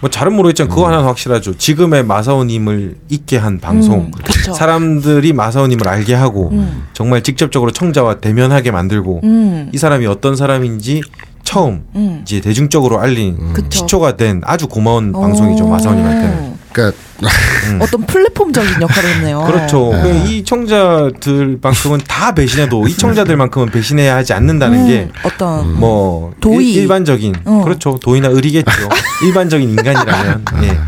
[0.00, 0.74] 뭐 잘은 모르겠지만 음.
[0.74, 1.56] 그거 하나는 확실하죠.
[1.56, 4.00] 지금의 마사오님을 있게 한 방송.
[4.00, 4.52] 음, 그쵸.
[4.52, 6.84] 사람들이 마사오님을 알게 하고 음.
[6.92, 9.70] 정말 직접적으로 청자와 대면하게 만들고 음.
[9.72, 11.02] 이 사람이 어떤 사람인지
[11.48, 12.20] 처음 음.
[12.24, 13.68] 이제 대중적으로 알린 그쵸.
[13.70, 15.68] 시초가 된 아주 고마운 방송이죠 오.
[15.70, 16.58] 마사오님한테는.
[16.72, 16.98] 그러니까
[17.80, 19.42] 어떤 플랫폼적인 역할을 했네요.
[19.46, 19.90] 그렇죠.
[20.02, 26.70] 그이 청자들만큼은 다 배신해도 이 청자들만큼은 배신해야 하지 않는다는 음, 게 어떤 뭐 도의.
[26.74, 27.62] 일, 반적인 어.
[27.64, 28.70] 그렇죠 도의나 의리겠죠
[29.26, 30.78] 일반적인 인간이라면 예.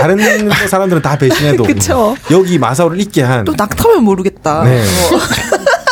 [0.00, 0.18] 다른
[0.68, 2.16] 사람들은 다 배신해도 그쵸.
[2.32, 4.64] 여기 마사오를 잊게 한 또 낙타면 모르겠다.
[4.64, 4.80] 네.
[4.82, 5.18] 어.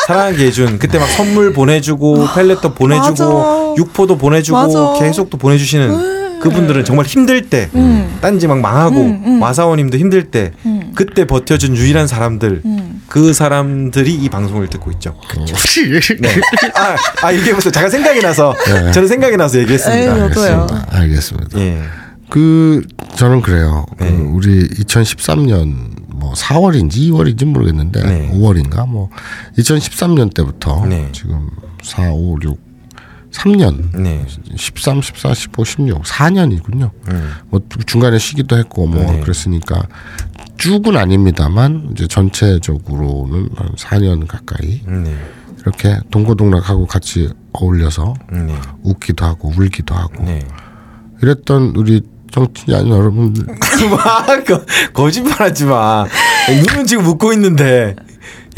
[0.07, 3.66] 사랑하게 해준 그때 막 선물 보내주고 펠렛도 보내주고 맞아.
[3.77, 5.05] 육포도 보내주고 맞아.
[5.05, 8.19] 계속 또 보내주시는 그분들은 정말 힘들 때 음.
[8.21, 9.41] 딴지 막 망하고 음, 음.
[9.41, 10.93] 마사오님도 힘들 때 음.
[10.95, 13.03] 그때 버텨준 유일한 사람들 음.
[13.09, 15.17] 그 사람들이 이 방송을 듣고 있죠.
[15.37, 15.45] 네.
[16.21, 16.29] 네.
[16.75, 18.55] 아, 아 이게 무슨 제가 생각이 나서
[18.93, 20.13] 저는 생각이 나서 얘기했습니다.
[20.13, 20.67] 에이, 저도요.
[20.91, 21.59] 알겠습니다.
[21.59, 21.83] 예.
[22.29, 22.83] 그
[23.15, 23.87] 저는 그래요.
[23.99, 24.11] 그 네.
[24.11, 28.31] 우리 2013년 뭐 4월인지 2월인지 모르겠는데 네.
[28.33, 29.11] 5월인가 뭐
[29.59, 31.09] 2013년 때부터 네.
[31.13, 31.49] 지금
[31.83, 32.66] 4, 5, 6,
[33.37, 34.25] 3년 네.
[34.57, 36.91] 13, 14, 15, 16, 4년이군요.
[37.09, 37.33] 음.
[37.49, 39.21] 뭐 중간에 쉬기도 했고 뭐 네.
[39.21, 39.83] 그랬으니까
[40.59, 45.17] 쭉은 아닙니다만 이제 전체적으로는 한 4년 가까이 네.
[45.61, 48.55] 이렇게 동고동락하고 같이 어울려서 네.
[48.83, 50.47] 웃기도 하고 울기도 하고 네.
[51.23, 53.47] 이랬던 우리 정치자 여러분들
[53.91, 56.05] 막 거- 거짓말하지 마.
[56.49, 57.97] 눈은 지금 웃고 있는데.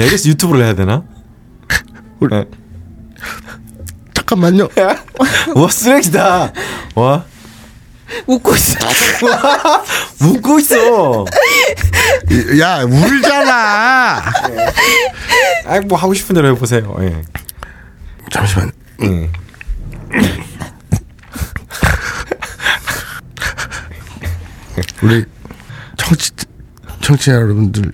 [0.01, 1.05] 야, 이래서 유튜브를 해야 되나?
[2.21, 2.45] 우리- 네.
[4.29, 4.69] 잠깐만요.
[5.55, 6.53] 와 쓰레기다.
[6.95, 7.25] 와
[8.27, 8.79] 웃고 있어.
[10.21, 11.25] 웃고 있어.
[12.61, 14.23] 야 울잖아.
[15.67, 16.95] 아, 뭐 하고 싶은 대로 해보세요.
[17.01, 17.23] 예.
[18.31, 18.71] 잠시만.
[19.03, 19.31] 예.
[25.03, 25.25] 우리
[25.97, 26.33] 정치
[27.01, 27.93] 정치자 여러분들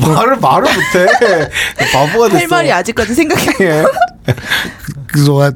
[0.00, 1.48] 말을 말을 못해.
[1.92, 2.38] 바보가 됐어.
[2.38, 3.84] 할 말이 아직까지 생각이 안 예.
[5.06, 5.54] 그동안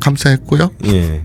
[0.00, 0.70] 감사했고요.
[0.86, 1.22] 예.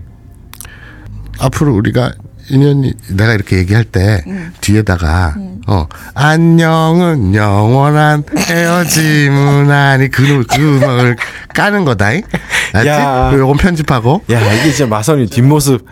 [1.38, 2.12] 앞으로 우리가
[2.50, 4.24] 인연이 내가 이렇게 얘기할 때
[4.60, 5.36] 뒤에다가
[5.68, 11.16] 어 안녕은 영원한 헤어짐은 아니 그, 노- 그 음악을
[11.54, 12.22] 까는 거다잉
[12.74, 12.88] 알지?
[12.88, 13.28] 야.
[13.30, 15.86] 그리고 요건 편집하고 야 이게 진짜 마선이 뒷모습.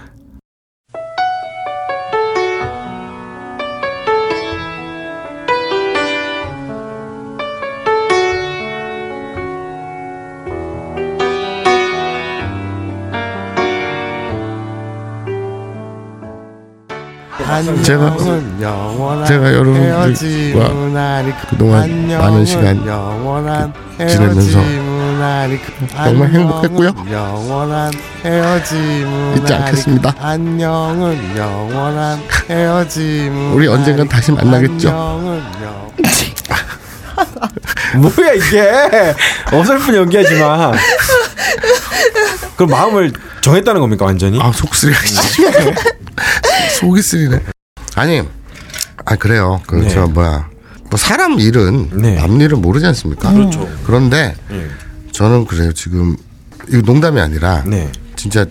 [17.82, 18.16] 제가
[19.26, 20.06] 제가 여러분들과
[21.50, 22.76] 그동안 많은 시간
[24.08, 24.60] 지내면서
[26.04, 26.92] 정말 행복했고요.
[29.36, 30.14] 잊지 않겠습니다.
[30.20, 33.54] 안녕은 영원한 헤어짐.
[33.54, 34.90] 우리 언젠간 다시 만나겠죠?
[37.96, 38.70] 뭐야 이게
[39.52, 40.72] 어설픈 연기하지 마.
[42.56, 44.38] 그럼 마음을 정했다는 겁니까 완전히?
[44.40, 45.00] 아 속쓰리가
[46.78, 47.40] 속이 쓰리네.
[47.96, 48.22] 아니,
[49.04, 49.60] 아 그래요.
[49.66, 49.88] 그 네.
[49.88, 50.48] 저 뭐야,
[50.90, 52.14] 뭐 사람 일은 네.
[52.14, 53.32] 남 일은 모르지 않습니까?
[53.32, 53.68] 그렇죠.
[53.84, 54.68] 그런데 예.
[55.12, 55.72] 저는 그래요.
[55.72, 56.16] 지금
[56.68, 57.90] 이거 농담이 아니라 네.
[58.16, 58.44] 진짜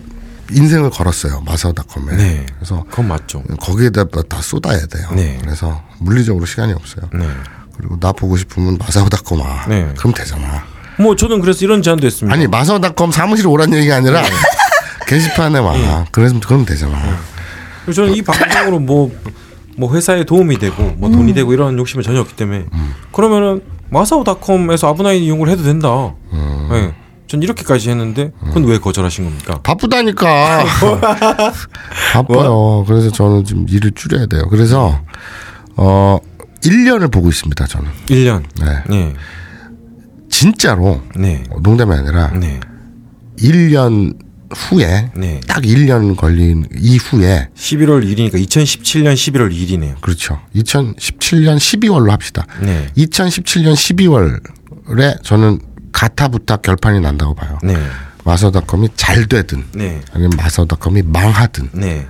[0.50, 2.16] 인생을 걸었어요 마사오닷컴에.
[2.16, 2.46] 네.
[2.56, 3.42] 그래서 그건 맞죠.
[3.60, 5.08] 거기에다 다 쏟아야 돼요.
[5.14, 5.38] 네.
[5.40, 7.08] 그래서 물리적으로 시간이 없어요.
[7.14, 7.26] 네.
[7.76, 9.64] 그리고 나 보고 싶으면 마사오닷컴 와.
[9.68, 9.92] 네.
[9.96, 10.64] 그럼 되잖아.
[10.98, 12.34] 뭐 저는 그래서 이런 제안도 했습니다.
[12.34, 14.28] 아니 마사오닷컴 사무실 오란 얘기가 아니라 네.
[15.06, 16.04] 게시판에 와.
[16.10, 16.98] 그래서 그럼 되잖아.
[17.92, 19.10] 저는 이 방송으로 뭐,
[19.76, 22.66] 뭐 회사에 도움이 되고 뭐 돈이 되고 이런 욕심은 전혀 없기 때문에
[23.12, 26.14] 그러면은 마사오닷컴에서 아브나인 이용을 해도 된다.
[26.70, 26.94] 네.
[27.26, 29.60] 전 이렇게까지 했는데 그건 왜 거절하신 겁니까?
[29.62, 30.64] 바쁘다니까.
[32.14, 32.84] 바빠요.
[32.86, 34.48] 그래서 저는 지금 일을 줄여야 돼요.
[34.48, 34.98] 그래서
[35.76, 36.18] 어
[36.64, 37.66] 1년을 보고 있습니다.
[37.66, 37.88] 저는.
[38.06, 38.42] 1년.
[38.60, 38.82] 네.
[38.88, 39.14] 네.
[40.30, 41.44] 진짜로 네.
[41.50, 42.60] 어, 농담이 아니라 네.
[43.38, 44.16] 1년
[44.54, 45.40] 후에 네.
[45.46, 50.00] 딱 1년 걸린 이후에 11월 1일이니까 2017년 11월 2일이네요.
[50.00, 50.40] 그렇죠.
[50.54, 52.46] 2017년 12월로 합시다.
[52.60, 52.86] 네.
[52.96, 55.60] 2017년 12월에 저는
[55.92, 57.58] 가타부타 결판이 난다고 봐요.
[57.62, 57.76] 네.
[58.24, 60.00] 마서닷컴이 잘 되든 네.
[60.12, 62.06] 아니면 마서닷컴이 망하든 네.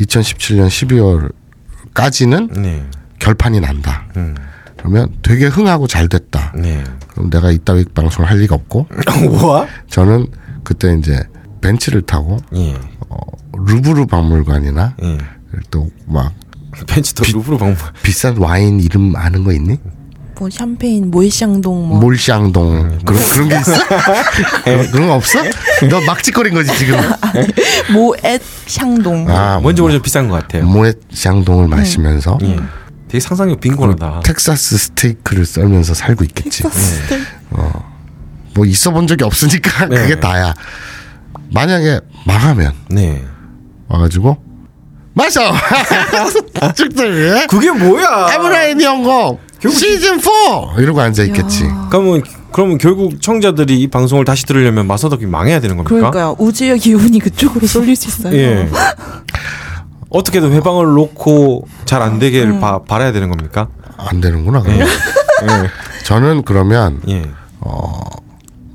[0.00, 1.32] 2017년
[1.94, 2.84] 12월까지는 네.
[3.18, 4.06] 결판이 난다.
[4.16, 4.34] 음.
[4.78, 6.52] 그러면 되게 흥하고 잘 됐다.
[6.56, 6.82] 네.
[7.08, 8.88] 그럼 내가 이따위 방송을 할 리가 없고
[9.30, 9.66] 뭐?
[9.88, 10.26] 저는
[10.64, 11.22] 그때 이제
[11.62, 12.74] 벤츠를 타고 예.
[13.08, 13.16] 어,
[13.56, 15.18] 루브르 박물관이나 예.
[15.70, 16.32] 또막
[16.86, 17.76] 벤츠도 루브르 방문.
[18.02, 19.78] 비싼 와인 이름 아는 거 있니?
[20.38, 23.72] 뭐 샴페인, 모에샹동 뭐 몰샹동 그런 그런 게 있어?
[24.64, 25.38] 그런, 그런 거 없어?
[25.88, 26.98] 너 막짓거린 거지 지금?
[27.94, 29.30] 모엣 샹동.
[29.30, 30.64] 아 뭔지 모르지만 비싼 것 같아요.
[30.66, 32.56] 모에샹동을 마시면서 예.
[33.06, 34.20] 되게 상상력 빈곤하다.
[34.24, 36.64] 텍사스 스테이크를 썰면서 살고 있겠지.
[38.54, 39.96] 뭐 있어 본 적이 없으니까 네.
[39.98, 40.54] 그게 다야.
[41.52, 43.24] 만약에 망하면 네.
[43.88, 44.36] 와가지고
[45.14, 45.40] 마셔
[46.74, 48.06] 쭉들 그게 뭐야?
[48.08, 49.38] 아브라인 연고
[49.68, 50.30] 시즌 4
[50.78, 51.64] 이러고 앉아 있겠지.
[51.90, 52.22] 그러면
[52.52, 55.94] 그러면 결국 청자들이 이 방송을 다시 들으려면 마사덕이 망해야 되는 겁니까?
[56.10, 56.36] 그러니까요.
[56.38, 58.34] 우주의 기운이 그쪽으로 쏠릴 수 있어요.
[58.36, 58.68] 예.
[60.10, 63.68] 어떻게든 회방을 놓고 잘 안 되게 바, 바라야 되는 겁니까?
[63.96, 64.60] 안 되는구나.
[64.62, 64.80] 그럼.
[64.80, 64.86] 예.
[66.04, 67.22] 저는 그러면 예.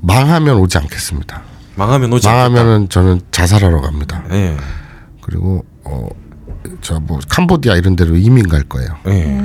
[0.00, 1.42] 망하면 오지 않겠습니다.
[1.78, 4.24] 망하면 오지 망하면은 저는 자살하러 갑니다.
[4.32, 4.56] 예.
[5.22, 6.08] 그리고 어
[6.82, 8.88] 저 뭐 캄보디아 이런 데로 이민 갈 거예요.
[9.06, 9.38] 예.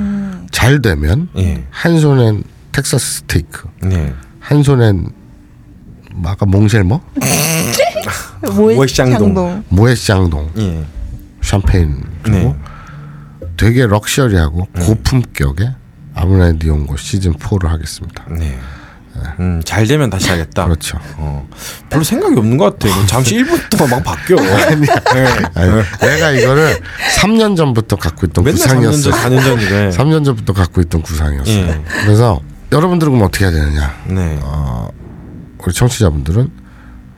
[0.50, 1.64] 잘 되면 예.
[1.70, 4.12] 한 손엔 텍사스 스테이크, 네.
[4.40, 5.08] 한 손엔
[6.14, 7.00] 뭐 아까 몽쉘머,
[8.52, 9.64] 모에샹동.
[9.68, 10.84] 모에샹동, 예.
[11.40, 12.56] 샴페인 그리고
[13.40, 13.46] 네.
[13.56, 15.74] 되게 럭셔리하고 고품격의
[16.14, 18.24] 아브라인 디온고 시즌 4를 하겠습니다.
[19.14, 19.22] 네.
[19.40, 20.64] 음, 잘 되면 다시 하겠다.
[20.66, 20.98] 그렇죠.
[21.16, 21.48] 어.
[21.88, 23.06] 별로 생각이 없는 것 같아.
[23.06, 24.36] 잠시 1분 동안 막 바뀌어.
[25.54, 26.80] 아니, 내가 이거를
[27.16, 29.10] 3년 전부터 갖고 있던 맨날 3년 구상이었어.
[29.10, 29.90] 전, 4년 전이래.
[29.90, 31.52] 3년 전부터 갖고 있던 구상이었어.
[31.52, 31.84] 요 예.
[32.04, 32.40] 그래서
[32.72, 33.94] 여러분들은 그럼 어떻게 해야 되느냐?
[34.06, 34.38] 네.
[35.58, 36.50] 우리 청취자분들은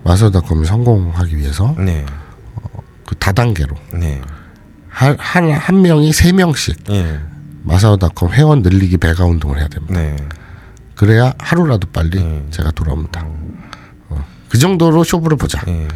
[0.04, 2.06] 마서닷컴이 성공하기 위해서 네.
[3.04, 4.20] 그 다단계로 네.
[4.88, 7.20] 한, 한, 한 명이 세 명씩 예.
[7.64, 9.94] 마사오닷컴 회원 늘리기 배가 운동을 해야 됩니다.
[10.00, 10.16] 네.
[10.96, 12.48] 그래야 하루라도 빨리 음.
[12.50, 13.24] 제가 돌아옵니다.
[14.08, 14.24] 어.
[14.48, 15.60] 그 정도로 쇼부를 보자.
[15.68, 15.86] 예.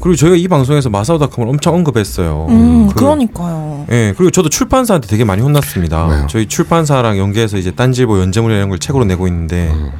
[0.00, 2.46] 그리고 저희가 이 방송에서 마사오닷컴을 엄청 언급했어요.
[2.50, 3.86] 음, 그- 그러니까요.
[3.90, 6.06] 예, 그리고 저도 출판사한테 되게 많이 혼났습니다.
[6.06, 6.26] 왜요?
[6.28, 9.90] 저희 출판사랑 연계해서 이제 딴지일보 연재물 이런 걸 책으로 내고 있는데 음.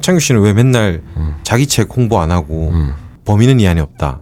[0.00, 1.02] 창규 씨는 왜 맨날
[1.42, 2.92] 자기 책 홍보 안 하고 음.
[3.24, 4.20] 범인은 이 안에 없다.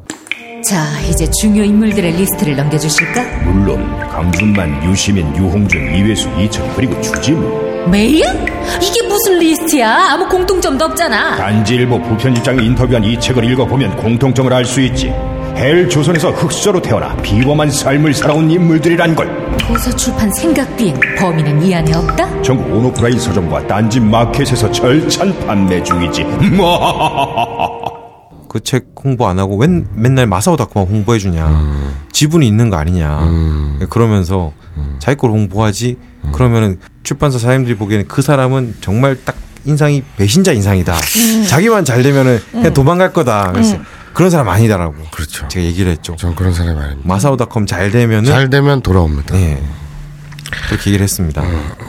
[0.64, 3.42] 자, 이제 중요 인물들의 리스트를 넘겨주실까?
[3.42, 8.24] 물론 강준만, 유시민, 유홍준, 이회수, 이철 그리고 주지무 메일?
[8.80, 10.12] 이게 무슨 리스트야?
[10.12, 11.36] 아무 공통점도 없잖아.
[11.36, 15.08] 딴지일보 부편집장이 인터뷰한 이 책을 읽어보면 공통점을 알 수 있지
[15.56, 21.92] 헬 조선에서 흙수저로 태어나 비범한 삶을 살아온 인물들이란 걸 도서 출판 생각비행 범인은 이 안에
[21.94, 22.42] 없다?
[22.42, 26.24] 전국 온오프라인 서점과 딴지 마켓에서 절찬 판매 중이지
[28.48, 31.46] 그 책 홍보 안 하고 웬, 맨날 마사오 닷컴만 홍보해 주냐.
[31.48, 31.96] 음.
[32.12, 33.26] 지분이 있는 거 아니냐.
[33.88, 34.52] 그러면서
[34.98, 35.96] 자기 걸 홍보하지.
[36.24, 36.32] 음.
[36.32, 40.94] 그러면은 출판사 사장님들이 보기에는 그 사람은 정말 딱 인상이 배신자 인상이다.
[40.94, 41.46] 음.
[41.48, 43.52] 자기만 잘 되면은 그냥 도망갈 거다.
[43.52, 43.78] 그래서
[44.12, 44.94] 그런 사람 아니다라고.
[45.10, 45.48] 그렇죠.
[45.48, 46.16] 제가 얘기를 했죠.
[46.16, 47.08] 전 그런 사람이 아닙니다.
[47.08, 49.34] 마사오닷컴 잘 되면은 잘 되면 돌아옵니다.
[49.36, 49.62] 네.
[50.68, 51.42] 그렇게 얘기를 했습니다.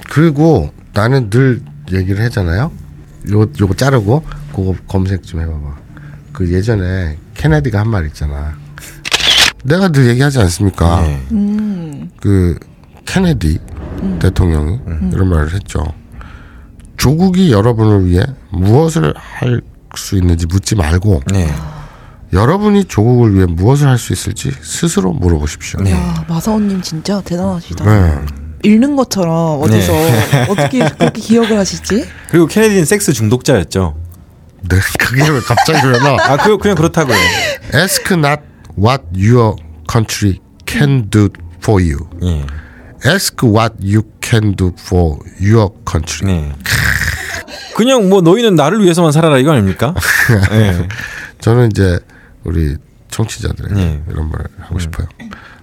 [0.10, 1.62] 그리고 나는 늘
[1.92, 2.72] 얘기를 하잖아요.
[3.32, 4.24] 요 요거 자르고
[4.56, 5.76] 그거 검색 좀 해봐봐.
[6.32, 8.56] 그 예전에 케네디가 한 말 있잖아.
[9.64, 11.02] 내가 늘 얘기하지 않습니까?
[11.02, 12.08] 네.
[12.22, 12.58] 그
[13.06, 13.60] 케네디
[14.20, 14.80] 대통령이
[15.12, 15.84] 이런 말을 했죠.
[16.98, 19.62] 조국이 여러분을 위해 무엇을 할
[19.96, 21.48] 수 있는지 묻지 말고 네.
[22.34, 25.82] 여러분이 조국을 위해 무엇을 할 수 있을지 스스로 물어보십시오.
[25.82, 25.92] 네.
[25.92, 27.86] 야, 마사오님 진짜 대단하시다.
[27.86, 28.20] 네.
[28.64, 29.94] 읽는 것처럼 어디서
[30.50, 32.08] 어떻게 그렇게 기억을 하시지?
[32.32, 33.96] 그리고 케네디는 섹스 중독자였죠.
[34.68, 36.16] 네, 그게 왜 갑자기 왜 나?
[36.34, 37.16] 아, 그 그냥 그렇다고요.
[37.76, 38.42] Ask not
[38.76, 39.56] what your
[39.88, 42.08] country can do for you.
[42.24, 42.44] 예.
[43.06, 46.32] Ask what you can do for your country.
[46.34, 46.54] 네.
[47.76, 49.94] 그냥 뭐 너희는 나를 위해서만 살아라 이거 아닙니까?
[50.52, 50.88] 네.
[51.40, 52.00] 저는 이제
[52.44, 52.78] 우리
[53.10, 54.04] 청취자들에게 네.
[54.10, 55.08] 이런 말을 하고 싶어요.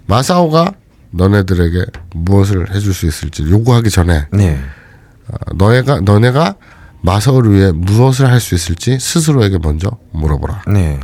[0.07, 0.73] 마사오가
[1.13, 4.61] 너네들에게 무엇을 해줄 수 있을지 요구하기 전에 네.
[5.29, 6.57] 어, 너네가 너네가
[7.03, 10.63] 마사오를 위해 무엇을 할 수 있을지 스스로에게 먼저 물어보라.
[10.69, 11.01] 네.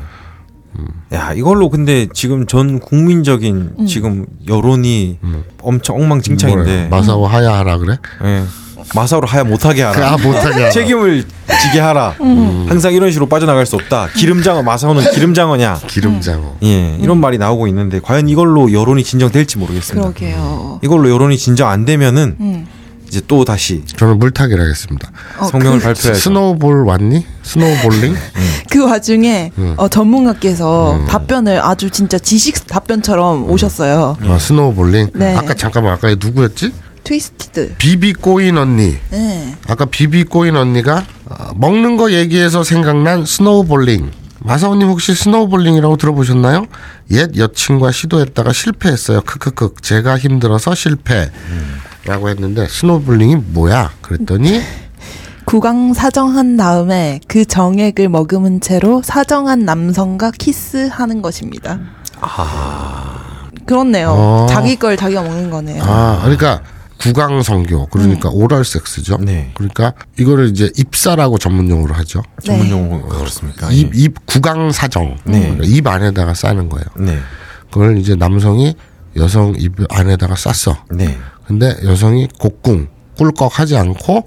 [1.12, 3.86] 야 이걸로 근데 지금 전 국민적인 음.
[3.86, 5.18] 지금 여론이
[5.62, 6.88] 엄청 엉망진창인데?
[6.90, 7.98] 마사오 하야하라 그래?
[8.24, 8.42] 예.
[8.94, 10.12] 마사오를 하야 못하게 하라.
[10.12, 10.70] 아 못하게 하라.
[10.70, 11.24] 책임을
[11.62, 12.14] 지게 하라.
[12.20, 12.66] 음.
[12.68, 14.08] 항상 이런 식으로 빠져나갈 수 없다.
[14.16, 15.80] 기름장어 마사오는 기름장어냐?
[15.88, 16.56] 기름장어.
[16.62, 20.08] 예, 이런 말이 나오고 있는데 과연 이걸로 여론이 진정될지 모르겠습니다.
[20.08, 20.80] 그러게요.
[20.82, 22.66] 이걸로 여론이 진정 안 되면은 음.
[23.08, 25.10] 이제 또 다시 저는 물타기를 하겠습니다.
[25.38, 26.20] 어, 성명을 그, 발표해야죠.
[26.20, 27.24] snowball 왔니?
[27.42, 28.14] snowballing?
[28.70, 29.74] 그 와중에 음.
[29.76, 34.16] 어, 전문가께서 답변을 아주 진짜 지식 답변처럼 오셨어요.
[34.20, 35.10] 아, snowballing.
[35.14, 35.36] 네.
[35.36, 36.72] 아까 잠깐만 아까 누구였지?
[37.04, 37.74] twisted.
[37.78, 38.96] 비비 꼬인 언니.
[39.10, 39.54] 네.
[39.68, 44.10] 아까 비비 꼬인 언니가 어, 먹는 거 얘기해서 생각난 snowballing.
[44.40, 46.66] 마사오님 혹시 snowballing이라고 들어보셨나요?
[47.12, 49.22] 옛 여친과 시도했다가 실패했어요.
[49.22, 49.74] 크크크.
[49.80, 51.30] 제가 힘들어서 실패.
[52.06, 53.92] 라고 했는데 snowballing이 뭐야?
[54.00, 54.60] 그랬더니
[55.44, 61.78] 구강 사정한 다음에 그 정액을 머금은 채로 사정한 남성과 키스하는 것입니다.
[63.64, 64.10] 그렇네요.
[64.10, 64.46] 어.
[64.48, 65.82] 자기 걸 자기가 먹는 거네요.
[65.84, 66.62] 아 그러니까
[66.98, 69.18] 구강 성교 그러니까 오랄 섹스죠.
[69.18, 69.50] 네.
[69.54, 72.22] 그러니까 이거를 이제 입사라고 전문 용어로 하죠.
[72.42, 72.72] 전문 네.
[72.72, 73.70] 용어 그렇습니까?
[73.70, 75.16] 입, 입 구강 사정.
[75.24, 75.40] 네.
[75.40, 76.86] 그러니까 입 안에다가 싸는 거예요.
[76.98, 77.18] 네.
[77.70, 78.74] 그걸 이제 남성이
[79.16, 80.76] 여성 입 안에다가 쌌어.
[80.90, 81.16] 네.
[81.46, 84.26] 근데 여성이 곡궁 꿀꺽 하지 않고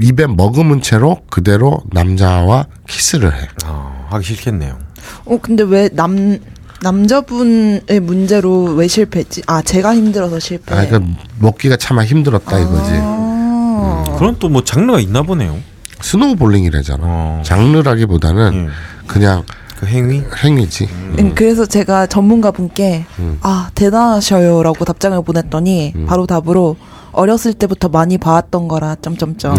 [0.00, 3.48] 입에 머금은 채로 그대로 남자와 키스를 해.
[3.66, 4.78] 어, 하기 싫겠네요.
[5.24, 6.38] 어 근데 왜 남
[6.82, 9.42] 남자분의 문제로 왜 실패했지?
[9.46, 10.74] 아 제가 힘들어서 실패.
[10.74, 12.90] 아, 그러니까 먹기가 참 힘들었다 이거지.
[12.94, 14.16] 아.
[14.18, 15.58] 그런 또 뭐 장르가 있나 보네요.
[16.00, 17.02] snowballing이라잖아.
[17.04, 17.42] 어.
[17.44, 19.06] 장르라기보다는 예.
[19.06, 19.44] 그냥
[19.82, 20.22] 그 행위?
[20.44, 20.84] 행위지.
[21.18, 23.38] 음, 그래서 제가 전문가 분께 음.
[23.42, 26.76] 아 대단하셔요라고 답장을 보냈더니 바로 답으로
[27.10, 29.56] 어렸을 때부터 많이 봐왔던 거라 점점점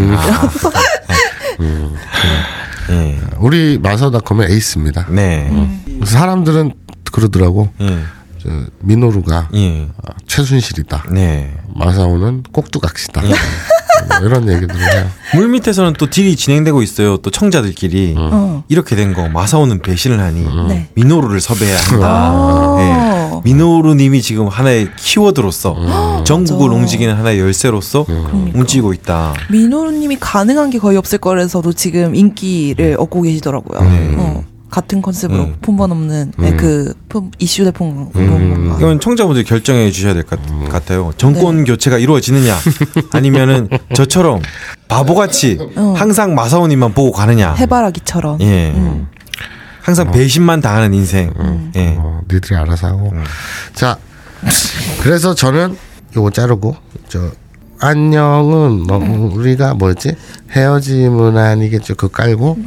[1.60, 1.94] 음.
[2.90, 3.20] 예.
[3.40, 5.08] 우리 마서닷컴의 에이스입니다.
[5.10, 5.52] 네.
[6.06, 6.72] 사람들은
[7.12, 7.68] 그러더라고.
[8.46, 8.50] 예.
[8.50, 9.88] 저 민호루가 예.
[10.06, 11.06] 아, 최순실이다.
[11.12, 11.54] 네.
[11.76, 13.24] 마사오는 꼭두각시다.
[13.26, 13.30] 예.
[13.30, 15.08] 뭐 이런 얘기들을 해요.
[15.36, 17.18] 물 밑에서는 또 딜이 진행되고 있어요.
[17.18, 18.64] 또 청자들끼리 어.
[18.68, 20.88] 이렇게 된 거 마사오는 배신을 하니 네.
[20.96, 22.08] 미노루를 섭외해야 한다.
[22.08, 22.78] 아.
[22.80, 23.42] 예.
[23.44, 26.80] 미노루님이 지금 하나의 키워드로서 전국을 맞아.
[26.82, 28.06] 움직이는 하나의 열쇠로서
[28.54, 29.34] 움직이고 있다.
[29.52, 33.82] 민호루님이 가능한 게 거의 없을 거라서도 지금 인기를 얻고 계시더라고요.
[33.90, 34.16] 네.
[34.18, 34.44] 어,
[34.74, 35.56] 같은 컨셉으로 음.
[35.62, 38.76] 폰번 없는 네, 그 폰- 이슈 대폰 음.
[38.80, 41.14] 이건 청자분들이 결정해 주셔야 될 것 같아요.
[41.16, 41.64] 정권 네.
[41.66, 42.58] 교체가 이루어지느냐,
[43.14, 44.42] 아니면은 저처럼
[44.88, 45.94] 바보같이 어.
[45.96, 47.54] 항상 마사오님만 보고 가느냐.
[47.54, 48.42] 해바라기처럼.
[48.42, 48.72] 예.
[48.72, 49.08] 음.
[49.84, 51.32] 항상 배신만 당하는 인생.
[51.76, 51.96] 예.
[52.00, 53.14] 어, 니들이 알아서 하고.
[53.76, 53.98] 자,
[55.04, 55.78] 그래서 저는
[56.16, 56.76] 요거 자르고
[57.10, 57.30] 저
[57.80, 60.16] 안녕은 너 우리가 뭐였지
[60.52, 61.94] 헤어짐은 아니겠죠.
[61.94, 62.58] 그거 깔고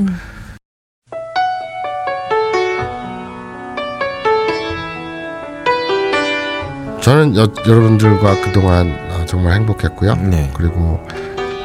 [7.07, 10.17] 저는 여, 여러분들과 그동안 아, 정말 행복했고요.
[10.17, 10.51] 네.
[10.55, 11.01] 그리고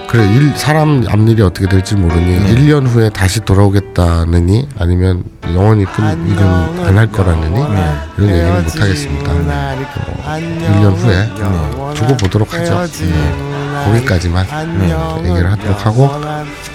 [0.08, 2.54] 그래 일, 사람 앞일이 어떻게 될지 모르니 네.
[2.54, 6.46] 1년 후에 다시 돌아오겠다느니 아니면 영원히 끈 이건
[6.86, 7.94] 안 할 거라느니 네.
[8.20, 9.32] 이런 얘기는 못 하겠습니다.
[9.32, 12.86] 어, 1년 후에 네, 두고 보도록 하죠.
[13.04, 13.84] 네.
[13.86, 14.46] 거기까지만
[14.78, 14.94] 네,
[15.28, 16.08] 얘기를 하도록 하고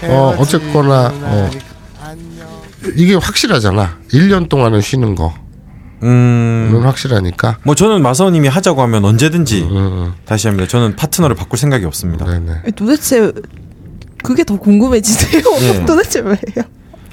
[0.09, 1.51] 어 어쨌거나 어
[2.97, 3.99] 이게 확실하잖아.
[4.13, 5.46] 1년 동안은 쉬는 거는
[6.03, 6.81] 음.
[6.85, 7.59] 확실하니까.
[7.63, 10.13] 뭐 저는 마사오님이 하자고 하면 언제든지 음, 음.
[10.25, 10.69] 다시 합니다.
[10.69, 12.27] 저는 파트너를 바꿀 생각이 없습니다.
[12.27, 12.63] 네네.
[12.75, 13.33] 도대체
[14.23, 15.43] 그게 더 궁금해지세요.
[15.61, 15.85] 네.
[15.87, 16.65] 도대체 왜요?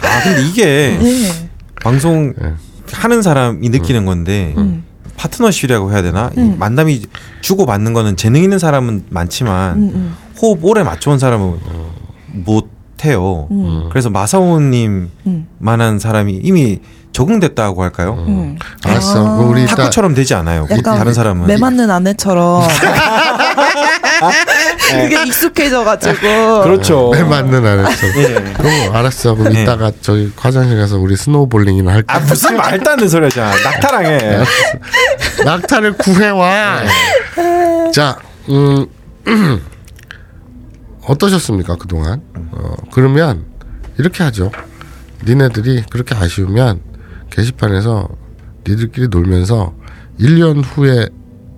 [0.01, 1.49] 아 근데 이게 네.
[1.81, 2.53] 방송 네.
[2.91, 4.84] 하는 사람이 느끼는 건데 음.
[5.15, 6.31] 파트너십이라고 해야 되나?
[6.35, 6.55] 이 음.
[6.60, 7.03] 만남이
[7.41, 10.15] 주고 받는 거는 재능 있는 사람은 많지만 음, 음.
[10.41, 11.60] 호흡 오래 맞춰온 사람은
[12.45, 12.69] 못
[13.05, 13.47] 해요.
[13.51, 13.89] 음.
[13.89, 15.47] 그래서 마사오님 음.
[15.60, 16.80] 만한 사람이 이미
[17.14, 18.26] 적응됐다고 할까요?
[18.27, 18.57] 음.
[18.84, 19.26] 알았어.
[19.26, 19.35] 아.
[19.40, 20.68] 우리 이따 탁구처럼 되지 않아요.
[20.69, 22.68] 약간 다른 사람은 매 맞는 아내처럼
[24.91, 27.10] 그게 익숙해져가지고 그렇죠.
[27.11, 28.07] 매 맞는 안 했어.
[28.19, 28.53] 예.
[28.53, 29.35] 그럼 알았어.
[29.35, 29.64] 그럼 네.
[29.64, 32.15] 이따가 저기 화장실 가서 우리 스노우볼링이나 할까?
[32.15, 33.52] 아 무슨 말도 안 되는 소리 하잖아.
[33.52, 34.44] 낙타랑 해.
[35.45, 36.81] 낙타를 구해와.
[37.94, 38.18] 자,
[38.49, 38.88] 음,
[41.06, 42.22] 어떠셨습니까 그동안?
[42.52, 43.45] 어, 그러면
[43.98, 44.52] 이렇게 하죠.
[45.26, 46.92] 니네들이 그렇게 아쉬우면
[47.34, 48.07] 게시판에서
[48.68, 49.73] 니들끼리 놀면서
[50.19, 51.07] 1년 후에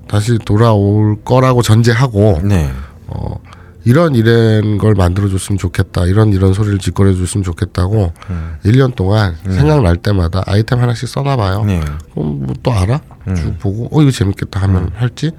[0.08, 2.72] 다시 돌아올 거라고 전제하고 네.
[3.08, 3.36] 어,
[3.84, 6.06] 이런 이런 걸 만들어줬으면 좋겠다.
[6.06, 8.56] 이런 이런 소리를 짓거려줬으면 좋겠다고 음.
[8.64, 11.66] 1년 동안 생각날 때마다 아이템 하나씩 써놔봐요.
[11.66, 11.82] 네.
[12.14, 13.00] 그럼 뭐 또 알아?
[13.36, 15.32] 쭉 보고 어 이거 재밌겠다 하면 할지?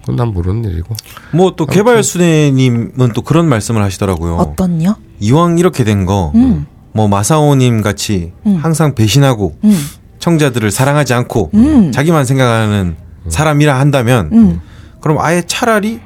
[0.00, 0.94] 그건 난 모르는 일이고.
[1.32, 4.36] 뭐 또 개발순애님은 또 그런 말씀을 하시더라고요.
[4.36, 4.96] 어떤요?
[5.20, 6.66] 이왕 이렇게 된거 음.
[6.94, 8.58] 뭐 마사오님 같이 음.
[8.62, 9.86] 항상 배신하고 음.
[10.20, 11.92] 청자들을 사랑하지 않고 음.
[11.92, 12.96] 자기만 생각하는
[13.28, 14.60] 사람이라 한다면 음.
[15.00, 16.00] 그럼 아예 차라리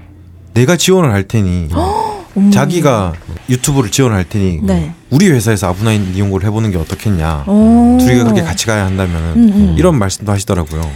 [0.54, 1.68] 내가 지원을 할 테니
[2.38, 2.50] 음.
[2.50, 3.12] 자기가
[3.50, 4.94] 유튜브를 지원할 테니 네.
[5.10, 7.98] 우리 회사에서 아브나인 이용고를 해보는 게 어떻겠냐 오.
[8.00, 9.74] 둘이가 그렇게 같이 가야 한다면 음, 음.
[9.78, 10.90] 이런 말씀도 하시더라고요.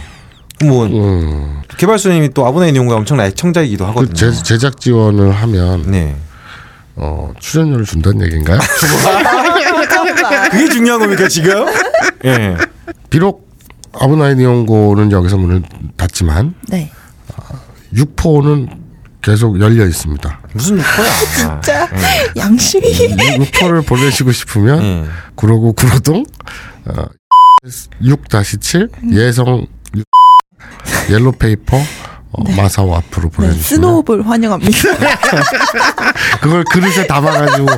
[0.65, 1.61] 뭐 음.
[1.77, 4.09] 개발소님이 또 아브나인 이용고가 엄청난 애청자이기도 하거든요.
[4.09, 6.15] 그 제, 제작 지원을 하면 네.
[6.95, 8.59] 어, 출연료를 준다는 얘기인가요?
[10.49, 11.65] 그게 중요한 겁니까 지금?
[12.25, 12.55] 예.
[13.09, 13.49] 비록
[13.93, 15.63] 아브나인 이용고는 여기서 문을
[15.97, 16.91] 닫지만 네.
[17.95, 18.81] 육포는
[19.21, 20.41] 계속 열려 있습니다.
[20.53, 21.19] 무슨 육포야?
[21.61, 21.89] 진짜
[22.35, 22.87] 양심이.
[23.39, 25.05] 육포를 보내시고 싶으면 예.
[25.35, 26.25] 구로구 구로동
[26.85, 27.05] 어,
[28.01, 30.03] 6-7 예성 육-
[31.09, 31.77] 옐로페이퍼
[32.33, 34.71] 어, 마사오 앞으로 네, 보내주시면 스노우볼 환영합니다.
[36.41, 37.77] 그걸 그릇에 담아가지고 뭐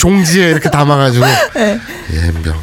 [0.00, 1.80] 종지에 이렇게 담아가지고 네.
[2.12, 2.54] 예병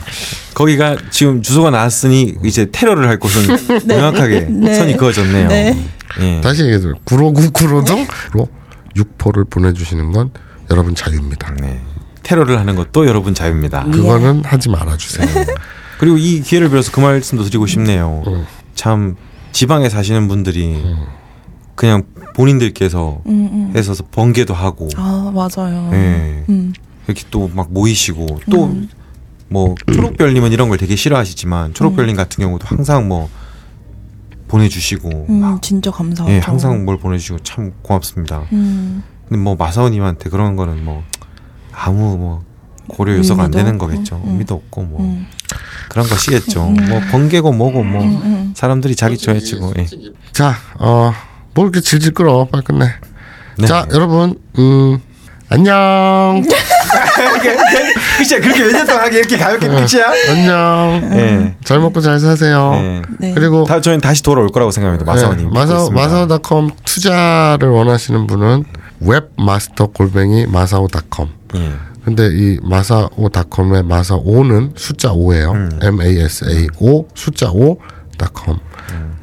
[0.53, 4.73] 거기가 지금 주소가 나왔으니 이제 테러를 할 곳은 명확하게 네.
[4.75, 5.47] 선이 그어졌네요.
[5.47, 5.85] 네.
[6.19, 6.41] 예.
[6.41, 8.49] 다시 얘기해서 구로구 구로동으로
[8.97, 10.31] 육포를 보내주시는 건
[10.69, 11.55] 여러분 자유입니다.
[11.61, 11.81] 네.
[12.23, 13.85] 테러를 하는 것도 여러분 자유입니다.
[13.85, 15.27] 그거는 하지 말아주세요.
[15.97, 18.23] 그리고 이 기회를 빌어서 그 말씀도 드리고 싶네요.
[18.75, 19.15] 참
[19.53, 20.83] 지방에 사시는 분들이
[21.81, 22.03] 그냥
[22.35, 23.73] 본인들께서 음, 음.
[23.75, 25.89] 해서 번개도 하고 아 맞아요.
[25.93, 26.45] 예.
[26.47, 26.73] 음.
[27.07, 28.71] 이렇게 또 막 모이시고 또
[29.49, 33.29] 뭐 초록별님은 이런 걸 되게 싫어하시지만 초록별님 같은 경우도 항상 뭐
[34.47, 36.33] 보내주시고 음, 진짜 감사하죠.
[36.33, 38.43] 예 항상 뭘 보내주시고 참 고맙습니다.
[38.53, 39.03] 음.
[39.27, 41.03] 근데 뭐 마사오님한테 그런 거는 뭐
[41.73, 42.43] 아무 뭐
[42.87, 44.21] 고려 요소가 안 되는 없고, 거겠죠.
[44.23, 44.29] 음.
[44.31, 45.25] 의미도 없고 뭐 음.
[45.89, 46.63] 그런 것이겠죠.
[46.63, 48.53] 뭐 번개고 뭐고 뭐 음.
[48.55, 49.87] 사람들이 자기 좋아해치고 예.
[50.31, 51.11] 자, 어,
[51.53, 52.47] 뭐 이렇게 질질 끌어.
[52.51, 52.85] 빨리 끝내.
[53.57, 53.67] 네.
[53.67, 54.99] 자, 여러분, 음,
[55.49, 56.43] 안녕.
[58.17, 60.05] 그치 그렇게 몇년 동안 하게 이렇게 가볍게 끝이야?
[60.29, 61.09] 안녕.
[61.13, 61.55] 예.
[61.63, 62.71] 잘 먹고 잘 사세요.
[62.75, 63.01] 예.
[63.19, 63.33] 네.
[63.33, 65.11] 그리고 다 저희는 다시 돌아올 거라고 생각합니다.
[65.11, 65.47] 마사오님.
[65.47, 68.63] 네, 마사오 마사오닷컴 투자를 원하시는 분은
[69.01, 71.29] 웹마스터 골뱅이 마사오닷컴.
[71.55, 71.71] 예.
[72.05, 75.53] 근데 이 마사오닷컴의 마사오는 숫자 5예요.
[75.53, 75.79] 음.
[75.81, 77.77] M A S A O 숫자 5
[78.21, 78.59] 닷컴.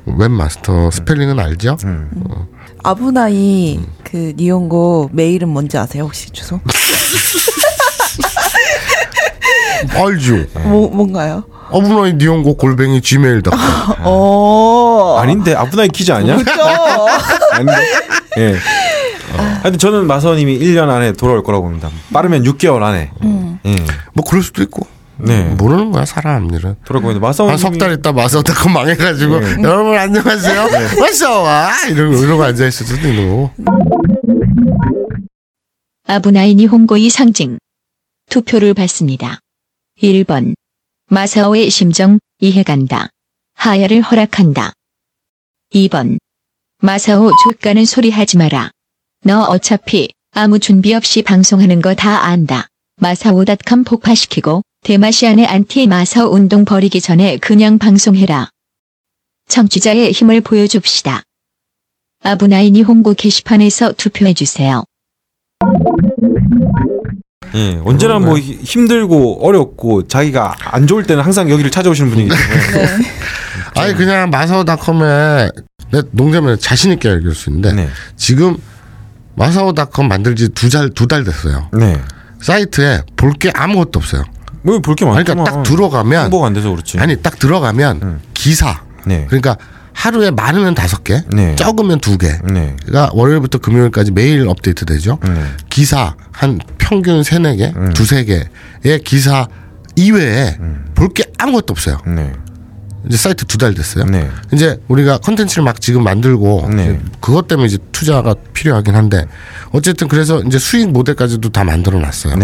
[0.06, 1.76] 웹마스터 스펠링은 알죠?
[1.84, 2.10] 음.
[2.82, 6.60] 아부나이 그 니홍고 메일은 뭔지 아세요 혹시 주소?
[9.94, 10.44] 알죠.
[10.64, 11.44] 뭐 뭔가요?
[11.70, 13.54] 아부나이 니홍고 골뱅이 gmail.com.
[14.04, 15.18] 어.
[15.20, 16.36] 아닌데 아브나이 퀴즈 아니야?
[16.36, 16.50] 그죠?
[17.52, 17.74] 아닌데.
[18.38, 18.56] 예.
[19.62, 21.90] 하여튼 저는 마사오님이 1년 안에 돌아올 거라고 봅니다.
[22.12, 23.10] 빠르면 6개월 안에.
[23.22, 23.58] 음.
[23.66, 23.76] 예.
[24.14, 24.86] 뭐 그럴 수도 있고.
[25.20, 25.42] 네.
[25.54, 26.76] 모르는 거야 사람 일은.
[26.84, 27.20] 돌아올 겁니다.
[27.26, 27.52] 마사오님.
[27.52, 29.62] 한석달 있다 마사오 닷컴 망해가지고 네.
[29.62, 30.68] 여러분 안녕하세요.
[31.00, 33.50] 마사오와 이러고 이러고 앉아 있을 수도 있는 거고.
[36.06, 37.58] 아브나인이 홍고의 상징.
[38.30, 39.40] 투표를 받습니다.
[40.00, 40.54] 1번.
[41.10, 43.08] 마사오의 심정, 이해간다.
[43.54, 44.72] 하야를 허락한다.
[45.74, 46.18] 2번.
[46.80, 48.70] 마사오 좆까는 소리 하지 마라.
[49.24, 52.68] 너 어차피 아무 준비 없이 방송하는 거 다 안다.
[53.00, 54.62] 마사오닷컴 폭파시키고
[54.92, 58.48] 대마시안의 안티 마사오 운동 벌이기 전에 그냥 방송해라.
[59.46, 61.24] 청취자의 힘을 보여줍시다.
[62.24, 64.84] 아부나이 니홍고 게시판에서 투표해주세요.
[67.54, 67.80] 예.
[67.84, 72.96] 언제나 뭐 히- 힘들고 어렵고 자기가 안 좋을 때는 항상 여기를 찾아오시는 분이기 때문에.
[72.96, 73.04] 네.
[73.82, 75.50] 아니 그냥 마사오닷컴에
[75.92, 77.88] 내 농담을 자신 있게 얘기할 수 있는데 네.
[78.16, 78.56] 지금
[79.34, 81.68] 마사오닷컴 만들지 두 달 두 달 됐어요.
[81.78, 82.00] 네.
[82.40, 84.24] 사이트에 볼 게 아무것도 없어요.
[84.62, 85.24] 뭐 볼 게 많구만.
[85.24, 86.98] 그러니까 딱 들어가면 홍보가 안 돼서 그렇지.
[86.98, 88.20] 아니 딱 들어가면 음.
[88.34, 89.24] 기사 네.
[89.28, 89.56] 그러니까
[89.92, 91.56] 하루에 많으면 다섯 개, 네.
[91.56, 92.38] 적으면 두 개.
[92.44, 92.76] 네.
[92.92, 95.18] 가 월요일부터 금요일까지 매일 업데이트 되죠.
[95.24, 95.42] 네.
[95.70, 97.92] 기사 한 평균 세네 개, 음.
[97.94, 99.48] 두세 개의 기사
[99.96, 100.56] 이외에
[100.94, 101.98] 볼게 아무것도 없어요.
[102.06, 102.32] 네.
[103.08, 104.04] 이제 사이트 두 달 됐어요.
[104.04, 104.28] 네.
[104.52, 107.00] 이제 우리가 컨텐츠를 막 지금 만들고 네.
[107.20, 109.24] 그것 때문에 이제 투자가 필요하긴 한데
[109.72, 112.36] 어쨌든 그래서 이제 수익 모델까지도 다 만들어 놨어요.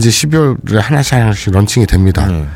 [0.00, 0.08] 네.
[0.08, 2.26] 이제 12월에 하나씩 하나씩 런칭이 됩니다.
[2.26, 2.46] 네.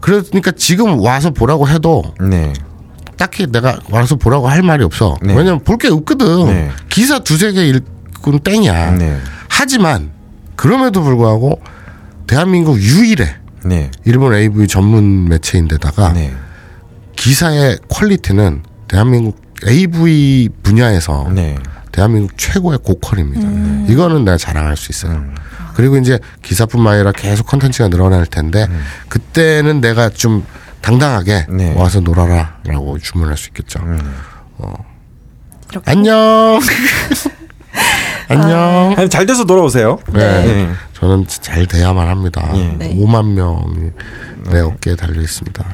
[0.00, 2.52] 그러니까 지금 와서 보라고 해도 네.
[3.16, 5.16] 딱히 내가 와서 보라고 할 말이 없어.
[5.22, 5.34] 네.
[5.34, 6.46] 왜냐면 볼 게 없거든.
[6.46, 6.70] 네.
[6.88, 8.90] 기사 두세 개 읽고는 땡이야.
[8.92, 9.18] 네.
[9.48, 10.10] 하지만
[10.56, 11.60] 그럼에도 불구하고
[12.26, 13.90] 대한민국 유일의 네.
[14.04, 16.34] 일본 AV 전문 매체인데다가 네.
[17.16, 21.56] 기사의 퀄리티는 대한민국 AV 분야에서 네.
[21.94, 23.46] 대한민국 최고의 고퀄입니다.
[23.46, 23.86] 음.
[23.88, 25.24] 이거는 내가 자랑할 수 있어요.
[25.74, 28.66] 그리고 이제 기사뿐만 아니라 계속 컨텐츠가 늘어날 텐데
[29.08, 30.44] 그때는 내가 좀
[30.80, 31.72] 당당하게 네.
[31.76, 33.78] 와서 놀아라라고 주문할 수 있겠죠.
[34.58, 34.74] 어.
[35.70, 35.88] 이렇게.
[35.88, 36.58] 안녕.
[38.28, 38.88] 안녕.
[38.88, 40.00] 하여튼 잘 돼서 돌아오세요.
[40.12, 40.44] 네.
[40.44, 40.72] 네.
[40.94, 42.50] 저는 잘 돼야만 합니다.
[42.56, 42.74] 예.
[42.76, 42.96] 네.
[42.96, 43.90] 5만 명이
[44.50, 45.64] 내 어깨에 달려 있습니다.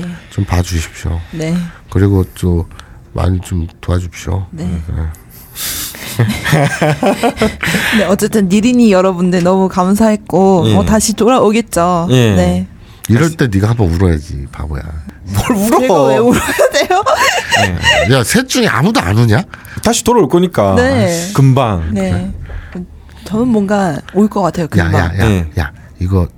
[0.00, 0.04] 예.
[0.30, 1.20] 좀 봐주십시오.
[1.30, 1.56] 네.
[1.88, 2.66] 그리고 또
[3.12, 4.46] 많이 좀 도와주십시오.
[4.50, 4.82] 네.
[7.98, 10.74] 네, 어쨌든 니린이 여러분들 너무 감사했고 예.
[10.74, 12.08] 뭐 다시 돌아오겠죠.
[12.10, 12.34] 예.
[12.34, 12.66] 네.
[13.08, 14.82] 이럴 때 네가 한번 울어야지, 바보야.
[15.24, 16.40] 뭘 제가 왜 울어야
[16.72, 17.02] 돼요?
[18.12, 19.42] 야, 셋 중에 아무도 안 우냐?
[19.82, 20.74] 다시 돌아올 거니까.
[20.74, 21.30] 네.
[21.34, 21.88] 금방.
[21.92, 22.30] 네.
[23.24, 24.64] 저는 뭔가 올 것 같아요.
[24.64, 24.94] 야, 금방.
[24.94, 25.46] 야, 야, 네.
[25.58, 26.28] 야, 이거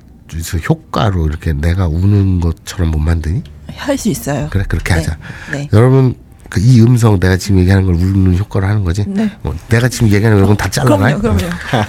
[0.45, 3.43] 저 효과로 이렇게 내가 우는 것처럼 못 만드니?
[3.77, 4.49] 할 수 있어요.
[4.51, 5.01] 그래, 그렇게 네.
[5.01, 5.19] 하자.
[5.53, 5.69] 네.
[5.73, 6.15] 여러분,
[6.51, 9.05] 그 이 음성 내가 지금 얘기하는 걸 우는 효과로 하는 거지?
[9.07, 9.31] 네.
[9.43, 10.97] 뭐 내가 지금 얘기하는 건다 잘라놔.
[11.17, 11.39] 그럼요, 그럼요.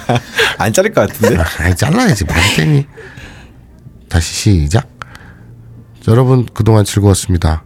[0.58, 1.36] 안 자를 것 같은데?
[1.42, 2.24] 아, 아니, 잘라야지.
[2.24, 2.86] 말겠니?
[4.08, 4.88] 다시 시작.
[6.08, 7.64] 여러분, 그동안 즐거웠습니다.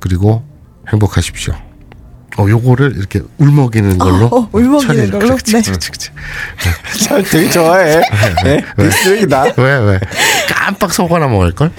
[0.00, 0.44] 그리고
[0.92, 1.54] 행복하십시오.
[2.38, 4.26] 어, 요거를 이렇게 울먹이는 걸로.
[4.26, 5.10] 어, 울먹이는 처리를.
[5.10, 5.26] 걸로?
[5.26, 5.62] 그렇지, 네.
[5.62, 6.10] 그렇지, 그렇지.
[7.04, 8.00] 참 되게 좋아해.
[8.44, 8.62] 네?
[8.90, 9.44] 쓰레기다.
[9.56, 10.00] 왜, 왜?
[10.48, 11.70] 깜빡 속아나 먹을 걸?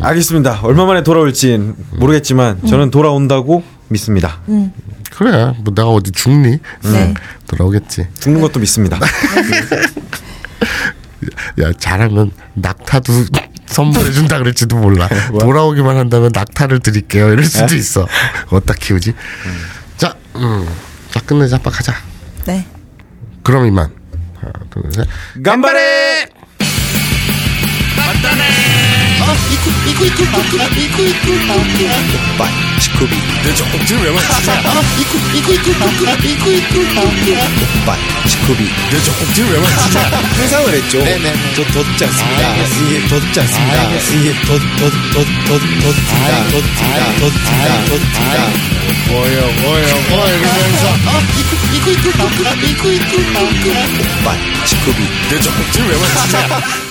[0.00, 0.60] 알겠습니다.
[0.62, 4.40] 얼마 만에 돌아올진 모르겠지만 저는 돌아온다고 믿습니다.
[5.10, 5.52] 그래.
[5.58, 6.58] 뭐 내가 어디 죽니?
[6.84, 7.14] 네.
[7.46, 8.06] 돌아오겠지.
[8.18, 8.98] 죽는 것도 믿습니다.
[11.60, 13.12] 야, 잘하면 낙타도
[13.66, 15.08] 선물해 준다 그럴지도 몰라.
[15.38, 17.32] 돌아오기만 한다면 낙타를 드릴게요.
[17.32, 18.06] 이럴 수도 있어.
[18.50, 19.14] 어디다 키우지?
[19.96, 20.66] 자, 음.
[21.10, 21.58] 자, 끝내자.
[21.58, 21.92] 빡 하자.
[22.46, 22.66] 네.
[23.42, 23.90] 그럼 이만.
[24.40, 25.06] 하나, 둘, 셋.
[25.44, 26.28] 간발
[29.20, 33.08] あ行く行く行く行く行く行く行くバイ乳首
[33.44, 36.88] でちょこっちのやばいあ行く行く行く行く行く行く
[37.86, 39.72] バイ乳首でちょこっちのやばい
[40.40, 48.40] 目覚めれちょちょ取っちゃすぎだ水泳取っちゃすぎだ水泳取っ取っ取っ取っ取っつぎだ取っつぎだ取っつぎだ取っつぎだ
[49.10, 54.88] おいおいおいおいみのりさんあ行く行く行く行く行く行く行くバイ乳首
[55.30, 56.06] でちょこっちのやば
[56.86, 56.89] い